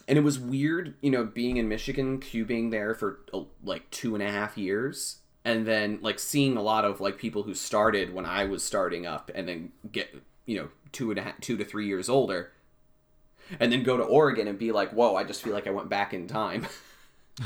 And 0.07 0.17
it 0.17 0.21
was 0.21 0.39
weird, 0.39 0.95
you 1.01 1.11
know, 1.11 1.23
being 1.23 1.57
in 1.57 1.69
Michigan, 1.69 2.19
cubing 2.19 2.71
there 2.71 2.95
for 2.95 3.19
uh, 3.33 3.41
like 3.63 3.89
two 3.91 4.15
and 4.15 4.23
a 4.23 4.31
half 4.31 4.57
years, 4.57 5.17
and 5.45 5.67
then 5.67 5.99
like 6.01 6.17
seeing 6.17 6.57
a 6.57 6.61
lot 6.61 6.83
of 6.83 6.99
like 6.99 7.17
people 7.19 7.43
who 7.43 7.53
started 7.53 8.13
when 8.13 8.25
I 8.25 8.45
was 8.45 8.63
starting 8.63 9.05
up, 9.05 9.29
and 9.35 9.47
then 9.47 9.71
get 9.91 10.15
you 10.47 10.57
know 10.57 10.69
two 10.91 11.09
and 11.11 11.19
a 11.19 11.23
half, 11.23 11.39
two 11.41 11.57
to 11.57 11.65
three 11.65 11.87
years 11.87 12.09
older, 12.09 12.51
and 13.59 13.71
then 13.71 13.83
go 13.83 13.97
to 13.97 14.03
Oregon 14.03 14.47
and 14.47 14.57
be 14.59 14.71
like, 14.71 14.91
whoa, 14.91 15.15
I 15.15 15.23
just 15.23 15.41
feel 15.41 15.53
like 15.53 15.67
I 15.67 15.71
went 15.71 15.89
back 15.89 16.13
in 16.13 16.27
time. 16.27 16.67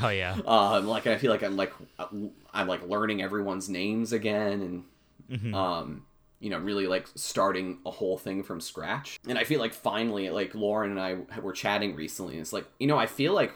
Oh 0.02 0.08
yeah. 0.08 0.36
um 0.44 0.88
like 0.88 1.06
i 1.06 1.16
feel 1.18 1.30
like 1.30 1.44
i'm 1.44 1.56
like 1.56 1.72
i'm 2.00 2.66
like 2.66 2.82
learning 2.88 3.22
everyone's 3.22 3.68
names 3.68 4.12
again 4.12 4.84
and 5.30 5.54
um 5.54 6.04
you 6.40 6.50
know 6.50 6.58
really 6.58 6.88
like 6.88 7.06
starting 7.14 7.78
a 7.86 7.92
whole 7.92 8.18
thing 8.18 8.42
from 8.42 8.60
scratch 8.60 9.20
and 9.28 9.38
i 9.38 9.44
feel 9.44 9.60
like 9.60 9.72
finally 9.72 10.30
like 10.30 10.52
lauren 10.52 10.90
and 10.90 11.00
i 11.00 11.38
were 11.40 11.52
chatting 11.52 11.94
recently 11.94 12.32
and 12.34 12.40
it's 12.40 12.52
like 12.52 12.66
you 12.80 12.88
know 12.88 12.98
i 12.98 13.06
feel 13.06 13.34
like 13.34 13.54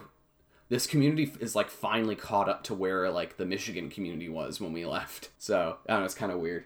this 0.68 0.86
community 0.86 1.32
is 1.40 1.56
like 1.56 1.68
finally 1.70 2.14
caught 2.14 2.48
up 2.48 2.62
to 2.62 2.72
where 2.72 3.10
like 3.10 3.36
the 3.36 3.44
michigan 3.44 3.90
community 3.90 4.28
was 4.28 4.60
when 4.60 4.72
we 4.72 4.86
left 4.86 5.30
so 5.38 5.78
i 5.88 5.92
don't 5.92 6.00
know 6.02 6.04
it's 6.04 6.14
kind 6.14 6.30
of 6.30 6.38
weird 6.38 6.62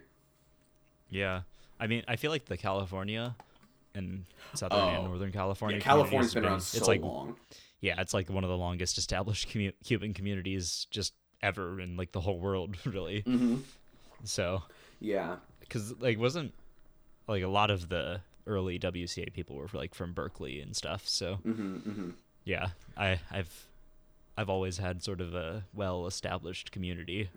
Yeah. 1.09 1.43
I 1.83 1.89
mean, 1.89 2.05
I 2.07 2.15
feel 2.17 2.31
like 2.31 2.45
the 2.45 2.57
California 2.57 3.35
and 3.95 4.25
Southern 4.55 4.79
and 4.89 4.99
Oh. 5.05 5.07
Northern 5.09 5.33
California. 5.33 5.79
yeah 5.79 5.83
california's 5.85 6.33
been 6.35 6.45
around 6.45 6.61
so 6.61 6.79
it's 6.79 6.87
like 6.89 7.03
long 7.03 7.35
yeah, 7.81 8.01
it's 8.01 8.15
like 8.15 8.31
one 8.31 8.45
of 8.45 8.51
the 8.51 8.57
longest 8.57 8.97
established 8.99 9.49
commu- 9.49 9.75
cubing 9.85 10.15
communities 10.15 10.87
just 10.93 11.15
ever 11.43 11.81
in 11.81 11.97
like 11.97 12.13
the 12.13 12.21
whole 12.21 12.39
world, 12.39 12.77
really. 12.87 13.23
hmm 13.23 13.57
So, 14.23 14.63
yeah 15.01 15.37
because 15.61 15.93
like 16.01 16.19
wasn't 16.19 16.55
like 17.27 17.43
a 17.43 17.49
lot 17.49 17.71
of 17.73 17.89
the 17.89 18.21
early 18.47 18.79
WCA 18.79 19.33
people 19.33 19.57
were 19.57 19.67
like 19.73 19.95
from 19.95 20.13
Berkeley 20.13 20.61
and 20.61 20.77
stuff. 20.77 21.09
So 21.09 21.37
hmm 21.43 21.77
hmm 21.79 22.11
yeah, 22.45 22.69
I 22.97 23.19
I've 23.31 23.67
I've 24.39 24.49
always 24.49 24.79
had 24.79 25.03
sort 25.03 25.21
of 25.21 25.35
a 25.35 25.65
well 25.75 26.07
established 26.07 26.71
community. 26.71 27.31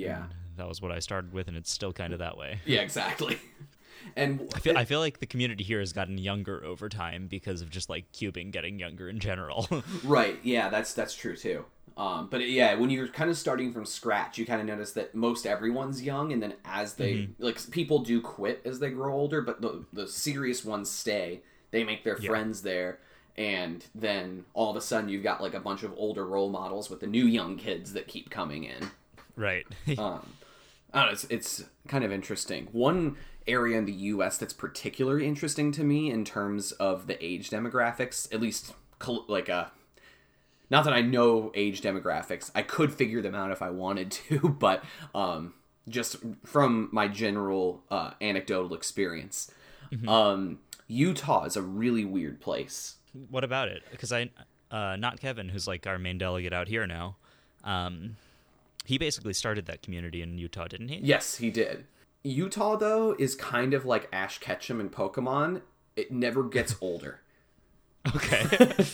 Yeah 0.00 0.24
and 0.24 0.34
that 0.56 0.68
was 0.68 0.82
what 0.82 0.92
I 0.92 0.98
started 0.98 1.32
with, 1.32 1.48
and 1.48 1.56
it's 1.56 1.70
still 1.70 1.92
kind 1.92 2.12
of 2.12 2.18
that 2.18 2.36
way. 2.36 2.60
yeah 2.66 2.80
exactly 2.80 3.38
and 4.16 4.48
I 4.54 4.58
feel 4.58 4.78
I 4.78 4.84
feel 4.84 5.00
like 5.00 5.20
the 5.20 5.26
community 5.26 5.64
here 5.64 5.80
has 5.80 5.92
gotten 5.92 6.18
younger 6.18 6.64
over 6.64 6.88
time 6.88 7.26
because 7.26 7.62
of 7.62 7.70
just 7.70 7.88
like 7.88 8.10
cubing 8.12 8.50
getting 8.50 8.78
younger 8.78 9.08
in 9.08 9.18
general. 9.18 9.68
Right. 10.04 10.38
Yeah, 10.42 10.68
that's 10.68 10.92
that's 10.94 11.14
true 11.14 11.36
too. 11.36 11.64
Um, 11.96 12.28
but 12.30 12.48
yeah, 12.48 12.74
when 12.74 12.88
you're 12.88 13.08
kind 13.08 13.28
of 13.28 13.36
starting 13.36 13.72
from 13.72 13.84
scratch, 13.84 14.38
you 14.38 14.46
kind 14.46 14.60
of 14.60 14.66
notice 14.66 14.92
that 14.92 15.14
most 15.14 15.46
everyone's 15.46 16.02
young, 16.02 16.32
and 16.32 16.42
then 16.42 16.54
as 16.64 16.94
they 16.94 17.28
like 17.38 17.70
people 17.70 17.98
do 17.98 18.20
quit 18.22 18.62
as 18.64 18.78
they 18.78 18.90
grow 18.90 19.12
older, 19.12 19.42
but 19.42 19.60
the 19.60 19.84
the 19.92 20.08
serious 20.08 20.64
ones 20.64 20.90
stay. 20.90 21.42
They 21.72 21.84
make 21.84 22.02
their 22.02 22.16
friends 22.16 22.62
there, 22.62 22.98
and 23.36 23.84
then 23.94 24.44
all 24.54 24.70
of 24.70 24.76
a 24.76 24.80
sudden 24.80 25.08
you've 25.08 25.22
got 25.22 25.42
like 25.42 25.54
a 25.54 25.60
bunch 25.60 25.82
of 25.82 25.92
older 25.96 26.26
role 26.26 26.48
models 26.48 26.90
with 26.90 27.00
the 27.00 27.06
new 27.06 27.26
young 27.26 27.56
kids 27.56 27.92
that 27.92 28.08
keep 28.08 28.30
coming 28.30 28.64
in. 28.64 28.90
Right. 29.40 29.66
Um, 29.98 30.34
I 30.92 31.00
don't 31.00 31.06
know, 31.06 31.12
it's 31.12 31.24
it's 31.24 31.64
kind 31.88 32.02
of 32.04 32.10
interesting. 32.12 32.68
One 32.72 33.16
area 33.46 33.78
in 33.78 33.84
the 33.84 33.92
U.S. 33.92 34.38
that's 34.38 34.52
particularly 34.52 35.26
interesting 35.26 35.72
to 35.72 35.84
me 35.84 36.10
in 36.10 36.24
terms 36.24 36.72
of 36.72 37.06
the 37.06 37.22
age 37.24 37.50
demographics, 37.50 38.32
at 38.34 38.40
least 38.40 38.74
col- 38.98 39.24
like 39.28 39.48
a. 39.48 39.70
Not 40.68 40.84
that 40.84 40.92
I 40.92 41.00
know 41.00 41.50
age 41.54 41.80
demographics, 41.80 42.50
I 42.54 42.62
could 42.62 42.92
figure 42.92 43.20
them 43.22 43.34
out 43.34 43.50
if 43.50 43.60
I 43.62 43.70
wanted 43.70 44.10
to, 44.28 44.38
but 44.40 44.84
um, 45.14 45.54
just 45.88 46.16
from 46.44 46.88
my 46.92 47.08
general 47.08 47.82
uh, 47.90 48.12
anecdotal 48.20 48.74
experience, 48.74 49.50
um, 50.06 50.58
Utah 50.86 51.44
is 51.44 51.56
a 51.56 51.62
really 51.62 52.04
weird 52.04 52.40
place. 52.40 52.96
What 53.28 53.42
about 53.42 53.68
it? 53.68 53.82
Because 53.90 54.12
I, 54.12 54.30
uh, 54.70 54.96
not 54.96 55.20
Kevin, 55.20 55.48
who's 55.48 55.66
like 55.66 55.86
our 55.86 55.98
main 55.98 56.18
delegate 56.18 56.52
out 56.52 56.68
here 56.68 56.86
now. 56.86 57.16
Um, 57.64 58.16
he 58.90 58.98
basically 58.98 59.32
started 59.32 59.66
that 59.66 59.82
community 59.82 60.20
in 60.22 60.36
Utah, 60.38 60.66
didn't 60.68 60.88
he? 60.88 60.98
Yes, 61.02 61.36
he 61.36 61.50
did. 61.50 61.86
Utah 62.22 62.76
though 62.76 63.16
is 63.18 63.34
kind 63.34 63.72
of 63.72 63.84
like 63.86 64.08
Ash 64.12 64.38
Ketchum 64.38 64.80
in 64.80 64.90
Pokemon. 64.90 65.62
It 65.96 66.12
never 66.12 66.42
gets 66.44 66.74
older. 66.80 67.20
Okay. 68.14 68.70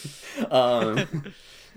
Um, 0.51 1.33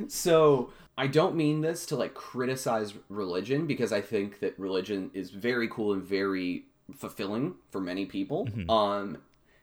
so 0.09 0.71
I 0.97 1.07
don't 1.07 1.35
mean 1.35 1.61
this 1.61 1.85
to 1.87 1.95
like 1.95 2.13
criticize 2.13 2.93
religion 3.07 3.65
because 3.67 3.93
I 3.93 4.01
think 4.01 4.39
that 4.41 4.59
religion 4.59 5.11
is 5.13 5.29
very 5.31 5.67
cool 5.69 5.93
and 5.93 6.03
very 6.03 6.65
fulfilling 6.93 7.55
for 7.71 7.79
many 7.79 8.05
people. 8.05 8.49
Um, 8.67 9.19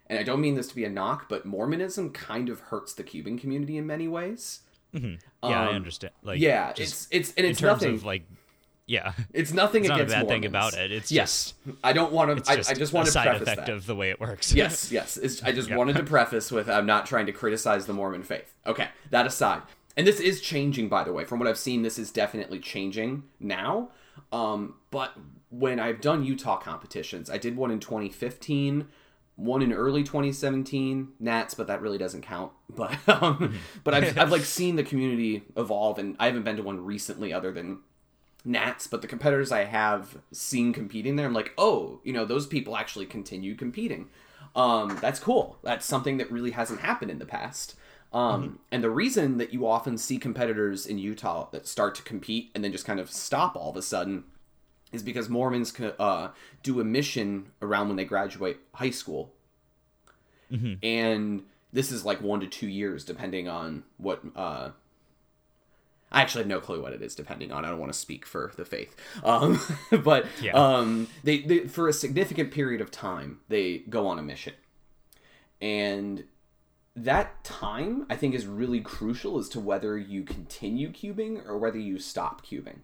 and 0.09 0.19
I 0.19 0.23
don't 0.23 0.41
mean 0.41 0.55
this 0.55 0.69
to 0.69 0.75
be 0.75 0.85
a 0.85 0.89
knock, 0.89 1.29
but 1.29 1.45
Mormonism 1.45 2.11
kind 2.11 2.49
of 2.49 2.61
hurts 2.61 2.95
the 2.95 3.05
cubing 3.05 3.39
community 3.39 3.77
in 3.77 3.87
many 3.87 4.09
ways. 4.09 4.61
yeah, 4.95 5.17
I 5.43 5.67
Um, 5.69 5.75
understand. 5.75 6.15
Like, 6.23 6.41
yeah, 6.41 6.73
it's 6.77 7.07
it's 7.11 7.35
and 7.37 7.47
in 7.47 7.55
terms 7.55 7.83
nothing. 7.83 7.95
of 7.97 8.05
like, 8.05 8.25
yeah, 8.87 9.13
it's 9.33 9.53
nothing 9.53 9.83
it's 9.83 9.89
not 9.89 9.99
a 9.99 10.03
against 10.05 10.15
bad 10.15 10.29
thing 10.29 10.45
about 10.47 10.75
it. 10.75 10.93
It's 10.93 11.11
yes, 11.11 11.55
just, 11.65 11.79
I 11.83 11.93
don't 11.93 12.13
want 12.13 12.45
to. 12.45 12.51
I, 12.51 12.57
just 12.57 12.71
I 12.71 12.75
just 12.75 12.93
a 12.93 12.97
want 12.97 13.07
to 13.07 13.13
side 13.13 13.27
preface 13.27 13.49
effect 13.49 13.67
that. 13.67 13.75
of 13.75 13.87
the 13.87 13.97
way 13.97 14.11
it 14.11 14.21
works. 14.21 14.53
yes, 14.53 14.93
yes. 14.93 15.17
It's, 15.17 15.43
I 15.43 15.51
just 15.53 15.71
wanted 15.73 15.97
to 15.97 16.05
preface 16.05 16.53
with 16.53 16.71
I'm 16.71 16.87
not 16.87 17.05
trying 17.05 17.27
to 17.27 17.33
criticize 17.33 17.87
the 17.87 17.93
Mormon 17.93 18.23
faith. 18.23 18.55
Okay, 18.65 18.89
that 19.11 19.27
aside. 19.27 19.63
And 19.97 20.07
this 20.07 20.21
is 20.21 20.41
changing, 20.41 20.89
by 20.89 21.03
the 21.05 21.13
way. 21.13 21.25
From 21.25 21.39
what 21.39 21.49
I've 21.49 21.59
seen, 21.59 21.83
this 21.83 21.99
is 21.99 22.11
definitely 22.11 22.61
changing 22.61 23.25
now. 23.41 23.91
Um, 24.31 24.75
but 24.91 25.13
when 25.51 25.81
I've 25.81 26.01
done 26.01 26.25
Utah 26.25 26.57
competitions, 26.57 27.29
I 27.31 27.39
did 27.39 27.57
one 27.57 27.71
in 27.71 27.81
2015, 27.81 28.87
one 29.37 29.63
in 29.63 29.73
early 29.73 30.03
2017, 30.03 31.09
Nats, 31.19 31.55
but 31.55 31.67
that 31.67 31.81
really 31.81 31.99
doesn't 31.99 32.23
count. 32.23 32.53
But 32.77 32.97
um, 33.09 33.59
but 33.85 33.95
I've, 33.95 34.19
I've 34.19 34.31
like 34.31 34.43
seen 34.43 34.77
the 34.77 34.83
community 34.85 35.45
evolve, 35.57 35.99
and 35.99 36.15
I 36.19 36.27
haven't 36.27 36.43
been 36.43 36.57
to 36.57 36.63
one 36.63 36.85
recently 36.85 37.33
other 37.33 37.51
than 37.51 37.79
Nats, 38.47 38.87
but 38.87 39.03
the 39.03 39.09
competitors 39.09 39.51
I 39.53 39.65
have 39.65 40.19
seen 40.33 40.73
competing 40.73 41.17
there, 41.17 41.27
I'm 41.27 41.35
like, 41.35 41.53
oh, 41.59 42.01
you 42.05 42.13
know, 42.13 42.25
those 42.25 42.47
people 42.47 42.77
actually 42.77 43.07
continue 43.07 43.55
competing. 43.55 44.09
Um, 44.55 44.97
that's 45.03 45.19
cool. 45.19 45.59
That's 45.63 45.85
something 45.85 46.17
that 46.17 46.31
really 46.31 46.53
hasn't 46.53 46.81
happened 46.81 47.11
in 47.11 47.19
the 47.19 47.27
past. 47.27 47.75
Um, 48.13 48.61
And 48.73 48.83
the 48.83 48.89
reason 48.89 49.37
that 49.39 49.53
you 49.53 49.67
often 49.67 49.99
see 49.99 50.17
competitors 50.17 50.87
in 50.87 50.97
Utah 50.99 51.51
that 51.51 51.67
start 51.67 51.95
to 51.97 52.03
compete 52.03 52.51
and 52.55 52.63
then 52.65 52.73
just 52.73 52.87
kind 52.87 53.01
of 53.01 53.11
stop 53.11 53.57
all 53.57 53.71
of 53.71 53.77
a 53.77 53.83
sudden 53.83 54.25
is 54.93 55.03
because 55.03 55.29
Mormons 55.29 55.75
uh, 55.99 56.29
do 56.63 56.81
a 56.81 56.85
mission 56.85 57.51
around 57.61 57.89
when 57.89 57.97
they 57.97 58.05
graduate 58.05 58.59
high 58.75 58.91
school. 58.91 59.33
And 60.83 61.43
this 61.73 61.91
is 61.91 62.05
like 62.05 62.23
one 62.23 62.41
to 62.41 62.47
two 62.47 62.69
years, 62.69 63.05
depending 63.05 63.49
on 63.49 63.83
what 63.99 64.23
uh, 64.37 64.71
I 66.13 66.23
actually 66.23 66.43
have 66.43 66.49
no 66.49 66.61
clue 66.61 66.81
what 66.81 66.93
it 66.93 67.03
is, 67.03 67.15
depending 67.15 67.51
on. 67.53 67.65
I 67.65 67.69
don't 67.69 67.79
want 67.81 67.93
to 67.93 67.99
speak 67.99 68.25
for 68.27 68.53
the 68.57 68.65
faith, 68.65 68.95
um, 69.25 69.61
but 70.05 70.27
Yeah. 70.41 70.53
um, 70.53 71.09
they, 71.25 71.41
they 71.41 71.59
for 71.61 71.89
a 71.89 71.93
significant 71.93 72.53
period 72.53 72.81
of 72.81 72.91
time 72.91 73.41
they 73.49 73.79
go 73.89 74.07
on 74.07 74.19
a 74.19 74.23
mission, 74.23 74.55
and 75.61 76.25
that 76.95 77.43
time 77.45 78.07
I 78.09 78.17
think 78.17 78.35
is 78.35 78.47
really 78.47 78.81
crucial 78.81 79.39
as 79.39 79.49
to 79.51 79.61
whether 79.61 79.99
you 79.99 80.23
continue 80.23 80.91
cubing 80.91 81.47
or 81.47 81.59
whether 81.59 81.79
you 81.79 81.99
stop 81.99 82.47
cubing. 82.47 82.79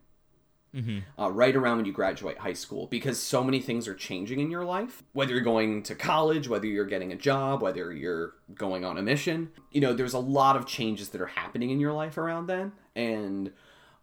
Uh, 1.18 1.30
right 1.30 1.54
around 1.54 1.76
when 1.76 1.86
you 1.86 1.92
graduate 1.92 2.38
high 2.38 2.54
school, 2.54 2.86
because 2.86 3.20
so 3.20 3.44
many 3.44 3.60
things 3.60 3.86
are 3.86 3.94
changing 3.94 4.40
in 4.40 4.50
your 4.50 4.64
life. 4.64 5.02
Whether 5.12 5.32
you're 5.32 5.42
going 5.42 5.82
to 5.82 5.94
college, 5.94 6.48
whether 6.48 6.66
you're 6.66 6.86
getting 6.86 7.12
a 7.12 7.16
job, 7.16 7.60
whether 7.60 7.92
you're 7.92 8.32
going 8.54 8.84
on 8.84 8.96
a 8.96 9.02
mission, 9.02 9.50
you 9.70 9.82
know, 9.82 9.92
there's 9.92 10.14
a 10.14 10.18
lot 10.18 10.56
of 10.56 10.66
changes 10.66 11.10
that 11.10 11.20
are 11.20 11.26
happening 11.26 11.70
in 11.70 11.78
your 11.78 11.92
life 11.92 12.16
around 12.16 12.46
then, 12.46 12.72
and 12.96 13.52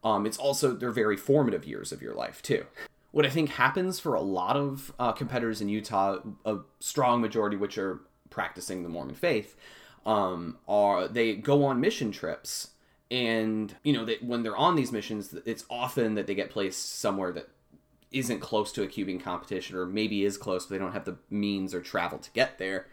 um, 0.04 0.26
it's 0.26 0.38
also 0.38 0.74
they're 0.74 0.92
very 0.92 1.18
formative 1.18 1.66
years 1.66 1.92
of 1.92 2.02
your 2.02 2.14
life 2.14 2.42
too. 2.44 2.66
What 3.12 3.26
I 3.26 3.30
think 3.30 3.50
happens 3.50 4.00
for 4.00 4.14
a 4.14 4.22
lot 4.22 4.56
of 4.56 4.94
uh, 5.00 5.12
competitors 5.14 5.62
in 5.62 5.70
Utah, 5.70 6.20
a 6.46 6.58
strong 6.80 7.22
majority 7.22 7.58
which 7.58 7.80
are 7.80 8.02
practicing 8.30 8.84
the 8.84 8.90
Mormon 8.90 9.16
faith, 9.16 9.56
um, 10.06 10.58
are 10.68 11.08
they 11.08 11.34
go 11.36 11.66
on 11.66 11.82
mission 11.82 12.12
trips, 12.12 12.70
and 13.12 13.76
you 13.84 13.94
know 13.94 14.06
that 14.06 14.24
when 14.24 14.44
they're 14.44 14.58
on 14.58 14.76
these 14.76 14.92
missions, 14.92 15.34
it's 15.46 15.66
often 15.70 16.16
that 16.16 16.28
they 16.28 16.36
get 16.36 16.50
placed 16.50 17.00
somewhere 17.00 17.32
that 17.32 17.50
isn't 18.12 18.40
close 18.40 18.72
to 18.74 18.84
a 18.84 18.88
cubing 18.88 19.22
competition, 19.22 19.76
or 19.76 19.86
maybe 19.86 20.24
is 20.24 20.38
close, 20.38 20.66
but 20.66 20.76
they 20.76 20.80
don't 20.80 20.94
have 20.94 21.06
the 21.06 21.18
means 21.30 21.74
or 21.74 21.82
travel 21.82 22.18
to 22.20 22.32
get 22.32 22.58
there, 22.58 22.88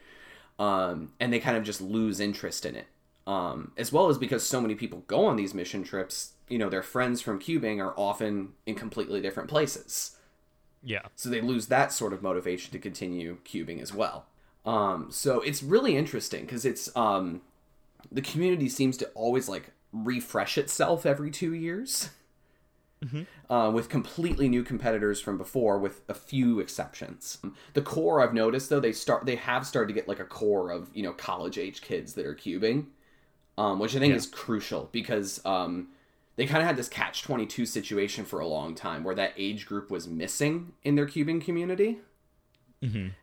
um, 0.58 1.12
and 1.20 1.32
they 1.32 1.38
kind 1.38 1.56
of 1.56 1.64
just 1.64 1.80
lose 1.80 2.20
interest 2.20 2.66
in 2.66 2.76
it. 2.76 2.86
Um, 3.26 3.72
as 3.76 3.92
well 3.92 4.08
as 4.08 4.18
because 4.18 4.46
so 4.46 4.60
many 4.60 4.76
people 4.76 5.02
go 5.08 5.24
on 5.26 5.34
these 5.34 5.52
mission 5.52 5.82
trips, 5.82 6.34
you 6.48 6.58
know, 6.58 6.68
their 6.68 6.82
friends 6.82 7.20
from 7.20 7.40
cubing 7.40 7.80
are 7.84 7.92
often 7.96 8.52
in 8.66 8.76
completely 8.76 9.20
different 9.20 9.48
places. 9.48 10.16
Yeah. 10.82 11.02
So 11.16 11.28
they 11.28 11.40
lose 11.40 11.66
that 11.66 11.92
sort 11.92 12.12
of 12.12 12.22
motivation 12.22 12.70
to 12.72 12.78
continue 12.78 13.38
cubing 13.44 13.82
as 13.82 13.92
well. 13.92 14.26
Um, 14.64 15.08
so 15.10 15.40
it's 15.40 15.62
really 15.62 15.96
interesting 15.96 16.44
because 16.44 16.64
it's 16.64 16.94
um, 16.96 17.42
the 18.12 18.22
community 18.22 18.68
seems 18.68 18.96
to 18.98 19.06
always 19.08 19.48
like 19.48 19.72
refresh 19.92 20.58
itself 20.58 21.06
every 21.06 21.30
two 21.30 21.54
years 21.54 22.10
uh, 23.50 23.70
with 23.72 23.88
completely 23.88 24.48
new 24.48 24.62
competitors 24.62 25.20
from 25.20 25.38
before, 25.38 25.78
with 25.78 26.00
a 26.08 26.14
few 26.14 26.60
exceptions. 26.60 27.38
The 27.74 27.82
core 27.82 28.20
I've 28.20 28.34
noticed 28.34 28.70
though 28.70 28.80
they 28.80 28.92
start 28.92 29.26
they 29.26 29.36
have 29.36 29.66
started 29.66 29.88
to 29.88 29.94
get 29.94 30.08
like 30.08 30.18
a 30.20 30.24
core 30.24 30.70
of 30.70 30.88
you 30.94 31.02
know 31.02 31.12
college 31.12 31.58
age 31.58 31.82
kids 31.82 32.14
that 32.14 32.26
are 32.26 32.34
cubing, 32.34 32.86
um, 33.58 33.78
which 33.78 33.94
I 33.94 33.98
think 34.00 34.14
is 34.14 34.26
crucial 34.26 34.88
because 34.92 35.44
um, 35.44 35.88
they 36.36 36.46
kind 36.46 36.60
of 36.62 36.66
had 36.66 36.76
this 36.76 36.88
catch 36.88 37.22
twenty 37.22 37.46
two 37.46 37.66
situation 37.66 38.24
for 38.24 38.40
a 38.40 38.46
long 38.46 38.74
time 38.74 39.04
where 39.04 39.14
that 39.14 39.34
age 39.36 39.66
group 39.66 39.90
was 39.90 40.08
missing 40.08 40.72
in 40.82 40.94
their 40.96 41.06
cubing 41.06 41.40
community. 41.44 41.98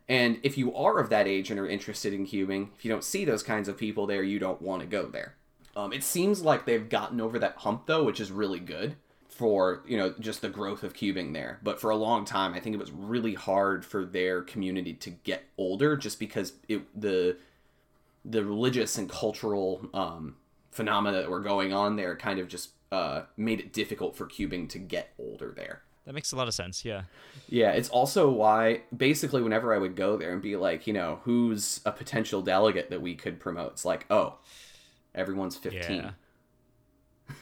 And 0.08 0.38
if 0.42 0.56
you 0.58 0.74
are 0.74 0.98
of 0.98 1.10
that 1.10 1.26
age 1.28 1.50
and 1.50 1.60
are 1.60 1.68
interested 1.68 2.12
in 2.12 2.26
cubing, 2.26 2.68
if 2.76 2.84
you 2.84 2.90
don't 2.90 3.04
see 3.04 3.24
those 3.24 3.42
kinds 3.42 3.68
of 3.68 3.76
people 3.76 4.06
there, 4.06 4.22
you 4.22 4.38
don't 4.38 4.60
want 4.62 4.80
to 4.82 4.86
go 4.86 5.06
there. 5.06 5.34
Um, 5.76 5.92
it 5.92 6.04
seems 6.04 6.42
like 6.42 6.66
they've 6.66 6.88
gotten 6.88 7.20
over 7.20 7.38
that 7.38 7.56
hump 7.58 7.86
though, 7.86 8.04
which 8.04 8.20
is 8.20 8.30
really 8.30 8.60
good 8.60 8.96
for 9.28 9.82
you 9.86 9.96
know 9.96 10.14
just 10.20 10.42
the 10.42 10.48
growth 10.48 10.82
of 10.82 10.94
cubing 10.94 11.32
there. 11.32 11.58
But 11.62 11.80
for 11.80 11.90
a 11.90 11.96
long 11.96 12.24
time, 12.24 12.54
I 12.54 12.60
think 12.60 12.74
it 12.74 12.78
was 12.78 12.92
really 12.92 13.34
hard 13.34 13.84
for 13.84 14.04
their 14.04 14.42
community 14.42 14.94
to 14.94 15.10
get 15.10 15.44
older, 15.58 15.96
just 15.96 16.18
because 16.18 16.52
it 16.68 16.82
the 16.98 17.36
the 18.24 18.44
religious 18.44 18.96
and 18.96 19.08
cultural 19.08 19.88
um, 19.92 20.36
phenomena 20.70 21.18
that 21.18 21.30
were 21.30 21.40
going 21.40 21.72
on 21.72 21.96
there 21.96 22.16
kind 22.16 22.38
of 22.38 22.48
just 22.48 22.70
uh, 22.92 23.22
made 23.36 23.60
it 23.60 23.72
difficult 23.72 24.16
for 24.16 24.26
cubing 24.26 24.68
to 24.70 24.78
get 24.78 25.12
older 25.18 25.52
there. 25.54 25.82
That 26.06 26.14
makes 26.14 26.32
a 26.32 26.36
lot 26.36 26.48
of 26.48 26.54
sense. 26.54 26.84
Yeah. 26.84 27.02
Yeah, 27.48 27.70
it's 27.72 27.88
also 27.88 28.30
why 28.30 28.82
basically 28.94 29.42
whenever 29.42 29.74
I 29.74 29.78
would 29.78 29.96
go 29.96 30.16
there 30.16 30.32
and 30.32 30.42
be 30.42 30.56
like, 30.56 30.86
you 30.86 30.92
know, 30.92 31.20
who's 31.24 31.80
a 31.86 31.92
potential 31.92 32.42
delegate 32.42 32.90
that 32.90 33.00
we 33.00 33.14
could 33.14 33.40
promote? 33.40 33.72
It's 33.72 33.84
like, 33.84 34.06
oh, 34.10 34.34
everyone's 35.14 35.56
15. 35.56 35.96
Yeah. 35.96 36.10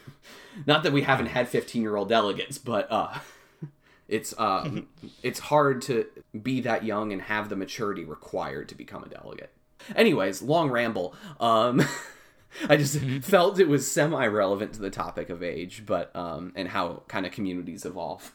Not 0.67 0.83
that 0.83 0.93
we 0.93 1.03
haven't 1.03 1.27
had 1.27 1.51
15-year-old 1.51 2.09
delegates, 2.09 2.59
but 2.59 2.91
uh 2.91 3.19
it's 4.09 4.35
um 4.39 4.89
it's 5.23 5.41
hard 5.41 5.83
to 5.83 6.07
be 6.43 6.61
that 6.63 6.85
young 6.85 7.13
and 7.13 7.23
have 7.23 7.49
the 7.49 7.57
maturity 7.57 8.05
required 8.05 8.69
to 8.71 8.75
become 8.75 9.03
a 9.05 9.09
delegate. 9.09 9.53
Anyways, 9.97 10.43
long 10.43 10.71
ramble. 10.71 11.15
Um 11.41 11.83
I 12.69 12.77
just 12.77 12.99
felt 13.23 13.59
it 13.59 13.69
was 13.69 13.91
semi-relevant 13.91 14.75
to 14.75 14.81
the 14.81 14.91
topic 14.91 15.31
of 15.31 15.43
age, 15.43 15.85
but 15.87 16.15
um 16.15 16.53
and 16.55 16.69
how 16.69 17.03
kind 17.09 17.27
of 17.27 17.33
communities 17.33 17.85
evolve. 17.85 18.35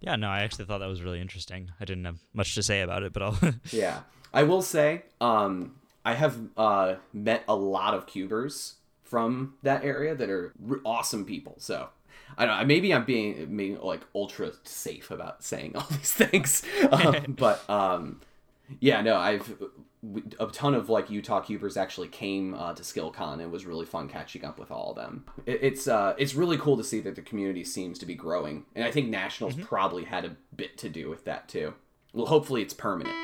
Yeah. 0.00 0.16
No, 0.16 0.28
I 0.28 0.40
actually 0.40 0.64
thought 0.64 0.78
that 0.78 0.88
was 0.88 1.02
really 1.02 1.20
interesting. 1.20 1.70
I 1.78 1.84
didn't 1.84 2.06
have 2.06 2.18
much 2.32 2.54
to 2.54 2.62
say 2.62 2.80
about 2.80 3.02
it, 3.02 3.12
but 3.12 3.22
I'll. 3.22 3.38
Yeah. 3.70 4.00
I 4.32 4.44
will 4.44 4.62
say, 4.62 5.02
um, 5.20 5.74
I 6.04 6.14
have 6.14 6.38
uh, 6.56 6.94
met 7.12 7.44
a 7.48 7.54
lot 7.54 7.94
of 7.94 8.06
cubers 8.06 8.76
from 9.02 9.54
that 9.62 9.84
area 9.84 10.14
that 10.14 10.30
are 10.30 10.52
r- 10.68 10.80
awesome 10.84 11.24
people. 11.24 11.56
So 11.58 11.88
I 12.38 12.46
don't 12.46 12.58
know. 12.58 12.64
Maybe 12.64 12.94
I'm 12.94 13.04
being, 13.04 13.78
like 13.82 14.02
ultra 14.14 14.52
safe 14.64 15.10
about 15.10 15.42
saying 15.42 15.72
all 15.76 15.86
these 15.90 16.12
things. 16.12 16.62
Um, 16.90 17.36
but 17.38 17.68
um, 17.70 18.20
yeah, 18.80 19.00
no, 19.02 19.16
I've 19.16 19.52
a 20.38 20.46
ton 20.46 20.74
of 20.74 20.88
like 20.88 21.10
Utah 21.10 21.40
cubers 21.40 21.76
actually 21.76 22.08
came 22.08 22.54
uh, 22.54 22.72
to 22.72 22.82
SkillCon. 22.82 23.40
It 23.40 23.50
was 23.50 23.66
really 23.66 23.84
fun 23.84 24.08
catching 24.08 24.44
up 24.44 24.58
with 24.58 24.70
all 24.70 24.90
of 24.90 24.96
them. 24.96 25.24
It, 25.46 25.60
it's 25.62 25.86
uh, 25.86 26.14
it's 26.18 26.34
really 26.34 26.56
cool 26.56 26.76
to 26.76 26.84
see 26.84 27.00
that 27.00 27.14
the 27.14 27.22
community 27.22 27.64
seems 27.64 27.98
to 27.98 28.06
be 28.06 28.14
growing, 28.14 28.64
and 28.74 28.84
I 28.84 28.90
think 28.90 29.08
nationals 29.08 29.54
probably 29.56 30.04
had 30.04 30.24
a 30.24 30.36
bit 30.56 30.78
to 30.78 30.88
do 30.88 31.10
with 31.10 31.24
that 31.26 31.48
too. 31.48 31.74
Well, 32.12 32.26
hopefully 32.26 32.62
it's 32.62 32.74
permanent. 32.74 33.14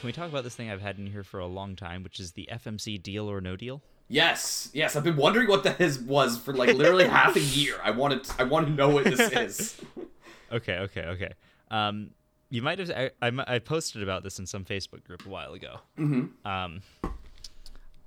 Can 0.00 0.06
we 0.06 0.12
talk 0.12 0.28
about 0.28 0.44
this 0.44 0.54
thing 0.54 0.70
I've 0.70 0.82
had 0.82 0.98
in 0.98 1.06
here 1.06 1.24
for 1.24 1.40
a 1.40 1.46
long 1.46 1.74
time, 1.74 2.02
which 2.02 2.20
is 2.20 2.32
the 2.32 2.48
FMC 2.52 3.02
deal 3.02 3.30
or 3.30 3.40
no 3.40 3.56
deal? 3.56 3.82
Yes, 4.08 4.70
yes, 4.72 4.94
I've 4.94 5.02
been 5.04 5.16
wondering 5.16 5.48
what 5.48 5.64
that 5.64 5.80
is 5.80 5.98
was 5.98 6.38
for 6.38 6.52
like 6.52 6.76
literally 6.76 7.08
half 7.08 7.34
a 7.34 7.40
year. 7.40 7.76
I 7.82 7.90
wanted 7.90 8.28
I 8.38 8.44
want 8.44 8.66
to 8.68 8.72
know 8.72 8.88
what 8.88 9.04
this 9.04 9.20
is. 9.32 9.80
Okay, 10.52 10.78
okay, 10.78 11.00
okay. 11.06 11.32
Um, 11.72 12.10
you 12.50 12.62
might 12.62 12.78
have 12.78 12.88
I, 12.90 13.10
I, 13.20 13.32
I 13.54 13.58
posted 13.58 14.04
about 14.04 14.22
this 14.22 14.38
in 14.38 14.46
some 14.46 14.64
Facebook 14.64 15.02
group 15.02 15.26
a 15.26 15.28
while 15.28 15.54
ago. 15.54 15.80
Mm-hmm. 15.98 16.46
Um, 16.46 16.82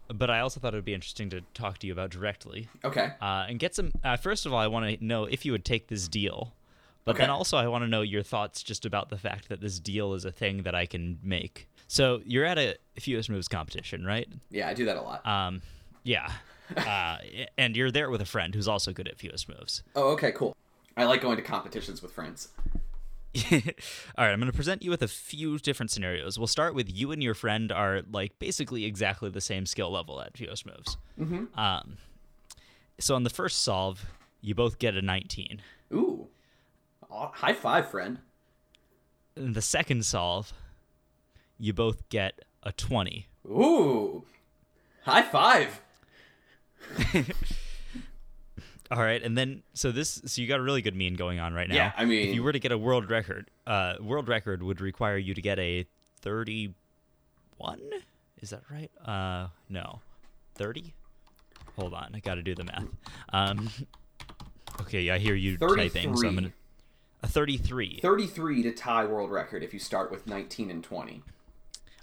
but 0.08 0.30
I 0.30 0.40
also 0.40 0.62
thought 0.62 0.74
it 0.74 0.78
would 0.78 0.86
be 0.86 0.94
interesting 0.94 1.30
to 1.32 1.42
talk 1.54 1.80
to 1.80 1.88
you 1.88 1.92
about 1.92 2.12
directly. 2.12 2.70
Okay. 2.86 3.12
Uh, 3.22 3.46
and 3.50 3.60
get 3.60 3.76
some. 3.76 3.92
Uh, 4.06 4.16
first 4.16 4.46
of 4.46 4.54
all, 4.54 4.60
I 4.60 4.68
want 4.68 5.00
to 5.00 5.06
know 5.06 5.26
if 5.26 5.46
you 5.46 5.52
would 5.52 5.66
take 5.66 5.88
this 5.90 6.08
deal, 6.08 6.54
but 7.04 7.16
Okay. 7.16 7.24
then 7.24 7.30
also 7.30 7.58
I 7.58 7.68
want 7.68 7.84
to 7.84 7.90
know 7.90 8.04
your 8.04 8.24
thoughts 8.24 8.64
just 8.64 8.86
about 8.86 9.10
the 9.10 9.18
fact 9.18 9.50
that 9.50 9.60
this 9.60 9.78
deal 9.80 10.14
is 10.14 10.24
a 10.24 10.32
thing 10.32 10.64
that 10.64 10.74
I 10.74 10.86
can 10.86 11.20
make. 11.22 11.68
So 11.90 12.22
you're 12.24 12.46
at 12.46 12.60
a 12.60 12.78
Fewest 13.00 13.32
Moves 13.32 13.48
competition, 13.48 14.06
right? 14.06 14.28
Yeah, 14.52 14.70
I 14.70 14.76
do 14.76 14.86
that 14.86 14.96
a 14.96 15.02
lot. 15.02 15.26
Um, 15.26 15.64
yeah. 16.04 16.32
uh, 16.78 17.18
and 17.58 17.76
you're 17.76 17.90
there 17.90 18.12
with 18.12 18.22
a 18.22 18.26
friend 18.26 18.54
who's 18.54 18.68
also 18.68 18.94
good 18.94 19.08
at 19.08 19.18
Fewest 19.18 19.50
Moves. 19.50 19.82
oh, 19.96 20.10
okay, 20.10 20.32
cool. 20.32 20.56
I 20.96 21.06
like 21.06 21.22
going 21.22 21.38
to 21.38 21.42
competitions 21.42 22.04
with 22.04 22.12
friends. 22.12 22.50
All 23.52 23.52
right, 24.18 24.32
I'm 24.32 24.40
going 24.40 24.52
to 24.52 24.56
present 24.56 24.84
you 24.84 24.92
with 24.92 25.02
a 25.02 25.08
few 25.08 25.58
different 25.58 25.90
scenarios. 25.90 26.38
We'll 26.38 26.46
start 26.46 26.76
with 26.76 26.96
you 26.96 27.12
and 27.12 27.24
your 27.24 27.34
friend 27.34 27.72
are 27.72 28.04
like 28.12 28.38
basically 28.38 28.86
exactly 28.86 29.32
the 29.32 29.42
same 29.42 29.66
skill 29.66 29.90
level 29.90 30.22
at 30.22 30.38
Fewest 30.38 30.68
Moves. 30.68 30.98
Mm-hmm. 31.20 31.60
Um, 31.60 31.98
so 33.00 33.16
on 33.16 33.24
the 33.24 33.32
first 33.32 33.64
solve, 33.64 34.06
you 34.42 34.54
both 34.54 34.78
get 34.78 34.96
a 34.96 35.02
19. 35.02 35.60
Ooh. 35.94 36.28
High 37.10 37.54
five, 37.54 37.90
friend. 37.90 38.20
The 39.34 39.62
second 39.62 40.06
solve, 40.06 40.54
you 41.60 41.74
both 41.74 42.07
get 42.10 42.39
a 42.64 42.72
20. 42.72 43.28
Ooh. 43.47 44.24
High 45.03 45.22
five. 45.24 45.82
All 48.91 48.97
right, 49.03 49.22
and 49.22 49.38
then 49.38 49.62
so 49.74 49.91
this 49.91 50.20
so 50.26 50.41
you 50.41 50.47
got 50.47 50.60
a 50.60 50.64
really 50.64 50.82
good 50.82 50.95
mean 50.95 51.14
going 51.14 51.39
on 51.39 51.53
right 51.53 51.70
now. 51.70 51.76
Yeah, 51.76 51.91
I 51.95 52.05
mean- 52.05 52.30
if 52.30 52.36
you 52.36 52.41
were 52.41 52.51
to 52.51 52.60
get 52.60 52.72
a 52.72 52.78
world 52.78 53.10
record, 53.10 53.51
uh, 53.68 53.95
world 54.01 54.28
record 54.28 54.64
would 54.64 54.82
require 54.82 55.18
you 55.18 55.36
to 55.36 55.41
get 55.41 55.60
a 55.60 55.86
31. 56.22 56.74
Is 58.41 58.49
that 58.49 58.64
right? 58.72 58.89
Uh, 59.05 59.49
no, 59.70 59.99
30. 60.55 60.93
Hold 61.78 61.93
on, 61.93 62.12
I 62.16 62.20
got 62.20 62.36
to 62.36 62.41
do 62.41 62.55
the 62.55 62.64
math. 62.64 62.88
Um, 63.32 63.70
okay, 64.82 65.12
I 65.12 65.20
hear 65.20 65.36
you 65.36 65.57
typing, 65.57 66.16
so 66.16 66.28
I'm 66.28 66.36
33. 66.36 66.36
gonna 66.36 66.51
a 67.22 67.28
33. 67.28 67.99
33 68.01 68.64
to 68.64 68.72
tie 68.72 69.05
world 69.05 69.30
record 69.30 69.62
if 69.64 69.74
you 69.74 69.80
start 69.80 70.10
with 70.10 70.26
19 70.26 70.72
and 70.72 70.84
20. 70.84 71.22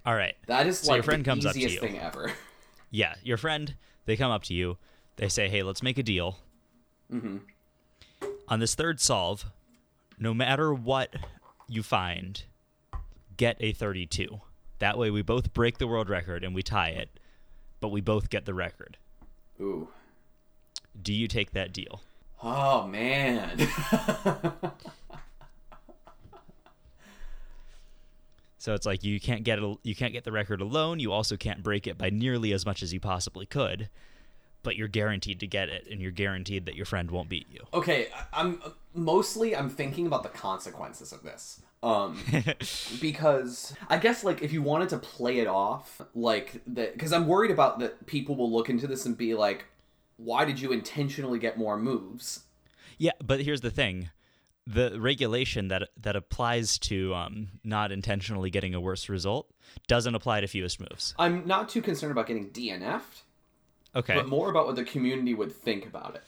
All 0.07 0.15
right, 0.15 0.37
That 0.47 0.67
is 0.69 0.79
So 0.79 0.93
like 0.93 0.99
your 0.99 1.03
friend 1.03 1.25
the 1.25 1.29
comes 1.29 1.45
up 1.45 1.53
to 1.53 1.59
easiest 1.59 1.75
you. 1.75 1.81
thing 1.81 1.99
ever. 1.99 2.33
yeah, 2.91 3.15
your 3.25 3.37
friend. 3.37 3.75
They 4.05 4.17
come 4.17 4.31
up 4.31 4.45
to 4.45 4.55
you. 4.55 4.79
They 5.17 5.29
say, 5.29 5.49
"Hey, 5.49 5.65
let's 5.65 5.83
make 5.83 5.99
a 5.99 6.03
deal." 6.05 6.39
Mm-hmm. 7.13 7.39
On 8.49 8.61
this 8.61 8.77
third 8.77 9.01
solve, 9.01 9.47
no 10.19 10.33
matter 10.33 10.73
what 10.73 11.15
you 11.69 11.83
find, 11.83 12.45
get 13.37 13.57
a 13.59 13.73
32. 13.73 14.41
That 14.79 14.97
way, 14.97 15.11
we 15.11 15.23
both 15.23 15.53
break 15.53 15.79
the 15.79 15.87
world 15.89 16.09
record 16.09 16.45
and 16.45 16.55
we 16.55 16.63
tie 16.63 16.91
it, 16.91 17.09
but 17.81 17.89
we 17.89 18.01
both 18.01 18.31
get 18.31 18.45
the 18.45 18.55
record. 18.55 18.97
Ooh. 19.61 19.89
Do 21.03 21.13
you 21.13 21.27
take 21.27 21.51
that 21.53 21.73
deal? 21.73 22.01
Oh 22.43 22.87
man. 22.87 23.59
So 28.67 28.75
it's 28.75 28.85
like 28.85 29.05
you 29.05 29.21
can't 29.21 29.45
get 29.45 29.61
it, 29.61 29.79
you 29.85 29.95
can't 29.95 30.13
get 30.13 30.25
the 30.25 30.33
record 30.33 30.61
alone. 30.61 30.99
You 30.99 31.13
also 31.13 31.37
can't 31.37 31.63
break 31.63 31.87
it 31.87 31.97
by 31.97 32.11
nearly 32.11 32.53
as 32.53 32.67
much 32.67 32.83
as 32.83 32.93
you 32.93 32.99
possibly 32.99 33.47
could, 33.47 33.89
but 34.65 34.75
you're 34.75 34.89
guaranteed 34.89 35.39
to 35.39 35.47
get 35.47 35.69
it, 35.69 35.87
and 35.89 36.01
you're 36.01 36.11
guaranteed 36.11 36.67
that 36.67 36.75
your 36.75 36.85
friend 36.85 37.09
won't 37.13 37.29
beat 37.29 37.47
you. 37.49 37.61
okay, 37.73 38.09
I'm 38.33 38.61
mostly 38.93 39.55
I'm 39.55 39.71
thinking 39.71 40.09
about 40.09 40.25
the 40.25 40.31
consequences 40.31 41.13
of 41.13 41.23
this. 41.23 41.63
Um 41.85 42.19
because 43.01 43.73
I 43.89 43.99
guess 43.99 44.25
like 44.25 44.43
if 44.43 44.53
you 44.53 44.63
wanted 44.63 44.89
to 44.89 44.99
play 44.99 45.39
it 45.39 45.47
off 45.47 46.03
like 46.17 46.61
that 46.67 46.99
cuz 46.99 47.13
I'm 47.13 47.29
worried 47.29 47.53
about 47.53 47.79
that 47.79 48.07
people 48.07 48.35
will 48.35 48.51
look 48.51 48.69
into 48.69 48.89
this 48.89 49.07
and 49.07 49.17
be 49.17 49.35
like 49.35 49.67
why 50.17 50.45
did 50.45 50.59
you 50.61 50.73
intentionally 50.73 51.39
get 51.39 51.57
more 51.57 51.79
moves? 51.79 52.41
Yeah, 52.99 53.13
but 53.25 53.43
here's 53.43 53.61
the 53.61 53.71
thing: 53.71 54.11
the 54.67 54.99
regulation 55.01 55.69
that 55.69 55.89
that 56.01 56.17
applies 56.17 56.79
to 56.79 57.15
um, 57.15 57.49
not 57.63 57.93
intentionally 57.93 58.51
getting 58.51 58.75
a 58.75 58.81
worse 58.81 59.09
result 59.09 59.51
doesn't 59.87 60.15
apply 60.15 60.41
to 60.41 60.47
fewest 60.47 60.81
moves. 60.81 61.15
I'm 61.19 61.47
not 61.47 61.69
too 61.69 61.83
concerned 61.83 62.13
about 62.13 62.27
getting 62.27 62.51
DNF'd, 62.51 63.23
Okay. 63.95 64.15
but 64.15 64.29
more 64.29 64.51
about 64.51 64.67
what 64.67 64.77
the 64.77 64.85
community 64.85 65.35
would 65.35 65.53
think 65.55 65.87
about 65.87 66.17
it. 66.17 66.23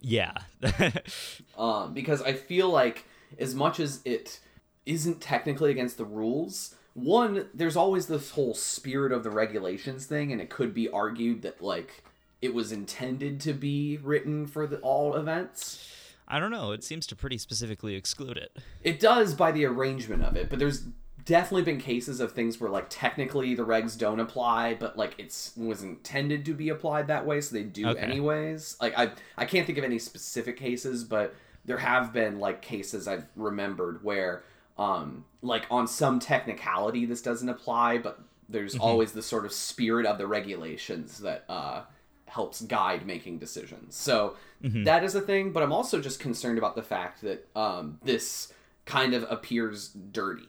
yeah. 0.00 0.32
um, 1.58 1.92
because 1.94 2.22
I 2.22 2.32
feel 2.32 2.68
like 2.70 3.04
as 3.38 3.54
much 3.54 3.80
as 3.80 4.00
it 4.04 4.40
isn't 4.86 5.20
technically 5.20 5.70
against 5.70 5.98
the 5.98 6.04
rules, 6.04 6.74
one 6.94 7.48
there's 7.52 7.76
always 7.76 8.06
this 8.06 8.30
whole 8.30 8.54
spirit 8.54 9.12
of 9.12 9.22
the 9.24 9.30
regulations 9.30 10.06
thing, 10.06 10.32
and 10.32 10.40
it 10.40 10.48
could 10.48 10.72
be 10.72 10.88
argued 10.88 11.42
that 11.42 11.60
like 11.62 12.04
it 12.40 12.54
was 12.54 12.72
intended 12.72 13.40
to 13.40 13.52
be 13.52 13.98
written 14.02 14.46
for 14.46 14.66
the 14.66 14.78
all 14.78 15.14
events. 15.14 15.92
I 16.28 16.38
don't 16.38 16.50
know. 16.50 16.72
It 16.72 16.82
seems 16.84 17.06
to 17.08 17.16
pretty 17.16 17.38
specifically 17.38 17.94
exclude 17.94 18.36
it. 18.36 18.56
It 18.82 18.98
does 19.00 19.34
by 19.34 19.52
the 19.52 19.64
arrangement 19.64 20.22
of 20.22 20.36
it, 20.36 20.50
but 20.50 20.58
there's 20.58 20.84
definitely 21.24 21.62
been 21.62 21.78
cases 21.80 22.20
of 22.20 22.32
things 22.32 22.60
where 22.60 22.70
like 22.70 22.86
technically 22.88 23.54
the 23.54 23.64
regs 23.64 23.96
don't 23.98 24.20
apply, 24.20 24.74
but 24.74 24.96
like 24.96 25.14
it's 25.18 25.52
was 25.56 25.82
intended 25.82 26.44
to 26.44 26.54
be 26.54 26.68
applied 26.68 27.06
that 27.08 27.26
way, 27.26 27.40
so 27.40 27.54
they 27.54 27.62
do 27.64 27.88
Okay. 27.88 28.00
anyways. 28.00 28.76
Like 28.80 28.96
I 28.98 29.10
I 29.36 29.44
can't 29.44 29.66
think 29.66 29.78
of 29.78 29.84
any 29.84 29.98
specific 29.98 30.56
cases, 30.56 31.04
but 31.04 31.34
there 31.64 31.78
have 31.78 32.12
been 32.12 32.38
like 32.38 32.62
cases 32.62 33.08
I've 33.08 33.26
remembered 33.36 34.02
where 34.04 34.44
um 34.78 35.24
like 35.42 35.66
on 35.70 35.86
some 35.88 36.18
technicality 36.20 37.06
this 37.06 37.22
doesn't 37.22 37.48
apply, 37.48 37.98
but 37.98 38.20
there's 38.48 38.76
always 38.76 39.10
the 39.12 39.22
sort 39.22 39.44
of 39.44 39.52
spirit 39.52 40.06
of 40.06 40.18
the 40.18 40.26
regulations 40.26 41.18
that 41.18 41.44
uh 41.48 41.82
helps 42.26 42.60
guide 42.62 43.06
making 43.06 43.38
decisions. 43.38 43.94
So 43.96 44.36
that 44.60 45.04
is 45.04 45.14
a 45.14 45.20
thing, 45.20 45.52
but 45.52 45.62
I'm 45.62 45.72
also 45.72 46.00
just 46.00 46.18
concerned 46.20 46.58
about 46.58 46.74
the 46.76 46.82
fact 46.82 47.22
that 47.22 47.46
um, 47.56 47.98
this 48.02 48.52
kind 48.84 49.14
of 49.14 49.24
appears 49.30 49.88
dirty 49.88 50.48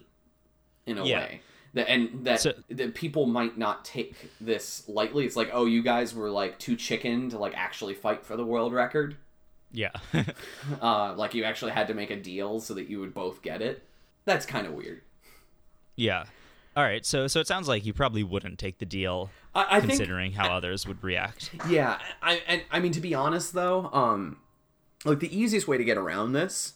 in 0.86 0.98
a 0.98 1.06
Yeah. 1.06 1.20
way. 1.20 1.42
That 1.74 1.90
and 1.90 2.26
that 2.26 2.40
So- 2.42 2.54
that 2.70 2.96
people 2.96 3.26
might 3.28 3.58
not 3.58 3.84
take 3.86 4.16
this 4.42 4.88
lightly. 4.90 5.26
It's 5.26 5.36
like, 5.36 5.50
oh, 5.54 5.66
you 5.66 5.84
guys 5.84 6.16
were 6.16 6.30
like 6.30 6.58
too 6.58 6.76
chicken 6.76 7.30
to 7.30 7.38
like 7.38 7.54
actually 7.56 7.94
fight 7.94 8.26
for 8.26 8.36
the 8.38 8.46
world 8.46 8.74
record. 8.74 9.18
Yeah. 9.72 9.92
Uh, 10.82 11.14
like 11.16 11.34
you 11.34 11.44
actually 11.44 11.72
had 11.74 11.88
to 11.88 11.94
make 11.94 12.10
a 12.10 12.16
deal 12.16 12.60
so 12.60 12.74
that 12.74 12.90
you 12.90 13.00
would 13.00 13.14
both 13.14 13.42
get 13.42 13.62
it. 13.62 13.84
That's 14.26 14.46
kind 14.46 14.66
of 14.66 14.74
weird. 14.74 15.02
yeah. 15.96 16.26
All 16.78 16.84
right. 16.84 17.04
So 17.04 17.26
so 17.26 17.40
it 17.40 17.48
sounds 17.48 17.68
like 17.68 17.88
you 17.88 17.92
probably 17.92 18.22
wouldn't 18.22 18.60
take 18.60 18.78
the 18.78 18.86
deal 18.86 19.32
I, 19.56 19.66
I 19.78 19.80
think 19.80 19.94
considering 19.94 20.34
how 20.34 20.54
others 20.54 20.88
would 20.88 21.04
react. 21.04 21.50
Yeah, 21.68 21.98
I 22.22 22.44
and 22.46 22.62
I 22.70 22.80
mean 22.80 22.92
to 22.92 23.02
be 23.02 23.16
honest 23.16 23.54
though, 23.54 23.90
um 23.92 24.38
like 25.04 25.20
the 25.20 25.36
easiest 25.36 25.68
way 25.68 25.78
to 25.78 25.84
get 25.84 25.98
around 25.98 26.34
this 26.34 26.76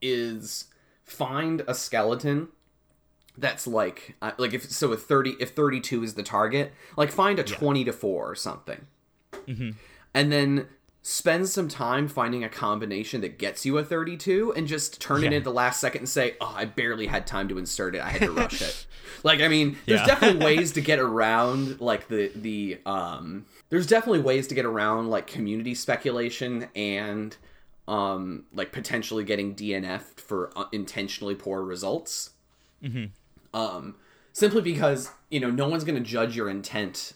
is 0.00 0.68
find 1.04 1.62
a 1.68 1.74
skeleton 1.74 2.48
that's 3.36 3.66
like 3.66 4.16
uh, 4.22 4.32
like 4.38 4.54
if 4.54 4.70
so 4.70 4.92
if 4.92 5.02
30 5.02 5.36
if 5.38 5.50
32 5.50 6.02
is 6.02 6.14
the 6.14 6.22
target, 6.22 6.72
like 6.96 7.10
find 7.10 7.38
a 7.38 7.44
20 7.44 7.84
to 7.84 7.92
4 7.92 8.30
or 8.30 8.34
something. 8.34 8.86
And 10.14 10.32
then 10.32 10.68
spend 11.04 11.48
some 11.48 11.68
time 11.68 12.06
finding 12.06 12.44
a 12.44 12.48
combination 12.48 13.20
that 13.22 13.36
gets 13.38 13.66
you 13.66 13.76
a 13.76 13.84
32 13.84 14.52
and 14.56 14.68
just 14.68 15.00
turn 15.00 15.24
it 15.24 15.32
in 15.32 15.42
the 15.42 15.50
last 15.52 15.80
second 15.80 16.02
and 16.02 16.08
say, 16.08 16.36
"Oh, 16.40 16.52
I 16.56 16.64
barely 16.64 17.06
had 17.06 17.26
time 17.26 17.48
to 17.48 17.58
insert 17.58 17.94
it. 17.96 18.00
I 18.00 18.10
had 18.10 18.22
to 18.22 18.30
rush 18.32 18.62
it." 18.62 18.86
Like 19.24 19.40
I 19.40 19.46
mean, 19.48 19.76
there's 19.86 20.00
Yeah. 20.00 20.06
definitely 20.06 20.44
ways 20.56 20.72
to 20.72 20.80
get 20.80 20.98
around 20.98 21.80
like 21.80 22.08
the 22.08 22.32
the 22.34 22.78
um 22.86 23.44
there's 23.68 23.86
definitely 23.86 24.20
ways 24.20 24.48
to 24.48 24.54
get 24.54 24.64
around 24.64 25.10
like 25.10 25.26
community 25.28 25.74
speculation 25.74 26.68
and 26.74 27.36
um 27.86 28.44
like 28.54 28.72
potentially 28.72 29.22
getting 29.22 29.54
DNF'd 29.54 30.18
for 30.20 30.50
uh, 30.56 30.64
intentionally 30.72 31.34
poor 31.36 31.62
results. 31.62 32.30
Um 33.54 33.96
simply 34.32 34.62
because, 34.62 35.10
you 35.30 35.40
know, 35.40 35.50
no 35.50 35.68
one's 35.68 35.84
going 35.84 36.02
to 36.02 36.08
judge 36.08 36.34
your 36.34 36.48
intent 36.48 37.12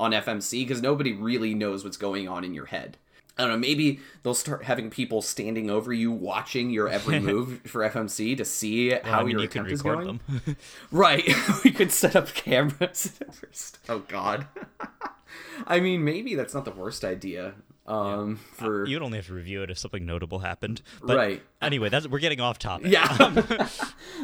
on 0.00 0.10
FMC 0.10 0.66
because 0.66 0.82
nobody 0.82 1.12
really 1.12 1.54
knows 1.54 1.84
what's 1.84 1.96
going 1.96 2.28
on 2.28 2.44
in 2.44 2.52
your 2.54 2.66
head. 2.66 2.96
I 3.38 3.42
don't 3.42 3.50
know, 3.50 3.58
maybe 3.58 4.00
they'll 4.22 4.32
start 4.34 4.64
having 4.64 4.88
people 4.88 5.20
standing 5.20 5.70
over 5.70 5.92
you 5.92 6.10
watching 6.10 6.70
your 6.70 6.88
every 6.88 7.20
move 7.32 7.60
for 7.66 7.82
FMC 7.88 8.36
to 8.38 8.44
see 8.44 8.90
Well, 8.90 9.00
how 9.04 9.20
I 9.20 9.24
mean, 9.24 9.32
your 9.32 9.42
you 9.42 9.48
can 9.48 9.66
attempt 9.66 9.72
is 9.72 9.82
going. 9.82 10.06
them. 10.06 10.56
Right. 10.90 11.28
we 11.64 11.70
could 11.70 11.92
set 11.92 12.16
up 12.16 12.28
cameras 12.34 13.18
first. 13.32 13.78
Oh 13.88 14.00
god. 14.00 14.46
I 15.66 15.80
mean, 15.80 16.04
maybe 16.04 16.34
that's 16.34 16.54
not 16.54 16.64
the 16.64 16.70
worst 16.70 17.04
idea. 17.04 17.54
Um 17.86 18.36
for 18.54 18.84
You'd 18.86 19.02
only 19.02 19.18
have 19.18 19.26
to 19.26 19.34
review 19.34 19.62
it 19.62 19.70
if 19.70 19.78
something 19.78 20.04
notable 20.04 20.40
happened. 20.40 20.82
But 21.02 21.16
Right. 21.16 21.42
Anyway, 21.62 21.88
that's 21.88 22.08
we're 22.08 22.18
getting 22.18 22.40
off 22.40 22.58
topic. 22.58 22.90
Yeah. 22.90 23.68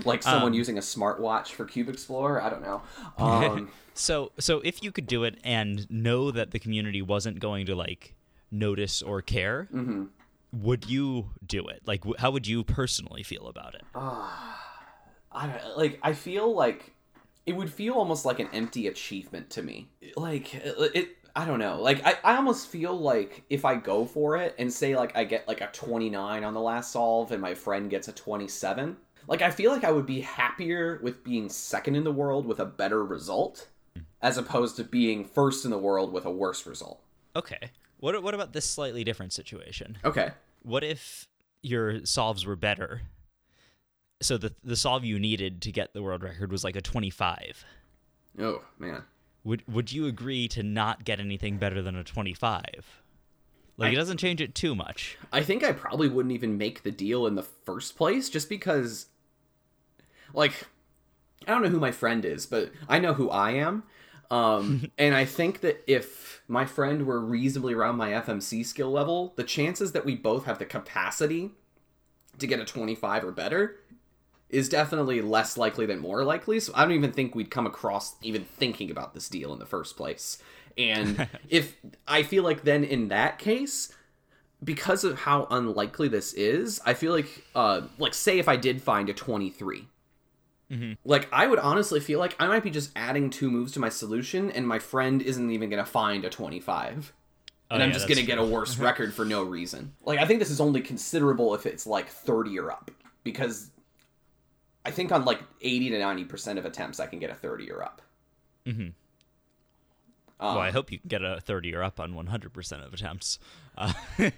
like 0.04 0.22
someone 0.22 0.52
Um, 0.52 0.54
using 0.54 0.78
a 0.78 0.80
smartwatch 0.80 1.48
for 1.48 1.64
Cube 1.64 1.88
Explorer, 1.88 2.42
I 2.42 2.50
don't 2.50 2.62
know. 2.62 2.82
Um 3.18 3.70
So 3.94 4.32
so 4.38 4.60
if 4.64 4.82
you 4.82 4.90
could 4.90 5.06
do 5.06 5.22
it 5.24 5.38
and 5.44 5.88
know 5.90 6.30
that 6.30 6.50
the 6.50 6.58
community 6.58 7.02
wasn't 7.02 7.38
going 7.40 7.66
to 7.66 7.74
like 7.76 8.14
notice 8.53 9.03
or 9.03 9.20
care, 9.22 9.68
Mm-hmm. 9.74 10.05
would 10.53 10.88
you 10.88 11.30
do 11.44 11.66
it? 11.66 11.82
Like, 11.86 12.05
how 12.18 12.30
would 12.30 12.46
you 12.46 12.62
personally 12.62 13.22
feel 13.22 13.48
about 13.48 13.74
it? 13.74 13.82
I 15.34 15.46
don't 15.46 15.78
like 15.78 15.98
I 16.03 16.12
feel 16.12 16.55
like 16.55 16.92
it 17.46 17.57
would 17.57 17.72
feel 17.72 17.94
almost 17.94 18.24
like 18.24 18.38
an 18.38 18.48
empty 18.53 18.86
achievement 18.86 19.50
to 19.50 19.62
me. 19.62 19.88
Like 20.16 20.55
it, 20.55 20.76
it 20.94 21.09
I 21.34 21.46
don't 21.46 21.59
know. 21.59 21.80
Like 21.80 22.05
I, 22.07 22.16
I 22.22 22.36
almost 22.36 22.68
feel 22.68 22.94
like 22.94 23.42
if 23.48 23.64
I 23.64 23.76
go 23.76 24.05
for 24.05 24.36
it 24.36 24.55
and 24.59 24.70
say 24.70 24.94
like 24.94 25.16
I 25.16 25.24
get 25.24 25.48
like 25.48 25.62
a 25.62 25.68
29 25.72 26.44
on 26.44 26.55
the 26.55 26.61
last 26.61 26.92
solve 26.92 27.32
and 27.32 27.40
my 27.40 27.55
friend 27.55 27.88
gets 27.88 28.09
a 28.09 28.12
27, 28.12 28.96
like 29.26 29.40
I 29.40 29.50
feel 29.50 29.72
like 29.72 29.84
I 29.84 29.90
would 29.90 30.05
be 30.07 30.20
happier 30.20 31.00
with 31.03 31.24
being 31.24 31.48
second 31.48 31.96
in 31.96 32.05
the 32.05 32.12
world 32.12 32.44
with 32.46 32.61
a 32.61 32.66
better 32.66 33.03
result 33.05 33.68
as 34.20 34.36
opposed 34.36 34.76
to 34.76 34.84
being 34.84 35.24
first 35.24 35.64
in 35.64 35.70
the 35.70 35.78
world 35.78 36.12
with 36.12 36.26
a 36.26 36.30
worse 36.30 36.66
result. 36.66 37.00
Okay. 37.34 37.70
What 38.03 38.20
what 38.20 38.34
about 38.34 38.53
this 38.53 38.68
slightly 38.68 39.05
different 39.05 39.32
situation? 39.32 39.96
Okay. 40.05 40.32
What 40.62 40.82
if 40.82 41.28
your 41.62 42.05
solves 42.05 42.44
were 42.44 42.57
better? 42.57 43.03
So 44.20 44.36
the 44.36 44.53
the 44.64 44.74
solve 44.74 45.05
you 45.05 45.20
needed 45.20 45.62
to 45.62 45.70
get 45.70 45.94
the 45.94 46.03
world 46.03 46.24
record 46.24 46.50
was 46.50 46.64
like 46.64 46.74
a 46.74 46.80
25. 46.80 47.64
Oh, 48.40 48.64
man. 48.76 49.05
Would 49.44 49.62
would 49.68 49.92
you 49.92 50.07
agree 50.09 50.48
to 50.48 50.64
not 50.64 51.05
get 51.05 51.20
anything 51.20 51.59
better 51.59 51.80
than 51.80 51.94
a 51.94 52.03
25? 52.03 52.64
Like 53.76 53.90
I- 53.90 53.92
it 53.92 53.96
doesn't 53.96 54.16
change 54.18 54.40
it 54.40 54.57
too 54.57 54.74
much. 54.74 55.16
I 55.32 55.44
think 55.44 55.62
I 55.62 55.70
probably 55.70 56.09
wouldn't 56.09 56.34
even 56.34 56.59
make 56.59 56.82
the 56.82 56.90
deal 56.90 57.24
in 57.28 57.36
the 57.36 57.44
first 57.44 57.96
place 57.96 58.28
just 58.28 58.48
because 58.48 59.07
like 60.34 60.66
I 61.46 61.53
don't 61.53 61.62
know 61.62 61.68
who 61.68 61.78
my 61.78 61.92
friend 61.92 62.24
is, 62.24 62.46
but 62.46 62.72
I 62.88 62.98
know 62.98 63.14
who 63.14 63.30
I 63.30 63.53
am. 63.53 63.84
Um, 64.33 64.91
and 64.99 65.14
I 65.14 65.24
think 65.24 65.61
that 65.61 65.85
if 65.87 66.43
my 66.49 66.64
friend 66.64 67.07
were 67.07 67.20
reasonably 67.20 67.74
around 67.74 67.97
my 67.97 68.11
FMC 68.11 68.66
skill 68.66 68.91
level, 68.91 69.35
the 69.37 69.45
chances 69.45 69.93
that 69.93 70.05
we 70.05 70.16
both 70.16 70.47
have 70.47 70.59
the 70.59 70.64
capacity 70.64 71.51
to 72.39 72.47
get 72.47 72.59
a 72.59 72.64
25 72.64 73.24
or 73.24 73.30
better 73.30 73.76
is 74.49 74.68
definitely 74.68 75.22
less 75.22 75.57
likely 75.57 75.87
than 75.87 75.99
more 75.99 76.24
likely. 76.24 76.59
So 76.61 76.72
I 76.74 76.83
don't 76.83 76.93
even 76.93 77.12
think 77.12 77.35
we'd 77.35 77.51
come 77.51 77.66
across 77.66 78.16
even 78.22 78.45
thinking 78.45 78.91
about 78.91 79.14
this 79.14 79.28
deal 79.28 79.53
in 79.53 79.59
the 79.59 79.66
first 79.66 79.97
place. 79.97 80.39
And 80.76 81.28
if 81.49 81.76
I 82.09 82.22
feel 82.22 82.43
like 82.43 82.64
then 82.64 82.85
in 82.85 83.09
that 83.09 83.39
case, 83.39 83.95
because 84.64 85.05
of 85.05 85.20
how 85.20 85.47
unlikely 85.51 86.09
this 86.09 86.33
is, 86.35 86.80
I 86.85 86.95
feel 86.95 87.12
like, 87.12 87.45
uh, 87.55 87.83
like 87.99 88.14
say 88.14 88.39
if 88.39 88.49
I 88.49 88.57
did 88.57 88.83
find 88.83 89.09
a 89.09 89.14
23, 89.14 89.87
like 91.04 91.28
I 91.32 91.46
would 91.46 91.58
honestly 91.58 92.00
feel 92.00 92.18
like 92.18 92.34
I 92.38 92.46
might 92.46 92.62
be 92.62 92.70
just 92.70 92.90
adding 92.96 93.30
two 93.30 93.50
moves 93.50 93.72
to 93.72 93.80
my 93.80 93.88
solution, 93.88 94.50
and 94.50 94.66
my 94.66 94.78
friend 94.78 95.20
isn't 95.22 95.50
even 95.50 95.70
gonna 95.70 95.84
find 95.84 96.24
a 96.24 96.30
25. 96.30 97.12
Oh, 97.70 97.74
And 97.74 97.82
I'm 97.82 97.90
yeah, 97.90 97.94
just 97.94 98.08
gonna 98.08 98.22
get 98.22 98.38
a 98.38 98.44
worse 98.44 98.78
record 98.78 99.12
for 99.14 99.24
no 99.24 99.42
reason. 99.42 99.92
Like 100.04 100.18
I 100.18 100.26
think 100.26 100.38
this 100.38 100.50
is 100.50 100.60
only 100.60 100.80
considerable 100.80 101.54
if 101.54 101.66
it's 101.66 101.86
like 101.86 102.08
30 102.08 102.58
or 102.58 102.70
up, 102.72 102.90
because 103.24 103.70
I 104.84 104.90
think 104.90 105.12
on 105.12 105.24
like 105.24 105.40
80 105.60 105.90
to 105.90 105.98
90 105.98 106.24
percent 106.24 106.58
of 106.58 106.64
attempts 106.64 107.00
I 107.00 107.06
can 107.06 107.18
get 107.18 107.30
a 107.30 107.34
30 107.34 107.70
or 107.70 107.82
up. 107.82 108.02
Mm 108.66 108.74
hmm. 108.76 108.88
Um, 110.42 110.56
well, 110.56 110.64
I 110.64 110.72
hope 110.72 110.90
you 110.90 110.98
can 110.98 111.06
get 111.06 111.22
a 111.22 111.40
30 111.40 111.72
or 111.76 111.84
up 111.84 112.00
on 112.00 112.14
100% 112.14 112.84
of 112.84 112.92
attempts. 112.92 113.38
Uh, 113.76 113.92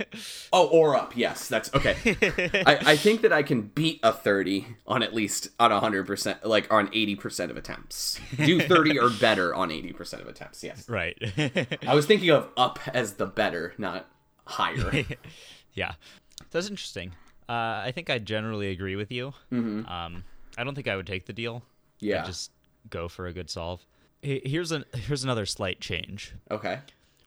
Oh, 0.52 0.68
or 0.68 0.96
up. 0.96 1.16
Yes, 1.16 1.48
that's 1.48 1.72
okay. 1.74 1.96
I, 2.66 2.92
I 2.92 2.96
think 2.96 3.22
that 3.22 3.32
I 3.32 3.42
can 3.42 3.62
beat 3.62 4.00
a 4.02 4.12
30 4.12 4.66
on 4.86 5.02
at 5.02 5.12
least 5.14 5.48
on 5.58 5.70
100%, 5.70 6.44
like 6.44 6.72
on 6.72 6.88
80% 6.88 7.50
of 7.50 7.56
attempts. 7.56 8.20
Do 8.36 8.60
30 8.60 8.98
or 8.98 9.10
better 9.10 9.54
on 9.54 9.70
80% 9.70 10.20
of 10.20 10.28
attempts, 10.28 10.62
yes. 10.62 10.88
right. 10.88 11.16
I 11.86 11.94
was 11.94 12.06
thinking 12.06 12.30
of 12.30 12.48
up 12.56 12.78
as 12.88 13.14
the 13.14 13.26
better, 13.26 13.74
not 13.78 14.08
higher. 14.46 15.04
yeah. 15.74 15.94
That's 16.50 16.68
interesting. 16.68 17.12
Uh, 17.48 17.82
I 17.84 17.92
think 17.94 18.10
I 18.10 18.18
generally 18.18 18.70
agree 18.70 18.96
with 18.96 19.10
you. 19.10 19.34
Mm-hmm. 19.52 19.86
Um, 19.86 20.24
I 20.56 20.64
don't 20.64 20.74
think 20.74 20.88
I 20.88 20.96
would 20.96 21.06
take 21.06 21.26
the 21.26 21.32
deal. 21.32 21.62
Yeah. 21.98 22.20
I'd 22.20 22.26
just 22.26 22.52
go 22.90 23.08
for 23.08 23.26
a 23.26 23.32
good 23.32 23.50
solve. 23.50 23.84
Here's 24.22 24.72
an 24.72 24.84
here's 24.94 25.22
another 25.22 25.44
slight 25.44 25.80
change. 25.80 26.32
Okay. 26.50 26.78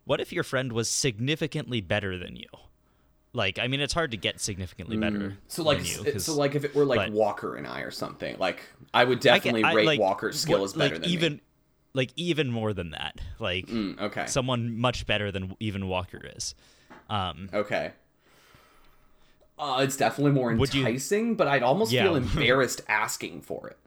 What 0.07 0.19
if 0.21 0.31
your 0.31 0.43
friend 0.43 0.71
was 0.71 0.89
significantly 0.89 1.81
better 1.81 2.17
than 2.17 2.35
you? 2.37 2.47
Like, 3.33 3.59
I 3.59 3.67
mean, 3.67 3.81
it's 3.81 3.93
hard 3.93 4.11
to 4.11 4.17
get 4.17 4.39
significantly 4.39 4.95
better. 4.97 5.17
Mm. 5.19 5.37
So 5.47 5.61
like, 5.63 5.79
than 5.79 5.85
you, 6.13 6.19
so 6.19 6.33
like 6.33 6.55
if 6.55 6.63
it 6.63 6.73
were 6.73 6.85
like 6.85 6.99
but- 6.99 7.11
Walker 7.11 7.55
and 7.57 7.67
I 7.67 7.81
or 7.81 7.91
something, 7.91 8.37
like 8.39 8.61
I 8.93 9.03
would 9.03 9.17
I 9.19 9.21
get- 9.21 9.33
definitely 9.43 9.63
I- 9.65 9.73
rate 9.73 9.85
like, 9.85 9.99
Walker's 9.99 10.39
skill 10.39 10.63
as 10.63 10.73
better 10.73 10.95
like, 10.95 11.03
than 11.03 11.11
even, 11.11 11.33
me. 11.33 11.41
like 11.93 12.11
even 12.15 12.49
more 12.49 12.71
than 12.73 12.91
that. 12.91 13.19
Like 13.37 13.67
Mm, 13.67 13.99
okay. 13.99 14.25
someone 14.27 14.77
much 14.77 15.05
better 15.05 15.29
than 15.31 15.55
even 15.59 15.87
Walker 15.87 16.21
is. 16.35 16.55
Um, 17.09 17.49
Okay. 17.53 17.91
Uh, 19.59 19.81
it's 19.83 19.97
definitely 19.97 20.31
more 20.31 20.53
Would 20.55 20.73
you- 20.73 20.85
enticing, 20.85 21.35
but 21.35 21.47
I'd 21.47 21.63
almost 21.63 21.91
Yeah. 21.91 22.03
feel 22.03 22.15
embarrassed 22.23 22.81
asking 22.87 23.41
for 23.41 23.67
it. 23.67 23.77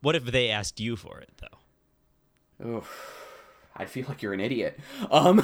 what 0.00 0.16
if 0.16 0.24
they 0.24 0.48
asked 0.48 0.80
you 0.80 0.96
for 0.96 1.18
it 1.20 1.30
though? 2.60 2.76
Oof. 2.78 3.17
I 3.78 3.86
feel 3.86 4.06
like 4.08 4.22
you're 4.22 4.32
an 4.32 4.40
idiot. 4.40 4.78
Um, 5.10 5.36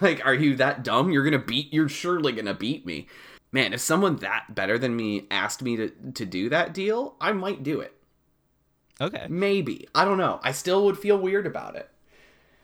like, 0.00 0.24
are 0.24 0.34
you 0.34 0.56
that 0.56 0.82
dumb? 0.82 1.10
You're 1.10 1.24
gonna 1.24 1.38
beat. 1.38 1.72
You're 1.72 1.88
surely 1.88 2.32
gonna 2.32 2.54
beat 2.54 2.86
me, 2.86 3.06
man. 3.52 3.72
If 3.72 3.80
someone 3.80 4.16
that 4.16 4.54
better 4.54 4.78
than 4.78 4.96
me 4.96 5.26
asked 5.30 5.62
me 5.62 5.76
to 5.76 5.90
to 6.14 6.24
do 6.24 6.48
that 6.48 6.74
deal, 6.74 7.16
I 7.20 7.32
might 7.32 7.62
do 7.62 7.80
it. 7.80 7.94
Okay. 9.00 9.26
Maybe 9.28 9.88
I 9.94 10.04
don't 10.04 10.18
know. 10.18 10.40
I 10.42 10.52
still 10.52 10.84
would 10.86 10.98
feel 10.98 11.18
weird 11.18 11.46
about 11.46 11.76
it. 11.76 11.90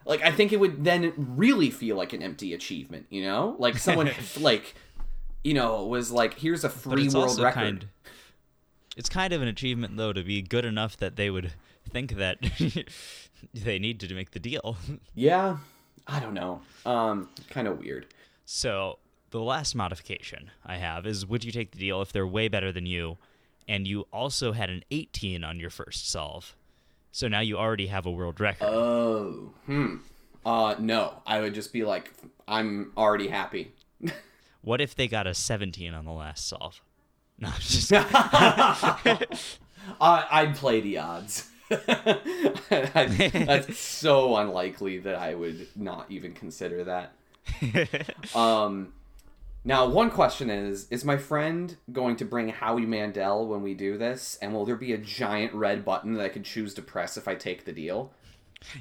Like, 0.06 0.22
I 0.22 0.30
think 0.30 0.52
it 0.52 0.58
would 0.58 0.82
then 0.82 1.12
really 1.16 1.70
feel 1.70 1.96
like 1.96 2.12
an 2.12 2.22
empty 2.22 2.54
achievement. 2.54 3.06
You 3.10 3.22
know, 3.22 3.56
like 3.58 3.78
someone 3.78 4.10
like, 4.40 4.74
you 5.44 5.54
know, 5.54 5.84
was 5.86 6.10
like, 6.10 6.38
"Here's 6.38 6.64
a 6.64 6.70
free 6.70 7.08
world 7.08 7.38
record." 7.38 7.54
kind. 7.54 7.88
It's 8.96 9.08
kind 9.08 9.32
of 9.32 9.40
an 9.40 9.48
achievement 9.48 9.96
though 9.96 10.12
to 10.12 10.22
be 10.22 10.42
good 10.42 10.64
enough 10.64 10.96
that 10.98 11.16
they 11.16 11.30
would 11.30 11.52
think 11.88 12.16
that 12.16 12.38
they 13.54 13.78
need 13.78 14.00
to 14.00 14.14
make 14.14 14.32
the 14.32 14.40
deal. 14.40 14.76
Yeah, 15.14 15.58
I 16.06 16.20
don't 16.20 16.34
know. 16.34 16.62
Um, 16.86 17.28
kind 17.50 17.68
of 17.68 17.78
weird. 17.78 18.06
So 18.44 18.98
the 19.30 19.40
last 19.40 19.74
modification 19.74 20.50
I 20.64 20.76
have 20.76 21.06
is: 21.06 21.26
Would 21.26 21.44
you 21.44 21.52
take 21.52 21.72
the 21.72 21.78
deal 21.78 22.02
if 22.02 22.12
they're 22.12 22.26
way 22.26 22.48
better 22.48 22.72
than 22.72 22.86
you, 22.86 23.18
and 23.68 23.86
you 23.86 24.06
also 24.12 24.52
had 24.52 24.70
an 24.70 24.82
18 24.90 25.44
on 25.44 25.60
your 25.60 25.70
first 25.70 26.10
solve? 26.10 26.56
So 27.12 27.28
now 27.28 27.40
you 27.40 27.58
already 27.58 27.88
have 27.88 28.06
a 28.06 28.10
world 28.10 28.40
record. 28.40 28.66
Oh, 28.66 29.52
hmm. 29.66 29.96
Uh, 30.44 30.74
no. 30.78 31.22
I 31.26 31.40
would 31.40 31.54
just 31.54 31.72
be 31.72 31.84
like, 31.84 32.12
I'm 32.46 32.92
already 32.96 33.28
happy. 33.28 33.72
what 34.62 34.80
if 34.80 34.94
they 34.94 35.08
got 35.08 35.26
a 35.26 35.34
17 35.34 35.92
on 35.92 36.04
the 36.04 36.12
last 36.12 36.48
solve? 36.48 36.80
No, 37.42 37.48
I'm 37.48 37.54
just 37.58 37.90
I, 37.90 39.18
I'd 39.98 40.54
play 40.56 40.82
the 40.82 40.98
odds. 40.98 41.48
I, 41.70 43.30
that's 43.46 43.78
so 43.78 44.36
unlikely 44.36 44.98
that 44.98 45.16
I 45.16 45.34
would 45.34 45.68
not 45.76 46.06
even 46.10 46.32
consider 46.32 46.84
that. 46.84 47.12
Um, 48.34 48.92
now, 49.64 49.86
one 49.86 50.10
question 50.10 50.48
is: 50.48 50.86
Is 50.90 51.04
my 51.04 51.16
friend 51.16 51.76
going 51.92 52.16
to 52.16 52.24
bring 52.24 52.48
Howie 52.48 52.86
Mandel 52.86 53.46
when 53.46 53.62
we 53.62 53.74
do 53.74 53.98
this? 53.98 54.38
And 54.40 54.54
will 54.54 54.64
there 54.64 54.76
be 54.76 54.92
a 54.92 54.98
giant 54.98 55.52
red 55.54 55.84
button 55.84 56.14
that 56.14 56.24
I 56.24 56.28
could 56.28 56.44
choose 56.44 56.72
to 56.74 56.82
press 56.82 57.16
if 57.16 57.28
I 57.28 57.34
take 57.34 57.64
the 57.64 57.72
deal? 57.72 58.12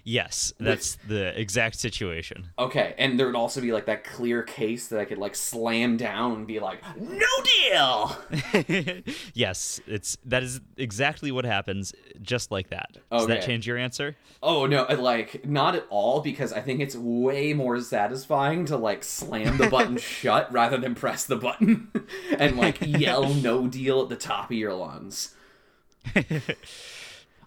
Yes, 0.03 0.53
that's 0.59 0.97
the 1.07 1.39
exact 1.39 1.79
situation. 1.79 2.49
Okay, 2.57 2.95
and 2.97 3.19
there 3.19 3.25
would 3.25 3.35
also 3.35 3.61
be 3.61 3.71
like 3.71 3.85
that 3.85 4.03
clear 4.03 4.43
case 4.43 4.87
that 4.87 4.99
I 4.99 5.05
could 5.05 5.17
like 5.17 5.35
slam 5.35 5.97
down 5.97 6.33
and 6.33 6.47
be 6.47 6.59
like, 6.59 6.81
"No 6.97 7.27
deal." 7.43 9.03
yes, 9.33 9.81
it's 9.87 10.17
that 10.25 10.43
is 10.43 10.61
exactly 10.77 11.31
what 11.31 11.45
happens, 11.45 11.93
just 12.21 12.51
like 12.51 12.69
that. 12.69 12.97
Does 13.11 13.27
that 13.27 13.43
change 13.43 13.67
your 13.67 13.77
answer? 13.77 14.15
Oh 14.41 14.65
no, 14.65 14.85
uh, 14.85 14.97
like 14.97 15.45
not 15.45 15.75
at 15.75 15.85
all 15.89 16.21
because 16.21 16.53
I 16.53 16.61
think 16.61 16.79
it's 16.79 16.95
way 16.95 17.53
more 17.53 17.79
satisfying 17.79 18.65
to 18.65 18.77
like 18.77 19.03
slam 19.03 19.57
the 19.57 19.69
button 19.69 19.97
shut 19.97 20.51
rather 20.51 20.77
than 20.77 20.95
press 20.95 21.25
the 21.25 21.35
button 21.35 21.91
and 22.37 22.57
like 22.57 22.77
yell 22.81 23.33
no 23.33 23.67
deal 23.67 24.01
at 24.01 24.09
the 24.09 24.15
top 24.15 24.45
of 24.45 24.57
your 24.57 24.73
lungs. 24.73 25.35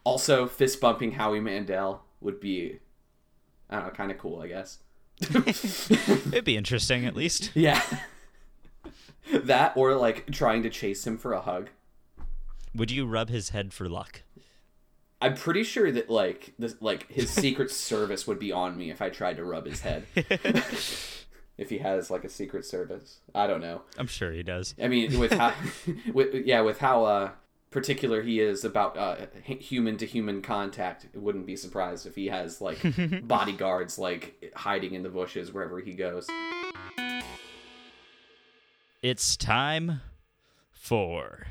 also, 0.05 0.47
fist 0.47 0.81
bumping 0.81 1.13
Howie 1.13 1.41
Mandel 1.41 2.05
would 2.23 2.41
be 2.41 2.79
I 3.73 3.77
don't 3.77 3.85
know, 3.87 3.91
kind 3.93 4.11
of 4.11 4.19
cool, 4.19 4.41
I 4.41 4.49
guess. 4.49 4.79
It'd 5.21 6.45
be 6.45 6.57
interesting, 6.57 7.07
at 7.07 7.17
least. 7.17 7.51
Yeah. 7.57 7.83
that 9.33 9.77
or 9.77 9.95
like 9.95 10.31
trying 10.31 10.63
to 10.65 10.71
chase 10.71 11.07
him 11.07 11.17
for 11.17 11.33
a 11.33 11.41
hug. 11.41 11.71
Would 12.75 12.91
you 12.91 13.07
rub 13.07 13.29
his 13.29 13.51
head 13.51 13.73
for 13.73 13.89
luck? 13.89 14.23
I'm 15.21 15.35
pretty 15.35 15.63
sure 15.63 15.93
that 15.93 16.11
like 16.11 16.53
this 16.59 16.75
like 16.81 17.11
his 17.11 17.31
secret 17.31 17.71
service 17.71 18.27
would 18.27 18.41
be 18.41 18.51
on 18.51 18.77
me 18.77 18.91
if 18.91 19.01
I 19.01 19.09
tried 19.09 19.37
to 19.37 19.45
rub 19.45 19.67
his 19.67 19.81
head. 19.83 20.07
if 20.17 21.71
he 21.71 21.79
has 21.79 22.11
like 22.11 22.25
a 22.25 22.29
secret 22.29 22.65
service. 22.65 23.21
I 23.33 23.47
don't 23.47 23.61
know. 23.61 23.83
I'm 23.97 24.09
sure 24.09 24.33
he 24.33 24.43
does. 24.43 24.75
I 24.83 24.89
mean 24.89 25.19
with 25.19 25.33
how 25.33 25.55
with 26.13 26.35
yeah, 26.35 26.63
with 26.63 26.79
how 26.79 27.05
uh 27.05 27.31
particular 27.73 28.23
he 28.23 28.41
is 28.41 28.65
about 28.65 28.97
uh, 28.97 29.17
human 29.45 29.97
to 29.97 30.07
human 30.07 30.43
contact, 30.43 31.07
it 31.13 31.21
wouldn't 31.21 31.47
be 31.47 31.57
surprised 31.57 32.07
if 32.07 32.15
he 32.15 32.27
has 32.27 32.61
like 32.61 32.79
bodyguards 33.27 33.99
like 33.99 34.53
hiding 34.55 34.95
in 34.95 35.03
the 35.03 35.09
bushes 35.09 35.53
wherever 35.53 35.81
he 35.81 35.95
goes. 35.95 36.29
It's 39.03 39.37
time 39.37 40.01
for 40.71 41.49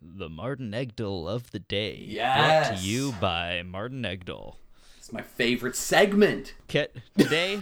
the 0.00 0.30
Martin 0.30 0.72
Egdal 0.72 1.28
of 1.28 1.50
the 1.50 1.58
day. 1.58 2.14
Brought 2.14 2.78
to 2.78 2.82
you 2.82 3.12
by 3.20 3.62
Martin 3.62 4.02
Egdal. 4.02 4.54
It's 4.96 5.12
my 5.12 5.22
favorite 5.22 5.76
segment. 5.76 6.54
Kit, 6.68 6.96
today 7.18 7.60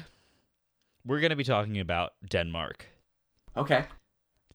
we're 1.04 1.20
going 1.20 1.30
to 1.30 1.36
be 1.36 1.44
talking 1.44 1.80
about 1.80 2.12
Denmark. 2.28 2.86
Okay. 3.56 3.84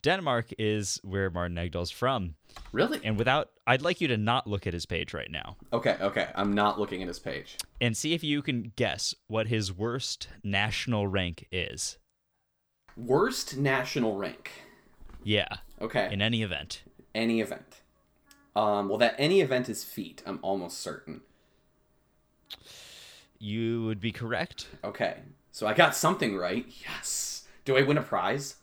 Denmark 0.05 0.53
is 0.59 0.99
where 1.03 1.31
Martin 1.31 1.57
Egdal's 1.57 1.89
from. 1.89 2.35
Really? 2.71 2.99
And 3.03 3.17
without, 3.17 3.49
I'd 3.65 3.81
like 3.81 3.99
you 4.01 4.07
to 4.09 4.17
not 4.17 4.45
look 4.45 4.67
at 4.67 4.73
his 4.73 4.85
page 4.85 5.13
right 5.15 5.31
now 5.31 5.57
Okay, 5.73 5.97
okay. 5.99 6.27
I'm 6.35 6.53
not 6.53 6.79
looking 6.79 7.01
at 7.01 7.07
his 7.07 7.17
page. 7.19 7.57
and 7.81 7.97
see 7.97 8.13
if 8.13 8.23
you 8.23 8.41
can 8.43 8.71
guess 8.75 9.15
what 9.27 9.47
his 9.47 9.73
worst 9.73 10.27
national 10.43 11.07
rank 11.07 11.47
is. 11.51 11.97
Worst 12.95 13.57
national 13.57 14.15
rank. 14.15 14.51
Yeah, 15.23 15.47
Okay. 15.81 16.07
in 16.13 16.21
any 16.21 16.43
event. 16.43 16.83
any 17.15 17.41
event. 17.41 17.81
Um, 18.55 18.87
well, 18.89 18.99
that 18.99 19.15
any 19.17 19.41
event 19.41 19.67
is 19.69 19.83
feet. 19.83 20.21
I'm 20.25 20.39
almost 20.43 20.77
certain. 20.79 21.21
You 23.39 23.83
would 23.85 23.99
be 23.99 24.11
correct. 24.11 24.67
Okay, 24.83 25.17
so 25.51 25.65
I 25.67 25.73
got 25.73 25.95
something 25.95 26.37
right. 26.37 26.65
Yes. 26.87 27.47
Do 27.65 27.75
I 27.75 27.81
win 27.81 27.97
a 27.97 28.03
prize? 28.03 28.55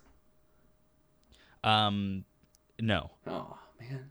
Um, 1.64 2.24
no. 2.80 3.10
Oh 3.26 3.56
man. 3.80 4.10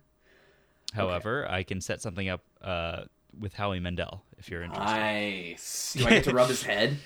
However, 0.93 1.47
I 1.49 1.63
can 1.63 1.81
set 1.81 2.01
something 2.01 2.27
up 2.29 2.41
uh, 2.61 3.03
with 3.39 3.53
Howie 3.53 3.79
Mandel 3.79 4.23
if 4.37 4.49
you're 4.49 4.61
interested. 4.63 4.85
Nice. 4.95 5.95
Do 5.97 6.05
I 6.05 6.09
get 6.09 6.23
to 6.25 6.33
rub 6.33 6.49
his 6.49 6.63
head? 6.71 6.97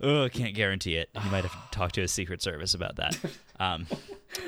Oh, 0.00 0.24
I 0.24 0.28
can't 0.28 0.54
guarantee 0.54 0.96
it. 0.96 1.08
You 1.14 1.30
might 1.30 1.44
have 1.44 1.52
to 1.70 1.78
talk 1.78 1.92
to 1.92 2.00
his 2.00 2.12
Secret 2.12 2.42
Service 2.42 2.74
about 2.74 2.96
that. 2.96 3.18
Um, 3.60 3.86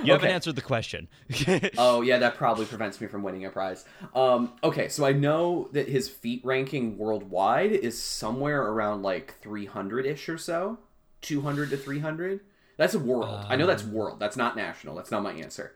you 0.03 0.11
haven't 0.11 0.33
answered 0.33 0.57
the 0.57 0.63
question. 0.63 1.07
Oh 1.79 2.01
yeah, 2.01 2.19
that 2.19 2.35
probably 2.35 2.65
prevents 2.67 3.01
me 3.01 3.07
from 3.07 3.23
winning 3.23 3.45
a 3.45 3.51
prize. 3.51 3.85
Um, 4.17 4.55
okay, 4.65 4.89
so 4.89 5.07
I 5.07 5.13
know 5.13 5.69
that 5.75 5.89
his 5.89 6.09
feet 6.09 6.41
ranking 6.45 6.99
worldwide 6.99 7.71
is 7.71 8.03
somewhere 8.03 8.61
around 8.63 9.03
like 9.05 9.39
300 9.41 10.05
ish 10.07 10.29
or 10.29 10.39
so, 10.39 10.79
200 11.21 11.71
to 11.71 11.77
300. 11.77 12.41
That's 12.77 12.95
a 12.95 12.99
world. 12.99 13.47
I 13.49 13.57
know 13.57 13.67
that's 13.67 13.85
world. 13.85 14.19
That's 14.21 14.37
not 14.37 14.57
national. 14.57 14.95
That's 14.97 15.11
not 15.11 15.23
my 15.23 15.33
answer. 15.33 15.75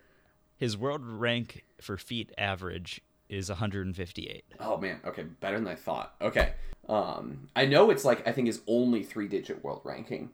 his 0.56 0.76
world 0.76 1.00
rank 1.04 1.64
for 1.80 1.96
feet 1.96 2.30
average 2.36 3.00
is 3.30 3.48
158. 3.48 4.44
Oh 4.60 4.76
man, 4.76 5.00
okay, 5.06 5.22
better 5.22 5.58
than 5.58 5.68
I 5.68 5.74
thought. 5.76 6.14
Okay, 6.20 6.52
um, 6.88 7.48
I 7.56 7.64
know 7.66 7.90
it's 7.90 8.04
like 8.04 8.26
I 8.28 8.32
think 8.32 8.46
his 8.48 8.60
only 8.66 9.02
three-digit 9.02 9.64
world 9.64 9.80
ranking. 9.84 10.30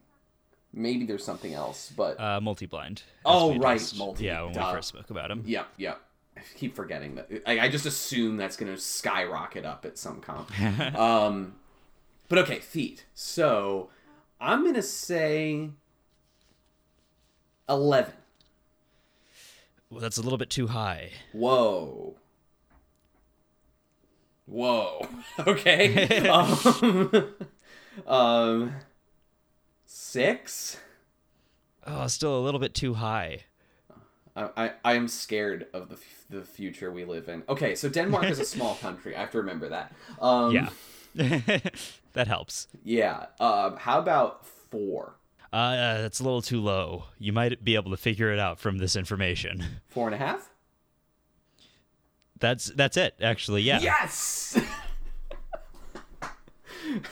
Maybe 0.72 1.06
there's 1.06 1.24
something 1.24 1.54
else, 1.54 1.92
but 1.96 2.18
Uh, 2.20 2.40
multi-blind. 2.40 3.02
Oh, 3.24 3.56
right, 3.58 3.78
just- 3.78 3.96
multi, 3.96 4.24
Yeah, 4.24 4.42
when 4.42 4.52
duh. 4.52 4.66
we 4.68 4.74
first 4.74 4.88
spoke 4.88 5.10
about 5.10 5.30
him. 5.30 5.42
yeah, 5.46 5.64
yeah. 5.76 5.94
I 6.36 6.40
keep 6.56 6.74
forgetting 6.76 7.14
that. 7.14 7.30
I, 7.46 7.60
I 7.60 7.68
just 7.70 7.86
assume 7.86 8.36
that's 8.36 8.56
gonna 8.58 8.76
skyrocket 8.76 9.64
up 9.64 9.84
at 9.86 9.96
some 9.96 10.20
comp. 10.20 10.50
um, 10.98 11.54
but 12.28 12.38
okay, 12.40 12.58
feet. 12.58 13.06
So 13.14 13.88
I'm 14.40 14.64
gonna 14.64 14.82
say 14.82 15.70
eleven. 17.68 18.12
Well, 19.90 20.00
that's 20.00 20.18
a 20.18 20.22
little 20.22 20.38
bit 20.38 20.50
too 20.50 20.66
high. 20.68 21.10
Whoa. 21.32 22.16
Whoa. 24.46 25.06
Okay. 25.46 26.28
um, 26.28 27.34
um, 28.06 28.72
six. 29.84 30.78
Oh, 31.86 32.06
still 32.08 32.38
a 32.38 32.42
little 32.42 32.58
bit 32.60 32.74
too 32.74 32.94
high. 32.94 33.44
I, 34.34 34.48
I, 34.56 34.72
I 34.84 34.94
am 34.94 35.08
scared 35.08 35.66
of 35.72 35.88
the, 35.88 35.94
f- 35.96 36.24
the 36.30 36.42
future 36.42 36.90
we 36.90 37.04
live 37.04 37.28
in. 37.28 37.42
Okay, 37.48 37.74
so 37.74 37.88
Denmark 37.88 38.24
is 38.24 38.38
a 38.40 38.44
small 38.44 38.74
country. 38.76 39.14
I 39.16 39.20
have 39.20 39.30
to 39.32 39.38
remember 39.38 39.68
that. 39.68 39.92
Um, 40.20 40.52
Yeah. 40.52 40.68
that 42.12 42.26
helps. 42.26 42.66
Yeah. 42.84 43.26
Um, 43.40 43.76
how 43.76 43.98
about 43.98 44.44
four? 44.46 45.14
Uh, 45.52 46.02
that's 46.02 46.20
a 46.20 46.24
little 46.24 46.42
too 46.42 46.60
low. 46.60 47.04
You 47.18 47.32
might 47.32 47.64
be 47.64 47.76
able 47.76 47.90
to 47.90 47.96
figure 47.96 48.32
it 48.32 48.38
out 48.38 48.58
from 48.58 48.78
this 48.78 48.96
information. 48.96 49.64
Four 49.88 50.06
and 50.08 50.14
a 50.14 50.18
half? 50.18 50.50
That's 52.38 52.66
that's 52.66 52.96
it, 52.96 53.14
actually. 53.20 53.62
Yeah. 53.62 53.80
Yes. 53.80 54.60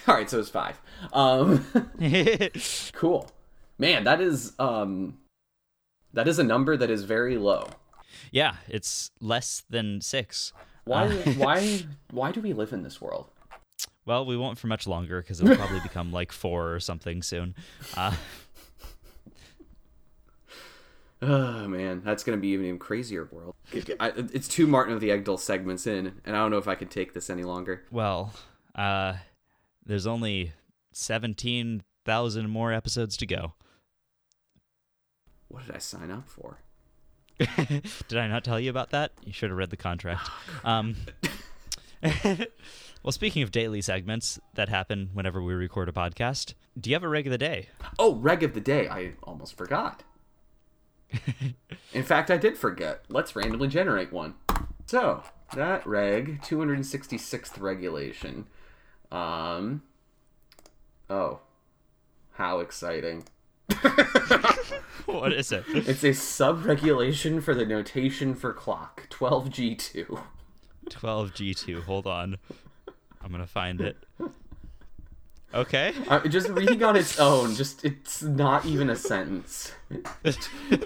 All 0.07 0.15
right, 0.15 0.29
so 0.29 0.39
it's 0.39 0.51
five. 0.51 0.81
Um, 1.13 1.65
cool. 2.93 3.31
Man, 3.79 4.05
that 4.05 4.21
is 4.21 4.53
um, 4.59 5.19
that 6.13 6.29
is 6.29 6.39
a 6.39 6.45
number 6.45 6.77
that 6.77 6.91
is 6.91 7.05
very 7.05 7.39
low. 7.39 7.67
yeah, 8.31 8.57
it's 8.69 9.11
less 9.21 9.63
than 9.71 10.01
six. 10.01 10.53
Why? 10.85 11.07
Uh, 11.09 11.33
why? 11.33 11.83
Why 12.11 12.31
do 12.33 12.41
we 12.41 12.53
live 12.53 12.73
in 12.73 12.83
this 12.83 13.01
world? 13.01 13.31
Well, 14.07 14.27
we 14.27 14.37
won't 14.37 14.59
for 14.59 14.67
much 14.67 14.87
longer 14.87 15.21
because 15.23 15.41
it'll 15.41 15.57
probably 15.57 15.81
become 15.83 16.13
like 16.13 16.31
four 16.33 16.75
or 16.75 16.81
something 16.81 17.23
soon. 17.23 17.55
Uh, 17.97 18.15
Oh 21.23 21.67
man, 21.69 22.03
that's 22.05 22.23
gonna 22.23 22.37
be 22.37 22.49
even 22.49 22.67
even 22.67 22.79
crazier 22.79 23.27
world. 23.33 23.55
I, 23.99 24.13
it's 24.15 24.47
two 24.47 24.67
Martin 24.67 24.93
of 24.93 25.01
the 25.01 25.09
Egdal 25.09 25.39
segments 25.39 25.87
in, 25.87 26.21
and 26.27 26.37
I 26.37 26.41
don't 26.41 26.51
know 26.51 26.59
if 26.59 26.69
I 26.69 26.75
can 26.75 26.89
take 26.89 27.15
this 27.15 27.31
any 27.31 27.45
longer. 27.45 27.85
well, 27.91 28.35
uh, 28.75 29.15
there's 29.87 30.07
only 30.07 30.53
seventeen 30.93 31.83
thousand 32.05 32.51
more 32.51 32.75
episodes 32.75 33.17
to 33.19 33.27
go. 33.27 33.55
What 35.49 35.65
did 35.67 35.77
I 35.77 35.79
sign 35.79 36.11
up 36.11 36.29
for? 36.29 36.59
Did 37.39 38.19
I 38.19 38.29
not 38.29 38.45
tell 38.45 38.61
you 38.61 38.71
about 38.71 38.91
that? 38.91 39.13
You 39.25 39.33
should 39.33 39.51
have 39.51 39.59
read 39.59 39.71
the 39.71 39.77
contract. 39.77 40.29
Um, 40.63 40.95
well, 43.05 43.13
speaking 43.13 43.43
of 43.43 43.53
daily 43.53 43.83
segments 43.83 44.41
that 44.55 44.71
happen 44.71 45.11
whenever 45.13 45.43
we 45.43 45.53
record 45.53 45.91
a 45.91 45.93
podcast, 45.93 46.55
do 46.81 46.89
you 46.89 46.97
have 46.97 47.05
a 47.05 47.09
reg 47.09 47.27
of 47.27 47.31
the 47.31 47.39
day? 47.39 47.69
Oh, 47.99 48.15
reg 48.15 48.43
of 48.43 48.55
the 48.55 48.63
day. 48.63 48.89
I 48.89 49.13
almost 49.23 49.59
forgot. 49.59 50.03
In 51.93 52.03
fact, 52.03 52.31
I 52.31 52.39
did 52.39 52.57
forget. 52.57 53.05
Let's 53.11 53.37
randomly 53.37 53.69
generate 53.69 54.11
one. 54.11 54.35
So, 54.87 55.23
that 55.55 55.87
reg, 55.87 56.41
266th 56.41 57.61
regulation. 57.61 58.47
Um. 59.13 59.83
Oh. 61.11 61.41
How 62.33 62.61
exciting. 62.61 63.25
what 65.05 65.33
is 65.35 65.53
it? 65.53 65.65
It's 65.75 66.05
a 66.05 66.15
sub-regulation 66.15 67.43
for 67.43 67.55
the 67.55 67.67
notation 67.67 68.35
for 68.35 68.55
clock, 68.55 69.09
12G2. 69.11 70.23
12G2. 70.89 71.83
Hold 71.85 72.07
on. 72.07 72.39
I'm 73.25 73.31
going 73.31 73.41
to 73.41 73.47
find 73.47 73.81
it. 73.81 73.97
Okay. 75.55 75.95
Uh, 76.09 76.19
just 76.27 76.49
reading 76.49 76.83
on 76.83 76.97
its 76.97 77.21
own, 77.21 77.55
just 77.55 77.85
it's 77.85 78.25
not 78.25 78.67
even 78.67 78.91
a 78.91 78.97
sentence. 78.97 79.73
This 80.25 80.37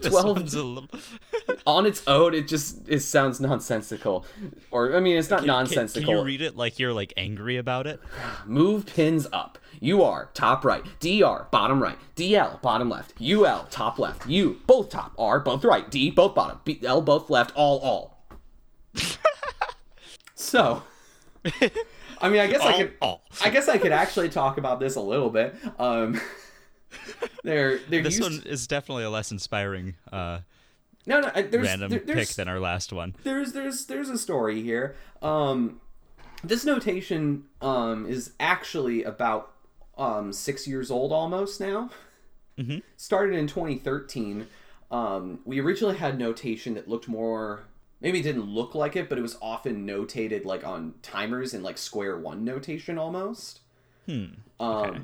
12 0.02 0.36
one's 0.36 0.54
a 0.54 0.62
little... 0.62 0.90
On 1.66 1.86
its 1.86 2.06
own, 2.06 2.34
it 2.34 2.46
just 2.46 2.86
it 2.86 3.00
sounds 3.00 3.40
nonsensical. 3.40 4.26
Or 4.70 4.94
I 4.94 5.00
mean, 5.00 5.16
it's 5.16 5.30
not 5.30 5.38
Can- 5.38 5.46
can- 5.46 5.54
nonsensical. 5.54 6.06
Can, 6.06 6.18
you 6.18 6.24
read 6.24 6.42
it 6.42 6.56
like 6.56 6.78
you're 6.78 6.92
like 6.92 7.14
angry 7.16 7.56
about 7.56 7.86
it? 7.86 8.00
Move 8.44 8.84
pins 8.84 9.26
up. 9.32 9.58
UR 9.82 10.28
top 10.34 10.64
right. 10.64 10.84
DR 11.00 11.46
bottom 11.50 11.82
right. 11.82 11.96
DL 12.16 12.60
bottom 12.60 12.90
left. 12.90 13.14
UL 13.22 13.66
top 13.70 13.98
left. 13.98 14.26
U 14.26 14.60
both 14.66 14.90
top. 14.90 15.14
R 15.18 15.40
both 15.40 15.64
right. 15.64 15.90
D 15.90 16.10
both 16.10 16.34
bottom. 16.34 16.60
B, 16.64 16.78
L 16.84 17.00
both 17.00 17.30
left. 17.30 17.52
All 17.54 17.78
all. 17.78 18.24
so, 20.34 20.82
I 22.20 22.28
mean, 22.28 22.40
I 22.40 22.46
guess 22.46 22.60
I 22.62 22.76
could. 22.76 22.92
I 23.42 23.50
guess 23.50 23.68
I 23.68 23.78
could 23.78 23.92
actually 23.92 24.28
talk 24.28 24.58
about 24.58 24.80
this 24.80 24.96
a 24.96 25.00
little 25.00 25.30
bit. 25.30 25.54
Um, 25.78 26.20
they're 27.44 27.78
they're 27.88 28.02
This 28.02 28.20
one 28.20 28.42
is 28.46 28.66
definitely 28.66 29.04
a 29.04 29.10
less 29.10 29.30
inspiring 29.30 29.94
uh, 30.12 30.40
no, 31.06 31.20
no. 31.20 31.30
There's 31.30 31.66
random 31.66 31.90
there- 31.90 32.00
there's, 32.00 32.28
pick 32.28 32.36
than 32.36 32.48
our 32.48 32.60
last 32.60 32.92
one. 32.92 33.14
there's 33.24 33.52
there's 33.52 33.86
there's 33.86 34.08
a 34.10 34.18
story 34.18 34.62
here. 34.62 34.96
Um, 35.22 35.80
this 36.44 36.64
notation 36.64 37.44
um 37.62 38.06
is 38.06 38.32
actually 38.40 39.04
about 39.04 39.52
um, 39.96 40.32
six 40.32 40.66
years 40.68 40.90
old 40.90 41.12
almost 41.12 41.60
now. 41.60 41.90
Mhm. 42.58 42.82
Started 42.96 43.36
in 43.36 43.46
2013. 43.46 44.46
Um, 44.90 45.40
we 45.44 45.60
originally 45.60 45.96
had 45.96 46.18
notation 46.18 46.74
that 46.74 46.88
looked 46.88 47.08
more. 47.08 47.64
Maybe 48.00 48.20
it 48.20 48.22
didn't 48.22 48.46
look 48.46 48.74
like 48.74 48.94
it, 48.96 49.08
but 49.08 49.18
it 49.18 49.22
was 49.22 49.36
often 49.42 49.86
notated 49.86 50.44
like 50.44 50.64
on 50.64 50.94
timers 51.02 51.52
in 51.54 51.62
like 51.62 51.78
square 51.78 52.16
one 52.18 52.44
notation 52.44 52.98
almost. 52.98 53.60
Hmm. 54.06 54.24
Um, 54.60 54.76
Okay. 54.88 55.00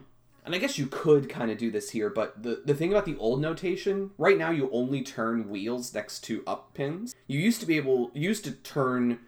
And 0.47 0.55
I 0.55 0.59
guess 0.59 0.77
you 0.79 0.87
could 0.89 1.31
kind 1.31 1.51
of 1.51 1.57
do 1.57 1.71
this 1.71 1.89
here, 1.89 2.11
but 2.11 2.43
the, 2.43 2.61
the 2.67 2.75
thing 2.75 2.91
about 2.91 3.07
the 3.07 3.17
old 3.17 3.41
notation, 3.41 4.11
right 4.19 4.37
now 4.37 4.51
you 4.51 4.69
only 4.73 5.01
turn 5.03 5.49
wheels 5.49 5.95
next 5.95 6.21
to 6.25 6.43
up 6.47 6.75
pins. 6.75 7.15
You 7.27 7.41
used 7.41 7.61
to 7.61 7.67
be 7.67 7.79
able, 7.79 8.11
you 8.13 8.29
used 8.29 8.45
to 8.45 8.51
turn 8.53 9.21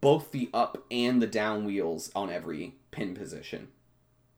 both 0.00 0.32
the 0.32 0.50
up 0.52 0.84
and 0.90 1.22
the 1.22 1.28
down 1.28 1.64
wheels 1.64 2.10
on 2.16 2.30
every 2.30 2.74
pin 2.90 3.14
position, 3.14 3.68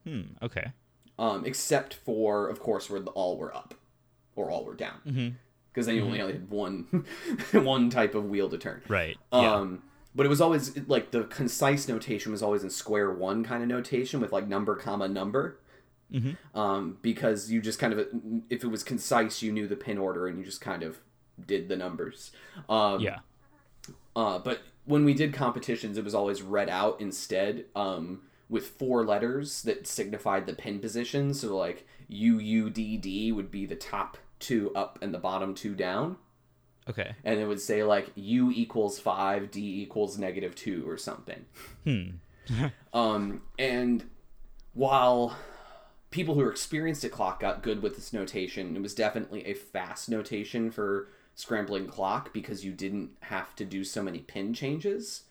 Hmm. 0.05 0.23
Okay. 0.43 0.73
um, 1.19 1.47
except 1.47 1.95
for, 1.95 2.49
of 2.49 2.61
course, 2.61 2.91
where 2.91 3.01
the, 3.01 3.11
all 3.13 3.39
were 3.39 3.55
up 3.57 3.73
or 4.37 4.51
all 4.51 4.67
were 4.67 4.75
down, 4.75 5.01
Mhm. 5.07 5.35
Because 5.73 5.87
then 5.87 5.97
you 5.97 6.05
only 6.05 6.19
had 6.19 6.51
one 6.51 7.05
one 7.53 7.91
type 7.91 8.15
of 8.15 8.27
wheel 8.27 8.49
to 8.51 8.59
turn. 8.59 8.83
Right. 8.89 9.17
Yeah. 9.33 9.55
Um, 9.55 9.83
but 10.15 10.27
it 10.27 10.29
was 10.29 10.41
always 10.41 10.77
like 10.87 11.11
the 11.11 11.25
concise 11.25 11.89
notation 11.89 12.33
was 12.33 12.43
always 12.43 12.63
in 12.63 12.71
square 12.71 13.11
one 13.11 13.45
kind 13.45 13.63
of 13.63 13.69
notation 13.69 14.21
with 14.21 14.33
like 14.33 14.47
number 14.47 14.77
comma 14.77 15.09
number. 15.09 15.59
Mhm. 16.13 16.37
Um, 16.55 16.99
because 17.01 17.51
you 17.51 17.63
just 17.63 17.79
kind 17.79 17.93
of 17.95 18.07
if 18.51 18.63
it 18.63 18.69
was 18.69 18.83
concise, 18.85 19.43
you 19.43 19.53
knew 19.53 19.67
the 19.67 19.77
pin 19.77 19.97
order 19.99 20.27
and 20.27 20.39
you 20.39 20.45
just 20.45 20.61
kind 20.61 20.83
of 20.83 20.99
did 21.47 21.69
the 21.69 21.77
numbers. 21.77 22.33
Um, 22.69 23.01
yeah. 23.01 23.21
Uh, 24.15 24.39
but 24.39 24.61
when 24.85 25.05
we 25.05 25.15
did 25.15 25.33
competitions, 25.33 25.97
it 25.97 26.05
was 26.05 26.15
always 26.15 26.43
read 26.43 26.69
out 26.69 27.01
instead 27.01 27.65
um, 27.75 28.23
with 28.51 28.67
four 28.67 29.07
letters 29.07 29.63
that 29.63 29.87
signified 29.87 30.47
the 30.47 30.53
pin 30.53 30.79
position. 30.81 31.33
So 31.33 31.57
like 31.57 31.87
U 32.09 32.39
U 32.39 32.69
D 32.69 32.99
D 32.99 33.33
would 33.33 33.51
be 33.51 33.65
the 33.65 33.77
top 33.77 34.19
two 34.43 34.71
up 34.75 34.99
and 35.01 35.15
the 35.15 35.19
bottom 35.19 35.55
two 35.55 35.75
down 35.75 36.17
Okay. 36.89 37.15
and 37.25 37.39
it 37.39 37.47
would 37.47 37.61
say 37.61 37.83
like 37.85 38.11
u 38.17 38.51
equals 38.51 38.99
5 38.99 39.51
d 39.51 39.83
equals 39.83 40.19
negative 40.19 40.55
2 40.55 40.85
or 40.89 40.99
something 40.99 41.45
Hmm. 41.85 42.67
um, 42.93 43.43
and 43.59 44.05
while 44.75 45.37
people 46.11 46.35
who 46.35 46.41
are 46.43 46.51
experienced 46.51 47.05
at 47.05 47.13
clock 47.13 47.41
got 47.41 47.63
good 47.63 47.83
with 47.83 47.95
this 47.97 48.13
notation 48.13 48.75
it 48.77 48.83
was 48.83 48.95
definitely 48.95 49.47
a 49.47 49.55
fast 49.55 50.09
notation 50.09 50.71
for 50.71 51.09
scrambling 51.35 51.87
clock 51.87 52.33
because 52.35 52.65
you 52.65 52.73
didn't 52.73 53.11
have 53.21 53.55
to 53.57 53.65
do 53.65 53.85
so 53.85 54.03
many 54.03 54.19
pin 54.19 54.53
changes 54.53 55.23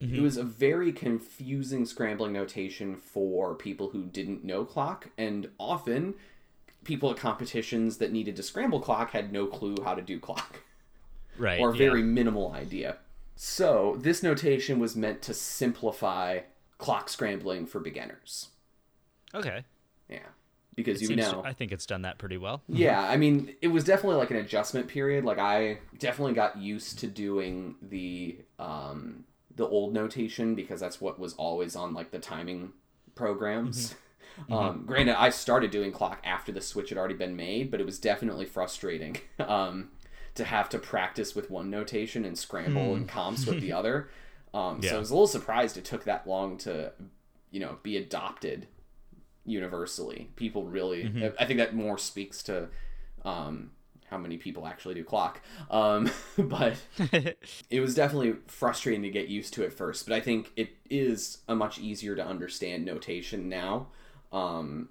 it 0.00 0.20
was 0.20 0.36
a 0.36 0.42
very 0.44 0.92
confusing 0.92 1.86
scrambling 1.86 2.30
notation 2.34 2.94
for 2.94 3.54
people 3.54 3.88
who 3.88 4.02
didn't 4.04 4.44
know 4.44 4.62
clock 4.62 5.08
and 5.16 5.48
often 5.58 6.12
people 6.84 7.10
at 7.10 7.16
competitions 7.16 7.96
that 7.98 8.12
needed 8.12 8.36
to 8.36 8.42
scramble 8.42 8.80
clock 8.80 9.10
had 9.10 9.32
no 9.32 9.46
clue 9.46 9.76
how 9.84 9.94
to 9.94 10.02
do 10.02 10.18
clock 10.20 10.60
Right. 11.38 11.58
or 11.60 11.72
yeah. 11.72 11.78
very 11.78 12.02
minimal 12.02 12.52
idea. 12.52 12.98
So, 13.36 13.96
this 13.98 14.22
notation 14.22 14.78
was 14.78 14.94
meant 14.94 15.20
to 15.22 15.34
simplify 15.34 16.40
clock 16.78 17.08
scrambling 17.08 17.66
for 17.66 17.80
beginners. 17.80 18.50
Okay. 19.34 19.64
Yeah. 20.08 20.18
Because 20.76 21.00
you 21.00 21.08
Seems- 21.08 21.20
know. 21.22 21.42
I 21.44 21.52
think 21.52 21.72
it's 21.72 21.86
done 21.86 22.02
that 22.02 22.18
pretty 22.18 22.36
well. 22.36 22.62
Yeah, 22.68 23.00
I 23.00 23.16
mean, 23.16 23.54
it 23.62 23.68
was 23.68 23.82
definitely 23.84 24.16
like 24.18 24.30
an 24.30 24.36
adjustment 24.36 24.86
period. 24.88 25.24
Like 25.24 25.38
I 25.38 25.78
definitely 25.98 26.34
got 26.34 26.58
used 26.58 26.98
to 27.00 27.06
doing 27.08 27.74
the 27.82 28.38
um 28.60 29.24
the 29.56 29.66
old 29.66 29.94
notation 29.94 30.54
because 30.56 30.80
that's 30.80 31.00
what 31.00 31.18
was 31.18 31.34
always 31.34 31.74
on 31.76 31.94
like 31.94 32.10
the 32.10 32.18
timing 32.18 32.72
programs. 33.14 33.94
Um, 34.50 34.84
granted, 34.86 35.18
I 35.20 35.30
started 35.30 35.70
doing 35.70 35.92
clock 35.92 36.20
after 36.24 36.52
the 36.52 36.60
switch 36.60 36.88
had 36.90 36.98
already 36.98 37.14
been 37.14 37.36
made, 37.36 37.70
but 37.70 37.80
it 37.80 37.86
was 37.86 37.98
definitely 37.98 38.46
frustrating 38.46 39.16
um, 39.38 39.90
to 40.34 40.44
have 40.44 40.68
to 40.70 40.78
practice 40.78 41.34
with 41.34 41.50
one 41.50 41.70
notation 41.70 42.24
and 42.24 42.36
scramble 42.38 42.94
and 42.96 43.08
comps 43.08 43.46
with 43.46 43.60
the 43.60 43.72
other. 43.78 44.08
Um, 44.52 44.80
So 44.90 44.96
I 44.96 44.98
was 44.98 45.10
a 45.10 45.14
little 45.14 45.26
surprised 45.26 45.76
it 45.76 45.84
took 45.84 46.04
that 46.04 46.26
long 46.26 46.58
to, 46.58 46.92
you 47.50 47.60
know, 47.60 47.78
be 47.82 47.96
adopted 47.96 48.66
universally. 49.44 50.30
People 50.36 50.64
really, 50.64 51.32
I 51.38 51.44
think 51.44 51.58
that 51.58 51.74
more 51.74 51.98
speaks 51.98 52.42
to 52.44 52.68
um, 53.24 53.70
how 54.06 54.18
many 54.18 54.36
people 54.36 54.66
actually 54.66 54.94
do 54.94 55.04
clock. 55.04 55.40
Um, 55.70 56.10
but 56.38 56.76
it 57.70 57.80
was 57.80 57.94
definitely 57.94 58.34
frustrating 58.46 59.02
to 59.02 59.10
get 59.10 59.28
used 59.28 59.54
to 59.54 59.64
at 59.64 59.72
first. 59.72 60.06
But 60.06 60.14
I 60.14 60.20
think 60.20 60.52
it 60.56 60.70
is 60.88 61.38
a 61.48 61.54
much 61.54 61.78
easier 61.78 62.14
to 62.16 62.24
understand 62.24 62.84
notation 62.84 63.48
now, 63.48 63.88
um, 64.34 64.88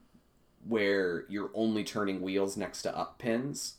where 0.68 1.26
you're 1.28 1.52
only 1.54 1.84
turning 1.84 2.22
wheels 2.22 2.58
next 2.58 2.82
to 2.84 2.98
up 2.98 3.20
pins. 3.20 3.76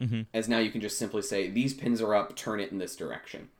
Mm-hmm. 0.00 0.22
As 0.32 0.48
now 0.48 0.58
you 0.58 0.70
can 0.70 0.80
just 0.80 0.98
simply 0.98 1.22
say 1.22 1.50
these 1.50 1.74
pins 1.74 2.00
are 2.00 2.14
up, 2.14 2.34
turn 2.34 2.58
it 2.58 2.72
in 2.72 2.78
this 2.78 2.96
direction. 2.96 3.50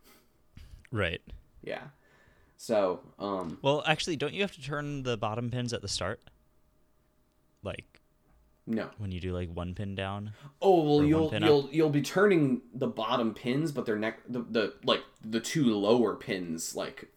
right. 0.91 1.21
Yeah. 1.63 1.83
So, 2.57 3.01
um, 3.19 3.59
Well, 3.61 3.83
actually, 3.85 4.15
don't 4.15 4.33
you 4.33 4.41
have 4.41 4.51
to 4.53 4.61
turn 4.61 5.03
the 5.03 5.15
bottom 5.15 5.51
pins 5.51 5.73
at 5.73 5.83
the 5.83 5.87
start? 5.87 6.19
Like 7.63 8.01
no. 8.65 8.89
when 8.97 9.11
you 9.11 9.19
do 9.19 9.33
like 9.33 9.49
one 9.53 9.75
pin 9.75 9.93
down. 9.93 10.33
Oh 10.61 10.81
well, 10.81 11.03
you'll 11.03 11.31
you'll 11.35 11.69
you'll 11.71 11.89
be 11.91 12.01
turning 12.01 12.61
the 12.73 12.87
bottom 12.87 13.35
pins, 13.35 13.71
but 13.71 13.85
they're 13.85 13.99
neck 13.99 14.19
the, 14.27 14.39
the 14.41 14.73
like 14.83 15.03
the 15.23 15.39
two 15.39 15.65
lower 15.75 16.15
pins 16.15 16.75
like 16.75 17.11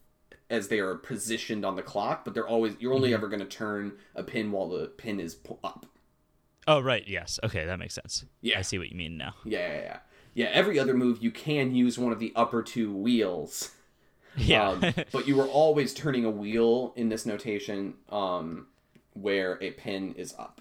as 0.54 0.68
they 0.68 0.78
are 0.78 0.94
positioned 0.94 1.64
on 1.64 1.76
the 1.76 1.82
clock, 1.82 2.24
but 2.24 2.32
they're 2.34 2.48
always 2.48 2.74
you're 2.78 2.92
Mm-hmm. 2.92 2.96
only 2.96 3.14
ever 3.14 3.28
going 3.28 3.40
to 3.40 3.46
turn 3.46 3.92
a 4.14 4.22
pin 4.22 4.50
while 4.52 4.68
the 4.68 4.86
pin 4.86 5.20
is 5.20 5.36
up. 5.62 5.86
Oh, 6.66 6.80
right. 6.80 7.04
Yes. 7.06 7.38
Okay, 7.44 7.64
that 7.66 7.78
makes 7.78 7.94
sense. 7.94 8.24
Yeah. 8.40 8.58
I 8.58 8.62
see 8.62 8.78
what 8.78 8.88
you 8.90 8.96
mean 8.96 9.18
now. 9.18 9.34
Yeah, 9.44 9.68
yeah, 9.68 9.80
yeah. 9.82 9.98
Yeah, 10.36 10.46
every 10.52 10.78
other 10.78 10.94
move 10.94 11.22
you 11.22 11.30
can 11.30 11.74
use 11.74 11.98
one 11.98 12.12
of 12.12 12.18
the 12.18 12.32
upper 12.34 12.62
two 12.62 12.92
wheels. 12.94 13.70
Yeah. 14.36 14.70
Um, 14.70 14.94
but 15.12 15.28
you 15.28 15.36
were 15.36 15.46
always 15.46 15.94
turning 15.94 16.24
a 16.24 16.30
wheel 16.30 16.92
in 16.96 17.08
this 17.08 17.24
notation 17.24 17.94
um, 18.08 18.66
where 19.12 19.62
a 19.62 19.70
pin 19.70 20.12
is 20.18 20.34
up. 20.36 20.60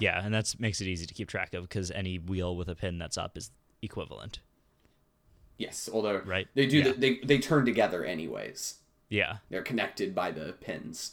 yeah, 0.00 0.20
and 0.24 0.34
that 0.34 0.52
makes 0.58 0.80
it 0.80 0.88
easy 0.88 1.06
to 1.06 1.14
keep 1.14 1.28
track 1.28 1.54
of 1.54 1.62
because 1.68 1.92
any 1.92 2.18
wheel 2.18 2.56
with 2.56 2.68
a 2.68 2.74
pin 2.74 2.98
that's 2.98 3.16
up 3.16 3.36
is 3.38 3.52
equivalent. 3.80 4.40
Yes, 5.58 5.88
although 5.92 6.20
Right, 6.24 6.48
they 6.54 6.66
do 6.66 6.78
yeah. 6.78 6.84
the, 6.84 6.92
they 6.92 7.18
they 7.24 7.38
turn 7.38 7.64
together 7.64 8.04
anyways. 8.04 8.76
Yeah. 9.08 9.36
They're 9.50 9.62
connected 9.62 10.14
by 10.14 10.30
the 10.30 10.54
pins. 10.60 11.12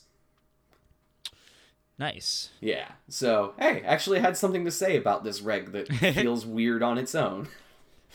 Nice. 1.98 2.50
Yeah. 2.62 2.92
So, 3.10 3.54
hey, 3.60 3.82
actually 3.86 4.20
had 4.20 4.38
something 4.38 4.64
to 4.64 4.72
say 4.72 4.96
about 4.96 5.26
this 5.26 5.42
reg 5.42 5.74
that 5.74 5.88
feels 6.16 6.46
weird 6.46 6.82
on 6.82 6.98
its 6.98 7.14
own. 7.14 7.50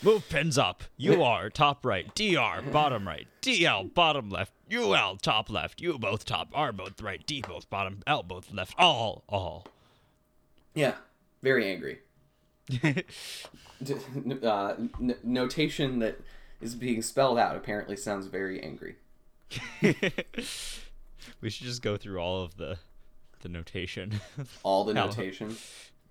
Move 0.01 0.27
pins 0.27 0.57
up. 0.57 0.83
UR 0.99 1.49
top 1.51 1.85
right. 1.85 2.13
DR 2.15 2.63
bottom 2.71 3.07
right. 3.07 3.27
DL 3.43 3.93
bottom 3.93 4.29
left. 4.29 4.53
UL 4.73 5.17
top 5.17 5.49
left. 5.51 5.79
U 5.81 5.99
both 5.99 6.25
top. 6.25 6.49
R 6.53 6.71
both 6.71 6.99
right. 7.01 7.25
D 7.27 7.43
both 7.47 7.69
bottom. 7.69 8.01
L 8.07 8.23
both 8.23 8.51
left. 8.51 8.73
All. 8.79 9.23
All. 9.29 9.67
Yeah. 10.73 10.95
Very 11.43 11.71
angry. 11.71 11.99
Uh, 14.43 14.75
n- 15.01 15.17
notation 15.23 15.99
that 15.99 16.17
is 16.61 16.75
being 16.75 17.01
spelled 17.01 17.37
out 17.37 17.57
apparently 17.57 17.97
sounds 17.97 18.27
very 18.27 18.61
angry. 18.63 18.95
we 19.81 21.49
should 21.49 21.67
just 21.67 21.81
go 21.81 21.97
through 21.97 22.17
all 22.19 22.41
of 22.41 22.55
the 22.57 22.77
the 23.41 23.49
notation. 23.49 24.21
All 24.63 24.85
the 24.85 24.93
notation. 24.93 25.57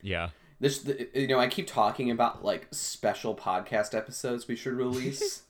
yeah. 0.03 0.29
This, 0.61 0.79
the, 0.81 1.09
you 1.15 1.27
know, 1.27 1.41
I 1.41 1.49
keep 1.49 1.67
talking 1.67 2.11
about 2.11 2.45
like 2.45 2.69
special 2.71 3.35
podcast 3.35 3.93
episodes 3.97 4.47
we 4.47 4.55
should 4.55 4.75
release. 4.75 5.43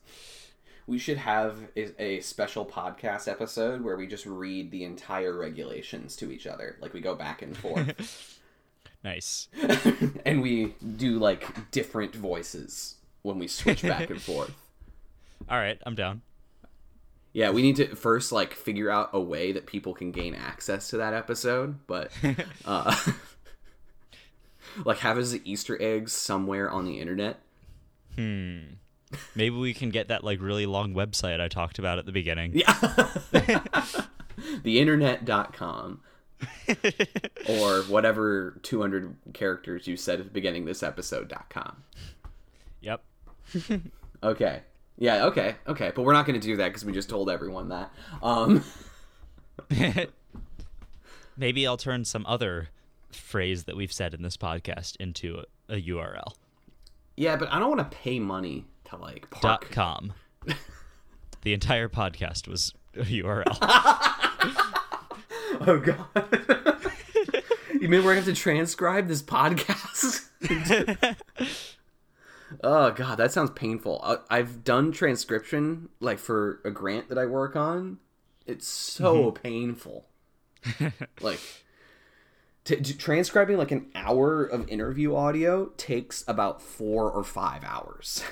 we 0.87 0.99
should 0.99 1.19
have 1.19 1.59
a, 1.77 2.03
a 2.03 2.21
special 2.21 2.65
podcast 2.65 3.29
episode 3.29 3.83
where 3.83 3.97
we 3.97 4.07
just 4.07 4.25
read 4.25 4.71
the 4.71 4.85
entire 4.85 5.37
regulations 5.37 6.17
to 6.17 6.31
each 6.33 6.47
other, 6.47 6.77
like 6.81 6.95
we 6.95 7.01
go 7.01 7.15
back 7.15 7.43
and 7.43 7.55
forth. 7.57 8.34
Nice. 9.05 9.49
and 10.25 10.41
we 10.41 10.75
do 10.97 11.19
like 11.19 11.71
different 11.71 12.17
voices 12.17 12.97
when 13.23 13.39
we 13.39 13.47
switch 13.47 13.83
back 13.83 14.09
and 14.09 14.21
forth. 14.31 14.55
All 15.49 15.59
right, 15.59 15.79
I'm 15.85 15.95
down. 15.95 16.23
Yeah, 17.35 17.51
we 17.51 17.61
need 17.63 17.77
to 17.77 17.95
first 17.95 18.33
like 18.33 18.55
figure 18.55 18.91
out 18.91 19.11
a 19.13 19.21
way 19.21 19.53
that 19.53 19.67
people 19.67 19.93
can 19.93 20.11
gain 20.11 20.35
access 20.35 20.89
to 20.89 20.97
that 20.97 21.13
episode, 21.13 21.87
but 21.87 22.11
uh 22.65 22.97
like 24.85 24.99
have 24.99 25.19
as 25.19 25.37
Easter 25.45 25.81
eggs 25.81 26.13
somewhere 26.13 26.71
on 26.71 26.87
the 26.87 26.99
internet. 26.99 27.41
Hmm. 28.15 28.61
Maybe 29.35 29.55
we 29.55 29.75
can 29.75 29.91
get 29.91 30.09
that 30.09 30.25
like 30.25 30.41
really 30.41 30.65
long 30.67 30.95
website 30.95 31.41
I 31.41 31.49
talked 31.49 31.79
about 31.79 31.99
at 31.99 32.07
the 32.07 32.13
beginning. 32.13 32.53
Yeah. 32.55 32.73
Theinternet.com 34.65 36.01
or 37.49 37.83
whatever 37.83 38.59
200 38.63 39.17
characters 39.33 39.87
you 39.87 39.97
said 39.97 40.21
at 40.21 40.27
the 40.27 40.33
beginning 40.33 40.63
of 40.63 40.69
this 40.69 40.83
episode.com. 40.83 41.83
Yep. 42.81 43.03
Okay. 44.23 44.63
Yeah, 44.97 45.27
okay. 45.27 45.57
Okay, 45.67 45.93
but 45.95 46.01
we're 46.03 46.15
not 46.15 46.25
going 46.25 46.41
to 46.41 46.47
do 46.47 46.57
that 46.57 46.73
cuz 46.73 46.83
we 46.83 46.93
just 46.93 47.11
told 47.11 47.29
everyone 47.29 47.69
that. 47.69 47.93
Um 48.23 48.65
Maybe 51.37 51.67
I'll 51.67 51.77
turn 51.77 52.05
some 52.07 52.25
other 52.27 52.69
phrase 53.13 53.65
that 53.65 53.77
we've 53.77 53.93
said 53.93 54.15
in 54.15 54.23
this 54.23 54.37
podcast 54.37 54.97
into 54.97 55.43
a, 55.69 55.75
a 55.75 55.83
URL. 55.83 56.35
Yeah, 57.17 57.37
but 57.37 57.53
I 57.53 57.59
don't 57.59 57.77
want 57.77 57.91
to 57.91 57.97
pay 57.97 58.19
money 58.19 58.65
to 58.87 58.97
like 58.97 59.29
park. 59.31 59.71
com. 59.71 60.15
the 61.43 61.53
entire 61.53 61.89
podcast 61.89 62.49
was 62.49 62.73
a 62.95 63.01
URL. 63.05 64.21
Oh 65.67 65.79
god. 65.79 66.07
you 67.81 67.89
mean 67.89 68.05
we're 68.05 68.15
gonna 68.15 68.17
have 68.17 68.25
to 68.27 68.35
transcribe 68.35 69.09
this 69.09 69.23
podcast? 69.23 70.29
oh 72.65 72.91
god, 72.91 73.17
that 73.17 73.33
sounds 73.33 73.51
painful. 73.51 74.01
I, 74.03 74.39
I've 74.39 74.63
done 74.63 74.93
transcription 74.93 75.89
like 76.01 76.19
for 76.19 76.61
a 76.65 76.71
grant 76.71 77.09
that 77.09 77.19
I 77.19 77.27
work 77.27 77.57
on. 77.57 77.99
It's 78.47 78.67
so 78.67 79.31
mm-hmm. 79.33 79.43
painful. 79.43 80.07
like 81.21 81.41
t- 82.65 82.77
transcribing 82.77 83.57
like 83.57 83.71
an 83.71 83.91
hour 83.95 84.45
of 84.45 84.69
interview 84.69 85.15
audio 85.15 85.67
takes 85.77 86.25
about 86.29 86.61
four 86.61 87.11
or 87.11 87.25
five 87.25 87.65
hours. 87.65 88.23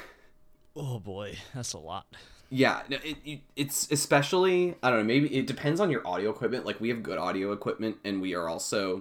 oh 0.77 0.99
boy, 0.99 1.39
that's 1.55 1.73
a 1.73 1.79
lot. 1.79 2.07
Yeah, 2.55 2.83
it, 2.91 3.17
it, 3.25 3.41
it's 3.57 3.91
especially 3.91 4.75
I 4.83 4.91
don't 4.91 4.99
know. 4.99 5.05
Maybe 5.05 5.35
it 5.35 5.47
depends 5.47 5.81
on 5.81 5.91
your 5.91 6.07
audio 6.07 6.29
equipment. 6.29 6.67
Like 6.67 6.81
we 6.83 6.91
have 6.91 7.03
good 7.03 7.17
audio 7.17 7.53
equipment, 7.53 7.97
and 8.05 8.21
we 8.21 8.35
are 8.35 8.47
also, 8.47 9.01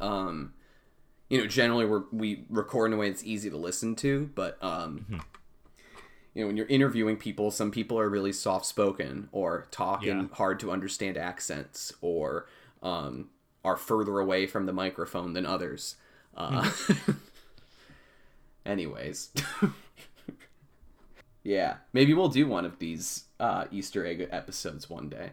um, 0.00 0.52
you 1.28 1.38
know, 1.40 1.46
generally 1.48 1.84
we 1.86 1.98
we 2.12 2.44
record 2.48 2.90
in 2.92 2.96
a 2.96 3.00
way 3.00 3.10
that's 3.10 3.24
easy 3.24 3.50
to 3.50 3.56
listen 3.56 3.96
to. 3.96 4.30
But 4.36 4.62
um, 4.62 5.06
you 6.34 6.42
know, 6.42 6.46
when 6.46 6.56
you're 6.56 6.66
interviewing 6.68 7.16
people, 7.16 7.50
some 7.50 7.72
people 7.72 7.98
are 7.98 8.08
really 8.08 8.32
soft 8.32 8.64
spoken 8.66 9.28
or 9.32 9.66
talking 9.72 10.08
Yeah. 10.08 10.26
hard 10.34 10.60
to 10.60 10.70
understand 10.70 11.16
accents, 11.18 11.92
or 12.00 12.46
um, 12.80 13.28
are 13.64 13.76
further 13.76 14.20
away 14.20 14.46
from 14.46 14.66
the 14.66 14.72
microphone 14.72 15.32
than 15.32 15.44
others. 15.44 15.96
Uh, 16.36 16.70
anyways. 18.64 19.30
Yeah, 21.48 21.76
maybe 21.94 22.12
we'll 22.12 22.28
do 22.28 22.46
one 22.46 22.66
of 22.66 22.78
these 22.78 23.24
uh, 23.40 23.64
Easter 23.70 24.04
egg 24.04 24.28
episodes 24.30 24.90
one 24.90 25.08
day. 25.08 25.30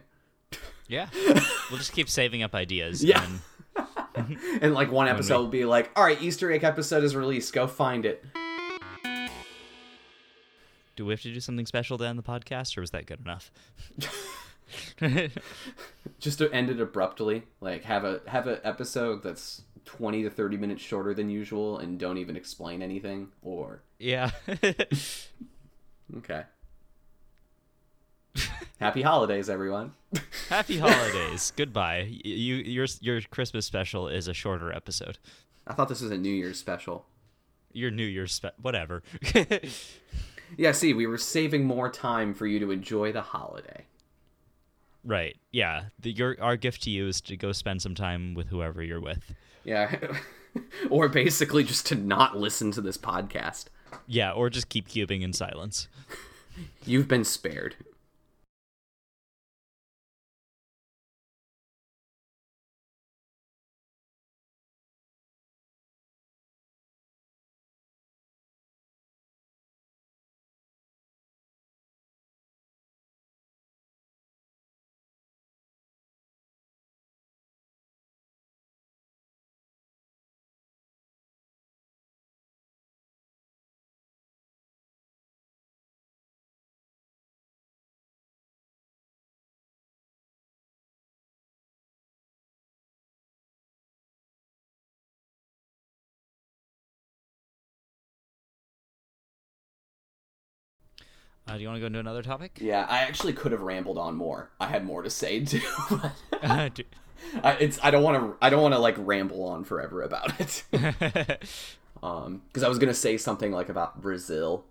Yeah. 0.88 1.08
we'll 1.70 1.76
just 1.76 1.92
keep 1.92 2.08
saving 2.08 2.42
up 2.42 2.54
ideas. 2.54 3.04
Yeah. 3.04 3.22
And 3.22 4.38
And 4.62 4.72
like 4.72 4.90
one 4.90 5.08
episode 5.08 5.36
will 5.36 5.48
be 5.48 5.66
like, 5.66 5.90
"All 5.94 6.02
right, 6.02 6.20
Easter 6.22 6.50
egg 6.50 6.64
episode 6.64 7.04
is 7.04 7.14
released. 7.14 7.52
Go 7.52 7.66
find 7.66 8.06
it." 8.06 8.24
do 10.96 11.04
we 11.04 11.12
have 11.12 11.20
to 11.20 11.34
do 11.34 11.40
something 11.40 11.66
special 11.66 11.98
to 11.98 12.06
end 12.06 12.18
the 12.18 12.22
podcast, 12.22 12.78
or 12.78 12.80
was 12.80 12.92
that 12.92 13.04
good 13.04 13.20
enough? 13.20 13.52
Just 16.18 16.38
to 16.38 16.50
end 16.50 16.70
it 16.70 16.80
abruptly, 16.80 17.42
like 17.60 17.84
have 17.84 18.04
a 18.04 18.22
have 18.26 18.46
an 18.46 18.58
episode 18.64 19.22
that's 19.22 19.60
twenty 19.84 20.22
to 20.22 20.30
thirty 20.30 20.56
minutes 20.56 20.80
shorter 20.82 21.12
than 21.12 21.28
usual, 21.28 21.76
and 21.78 21.98
don't 21.98 22.16
even 22.16 22.36
explain 22.36 22.80
anything. 22.80 23.28
Or 23.42 23.82
yeah. 23.98 24.30
Okay, 26.18 26.42
happy 28.80 29.02
holidays, 29.02 29.48
everyone. 29.48 29.92
Happy 30.48 30.78
holidays. 30.78 31.52
Goodbye. 31.56 32.08
You 32.24 32.56
your 32.56 32.86
your 33.00 33.20
Christmas 33.22 33.66
special 33.66 34.08
is 34.08 34.28
a 34.28 34.34
shorter 34.34 34.72
episode. 34.72 35.18
I 35.66 35.74
thought 35.74 35.88
this 35.88 36.00
was 36.00 36.10
a 36.12 36.16
New 36.18 36.32
Year's 36.32 36.58
special. 36.58 37.04
Your 37.72 37.90
New 37.90 38.04
Year's 38.06 38.32
spe- 38.34 38.58
whatever. 38.60 39.02
Yeah, 40.56 40.70
see, 40.70 40.94
we 40.94 41.08
were 41.08 41.18
saving 41.18 41.64
more 41.64 41.90
time 41.90 42.32
for 42.32 42.46
you 42.46 42.60
to 42.60 42.70
enjoy 42.70 43.10
the 43.10 43.20
holiday. 43.20 43.84
right. 45.04 45.36
Yeah. 45.50 45.86
The, 45.98 46.12
your 46.12 46.36
our 46.40 46.56
gift 46.56 46.84
to 46.84 46.90
you 46.90 47.08
is 47.08 47.20
to 47.22 47.36
go 47.36 47.50
spend 47.50 47.82
some 47.82 47.96
time 47.96 48.32
with 48.34 48.46
whoever 48.46 48.80
you're 48.80 49.00
with. 49.00 49.34
Yeah, 49.64 49.96
or 50.88 51.08
basically 51.08 51.64
just 51.64 51.84
to 51.86 51.96
not 51.96 52.36
listen 52.36 52.70
to 52.70 52.80
this 52.80 52.96
podcast. 52.96 53.64
Yeah, 54.06 54.32
or 54.32 54.50
just 54.50 54.68
keep 54.68 54.88
cubing 54.88 55.22
in 55.22 55.32
silence. 55.32 55.88
You've 56.84 57.08
been 57.08 57.24
spared. 57.24 57.74
Uh, 101.46 101.56
do 101.56 101.62
you 101.62 101.68
want 101.68 101.76
to 101.76 101.80
go 101.80 101.86
into 101.86 102.00
another 102.00 102.22
topic? 102.22 102.58
Yeah, 102.60 102.86
I 102.88 102.98
actually 103.00 103.32
could 103.32 103.52
have 103.52 103.60
rambled 103.62 103.98
on 103.98 104.16
more. 104.16 104.50
I 104.60 104.66
had 104.66 104.84
more 104.84 105.02
to 105.02 105.10
say 105.10 105.40
too. 105.44 105.60
but 105.90 106.12
Uh, 106.42 106.68
do- 106.74 106.84
I, 107.42 107.52
it's 107.54 107.78
I 107.82 107.90
don't 107.90 108.02
want 108.02 108.20
to 108.20 108.36
I 108.44 108.50
don't 108.50 108.62
want 108.62 108.74
to 108.74 108.78
like 108.78 108.96
ramble 108.98 109.42
on 109.44 109.64
forever 109.64 110.02
about 110.02 110.38
it. 110.40 110.64
um, 112.02 112.42
because 112.48 112.62
I 112.62 112.68
was 112.68 112.78
gonna 112.78 112.94
say 112.94 113.16
something 113.16 113.52
like 113.52 113.68
about 113.68 114.00
Brazil. 114.02 114.64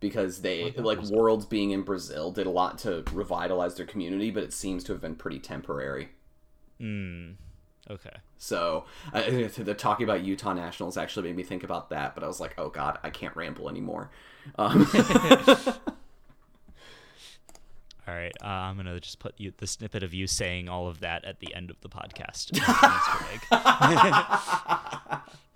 Because 0.00 0.40
they 0.42 0.72
like 0.78 0.98
Brazil? 0.98 1.16
Worlds 1.16 1.44
being 1.46 1.70
in 1.72 1.82
Brazil 1.82 2.30
did 2.32 2.46
a 2.46 2.50
lot 2.50 2.78
to 2.78 3.04
revitalize 3.12 3.74
their 3.76 3.86
community, 3.86 4.30
but 4.30 4.42
it 4.42 4.52
seems 4.52 4.82
to 4.84 4.92
have 4.92 5.00
been 5.00 5.14
pretty 5.14 5.38
temporary. 5.38 6.10
mm, 6.80 7.34
okay. 7.90 8.16
So 8.38 8.84
uh, 9.12 9.22
the 9.58 9.74
talking 9.74 10.04
about 10.04 10.22
Utah 10.24 10.54
Nationals 10.54 10.96
actually 10.96 11.28
made 11.28 11.36
me 11.36 11.42
think 11.42 11.64
about 11.64 11.90
that, 11.90 12.14
but 12.14 12.24
I 12.24 12.26
was 12.26 12.40
like, 12.40 12.54
oh 12.58 12.68
god, 12.68 12.98
I 13.02 13.10
can't 13.10 13.36
ramble 13.36 13.68
anymore. 13.68 14.10
Um, 14.56 14.88
All 18.10 18.16
right. 18.16 18.32
Uh, 18.42 18.46
I'm 18.46 18.76
gonna 18.76 18.98
just 18.98 19.20
put 19.20 19.34
you 19.36 19.52
the 19.56 19.68
snippet 19.68 20.02
of 20.02 20.12
you 20.12 20.26
saying 20.26 20.68
all 20.68 20.88
of 20.88 20.98
that 20.98 21.24
at 21.24 21.38
the 21.38 21.54
end 21.54 21.70
of 21.70 21.80
the 21.80 21.88
podcast. 21.88 22.58